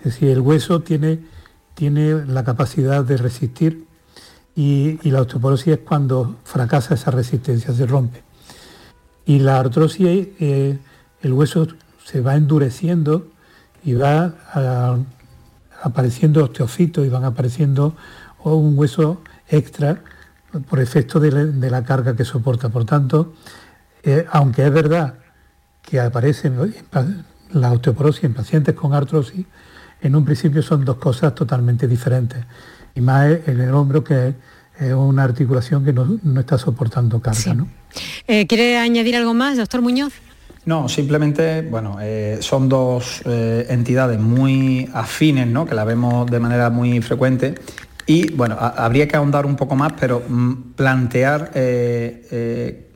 Es 0.00 0.14
decir, 0.14 0.28
el 0.30 0.40
hueso 0.40 0.80
tiene, 0.80 1.20
tiene 1.74 2.24
la 2.26 2.44
capacidad 2.44 3.04
de 3.04 3.16
resistir 3.16 3.85
y, 4.56 4.98
la 5.10 5.20
osteoporosis 5.20 5.68
es 5.68 5.78
cuando 5.80 6.36
fracasa 6.44 6.94
esa 6.94 7.10
resistencia, 7.10 7.74
se 7.74 7.86
rompe. 7.86 8.22
Y 9.26 9.38
la 9.40 9.60
artrosis, 9.60 10.28
eh, 10.40 10.78
el 11.20 11.32
hueso 11.32 11.66
se 12.02 12.22
va 12.22 12.36
endureciendo 12.36 13.28
y 13.84 13.94
va 13.94 14.34
apareciendo 15.82 16.42
osteofitos 16.42 17.04
y 17.04 17.10
van 17.10 17.24
apareciendo 17.24 17.94
un 18.44 18.78
hueso 18.78 19.20
extra 19.48 20.02
por 20.68 20.80
efecto 20.80 21.20
de 21.20 21.70
la, 21.70 21.84
carga 21.84 22.16
que 22.16 22.24
soporta. 22.24 22.70
Por 22.70 22.86
tanto, 22.86 23.34
eh, 24.02 24.24
aunque 24.30 24.64
es 24.64 24.72
verdad 24.72 25.14
que 25.82 26.00
aparece 26.00 26.50
la 27.52 27.72
osteoporosis 27.72 28.24
en 28.24 28.34
pacientes 28.34 28.74
con 28.74 28.94
artrosis, 28.94 29.44
en 30.00 30.16
un 30.16 30.24
principio 30.24 30.62
son 30.62 30.84
dos 30.84 30.96
cosas 30.96 31.34
totalmente 31.34 31.86
diferentes. 31.86 32.44
Y 32.96 33.00
más 33.00 33.30
en 33.46 33.60
el 33.60 33.72
hombro 33.72 34.02
que 34.02 34.34
es 34.80 34.92
una 34.92 35.22
articulación 35.22 35.84
que 35.84 35.92
no, 35.92 36.18
está 36.40 36.58
soportando 36.58 37.20
carga. 37.20 37.54
¿no? 37.54 37.68
Eh, 38.26 38.46
¿Quiere 38.48 38.78
añadir 38.78 39.16
algo 39.16 39.34
más, 39.34 39.56
doctor 39.56 39.82
Muñoz? 39.82 40.12
No, 40.64 40.88
simplemente, 40.88 41.62
bueno, 41.62 41.98
eh, 42.00 42.38
son 42.40 42.68
dos 42.68 43.22
entidades 43.24 44.18
muy 44.18 44.90
afines, 44.92 45.46
¿no? 45.46 45.64
que 45.64 45.76
la 45.76 45.84
vemos 45.84 46.28
de 46.28 46.40
manera 46.40 46.70
muy 46.70 47.00
frecuente 47.00 47.54
y 48.06 48.30
bueno, 48.32 48.56
habría 48.58 49.08
que 49.08 49.16
ahondar 49.16 49.46
un 49.46 49.56
poco 49.56 49.74
más, 49.74 49.92
pero 49.98 50.22
mm, 50.26 50.74
plantear 50.76 51.50
eh, 51.54 52.26
eh, 52.30 52.86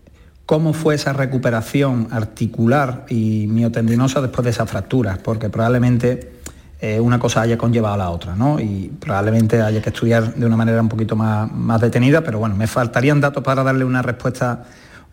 cómo 0.47 0.73
fue 0.73 0.95
esa 0.95 1.13
recuperación 1.13 2.09
articular 2.13 3.07
y 3.09 3.47
miotendinosa 3.49 4.21
después 4.21 4.45
de 4.45 4.51
esas 4.51 4.71
fracturas, 4.71 5.19
porque 5.19 5.51
probablemente 5.51 6.33
eh, 6.81 6.99
una 6.99 7.19
cosa 7.19 7.43
haya 7.43 7.59
conllevado 7.59 7.95
a 7.95 7.99
la 7.99 8.11
otra, 8.11 8.35
¿no? 8.35 8.59
Y 8.59 8.91
probablemente 8.99 9.61
haya 9.61 9.83
que 9.83 9.91
estudiar 9.91 10.35
de 10.35 10.47
una 10.47 10.57
manera 10.57 10.81
un 10.81 10.89
poquito 10.89 11.15
más, 11.15 11.51
más 11.53 11.81
detenida, 11.81 12.23
pero 12.23 12.39
bueno, 12.39 12.57
me 12.57 12.67
faltarían 12.67 13.21
datos 13.21 13.43
para 13.45 13.63
darle 13.63 13.85
una 13.85 14.01
respuesta 14.01 14.65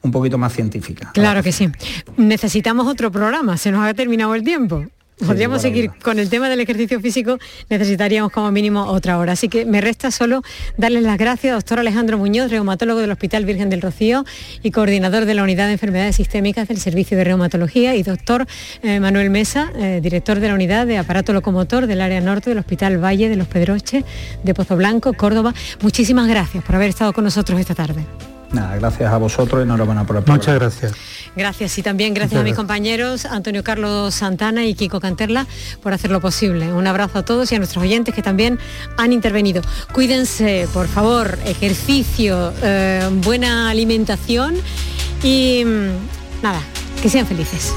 un 0.01 0.11
poquito 0.11 0.37
más 0.37 0.53
científica. 0.53 1.11
Claro 1.13 1.43
que 1.43 1.51
sí. 1.51 1.69
Necesitamos 2.15 2.87
otro 2.87 3.11
programa, 3.11 3.57
se 3.57 3.71
nos 3.71 3.85
ha 3.85 3.93
terminado 3.93 4.35
el 4.35 4.43
tiempo. 4.43 4.85
Podríamos 5.25 5.63
seguir 5.63 5.89
con 6.03 6.19
el 6.19 6.29
tema 6.29 6.47
del 6.47 6.59
ejercicio 6.59 6.99
físico, 6.99 7.39
necesitaríamos 7.69 8.31
como 8.31 8.51
mínimo 8.51 8.83
otra 8.85 9.17
hora. 9.17 9.33
Así 9.33 9.49
que 9.49 9.65
me 9.65 9.81
resta 9.81 10.11
solo 10.11 10.43
darles 10.77 11.01
las 11.01 11.17
gracias, 11.17 11.55
doctor 11.55 11.79
Alejandro 11.79 12.19
Muñoz, 12.19 12.51
reumatólogo 12.51 12.99
del 12.99 13.11
Hospital 13.11 13.43
Virgen 13.43 13.71
del 13.71 13.81
Rocío 13.81 14.25
y 14.61 14.69
coordinador 14.69 15.25
de 15.25 15.33
la 15.33 15.41
Unidad 15.41 15.65
de 15.65 15.73
Enfermedades 15.73 16.17
Sistémicas 16.17 16.67
del 16.67 16.77
Servicio 16.77 17.17
de 17.17 17.23
Reumatología, 17.23 17.95
y 17.95 18.03
doctor 18.03 18.45
eh, 18.83 18.99
Manuel 18.99 19.31
Mesa, 19.31 19.71
eh, 19.75 19.99
director 20.03 20.39
de 20.39 20.49
la 20.49 20.53
Unidad 20.53 20.85
de 20.85 20.99
Aparato 20.99 21.33
Locomotor 21.33 21.87
del 21.87 22.01
área 22.01 22.21
norte 22.21 22.51
del 22.51 22.59
Hospital 22.59 23.03
Valle 23.03 23.27
de 23.27 23.37
los 23.37 23.47
Pedroches 23.47 24.03
de 24.43 24.53
Pozo 24.53 24.75
Blanco, 24.75 25.13
Córdoba. 25.13 25.53
Muchísimas 25.81 26.27
gracias 26.27 26.63
por 26.63 26.75
haber 26.75 26.89
estado 26.89 27.11
con 27.13 27.23
nosotros 27.23 27.59
esta 27.59 27.73
tarde. 27.73 28.05
Nada, 28.51 28.77
gracias 28.77 29.11
a 29.11 29.17
vosotros 29.17 29.59
y 29.59 29.63
enhorabuena 29.63 30.05
por 30.05 30.15
el 30.15 30.23
programa. 30.23 30.39
Muchas 30.39 30.55
gracias. 30.55 30.93
Gracias 31.35 31.77
y 31.77 31.83
también 31.83 32.13
gracias 32.13 32.41
a 32.41 32.43
mis 32.43 32.55
compañeros 32.55 33.25
Antonio 33.25 33.63
Carlos 33.63 34.15
Santana 34.15 34.65
y 34.65 34.73
Kiko 34.73 34.99
Canterla 34.99 35.45
por 35.83 35.93
hacerlo 35.93 36.19
posible. 36.19 36.73
Un 36.73 36.87
abrazo 36.87 37.19
a 37.19 37.25
todos 37.25 37.51
y 37.51 37.55
a 37.55 37.57
nuestros 37.59 37.83
oyentes 37.83 38.15
que 38.15 38.21
también 38.21 38.57
han 38.97 39.13
intervenido. 39.13 39.61
Cuídense, 39.91 40.67
por 40.73 40.87
favor, 40.87 41.37
ejercicio, 41.45 42.53
eh, 42.63 43.07
buena 43.23 43.69
alimentación 43.69 44.55
y 45.21 45.63
mm, 45.65 46.41
nada, 46.41 46.61
que 47.01 47.09
sean 47.09 47.27
felices. 47.27 47.73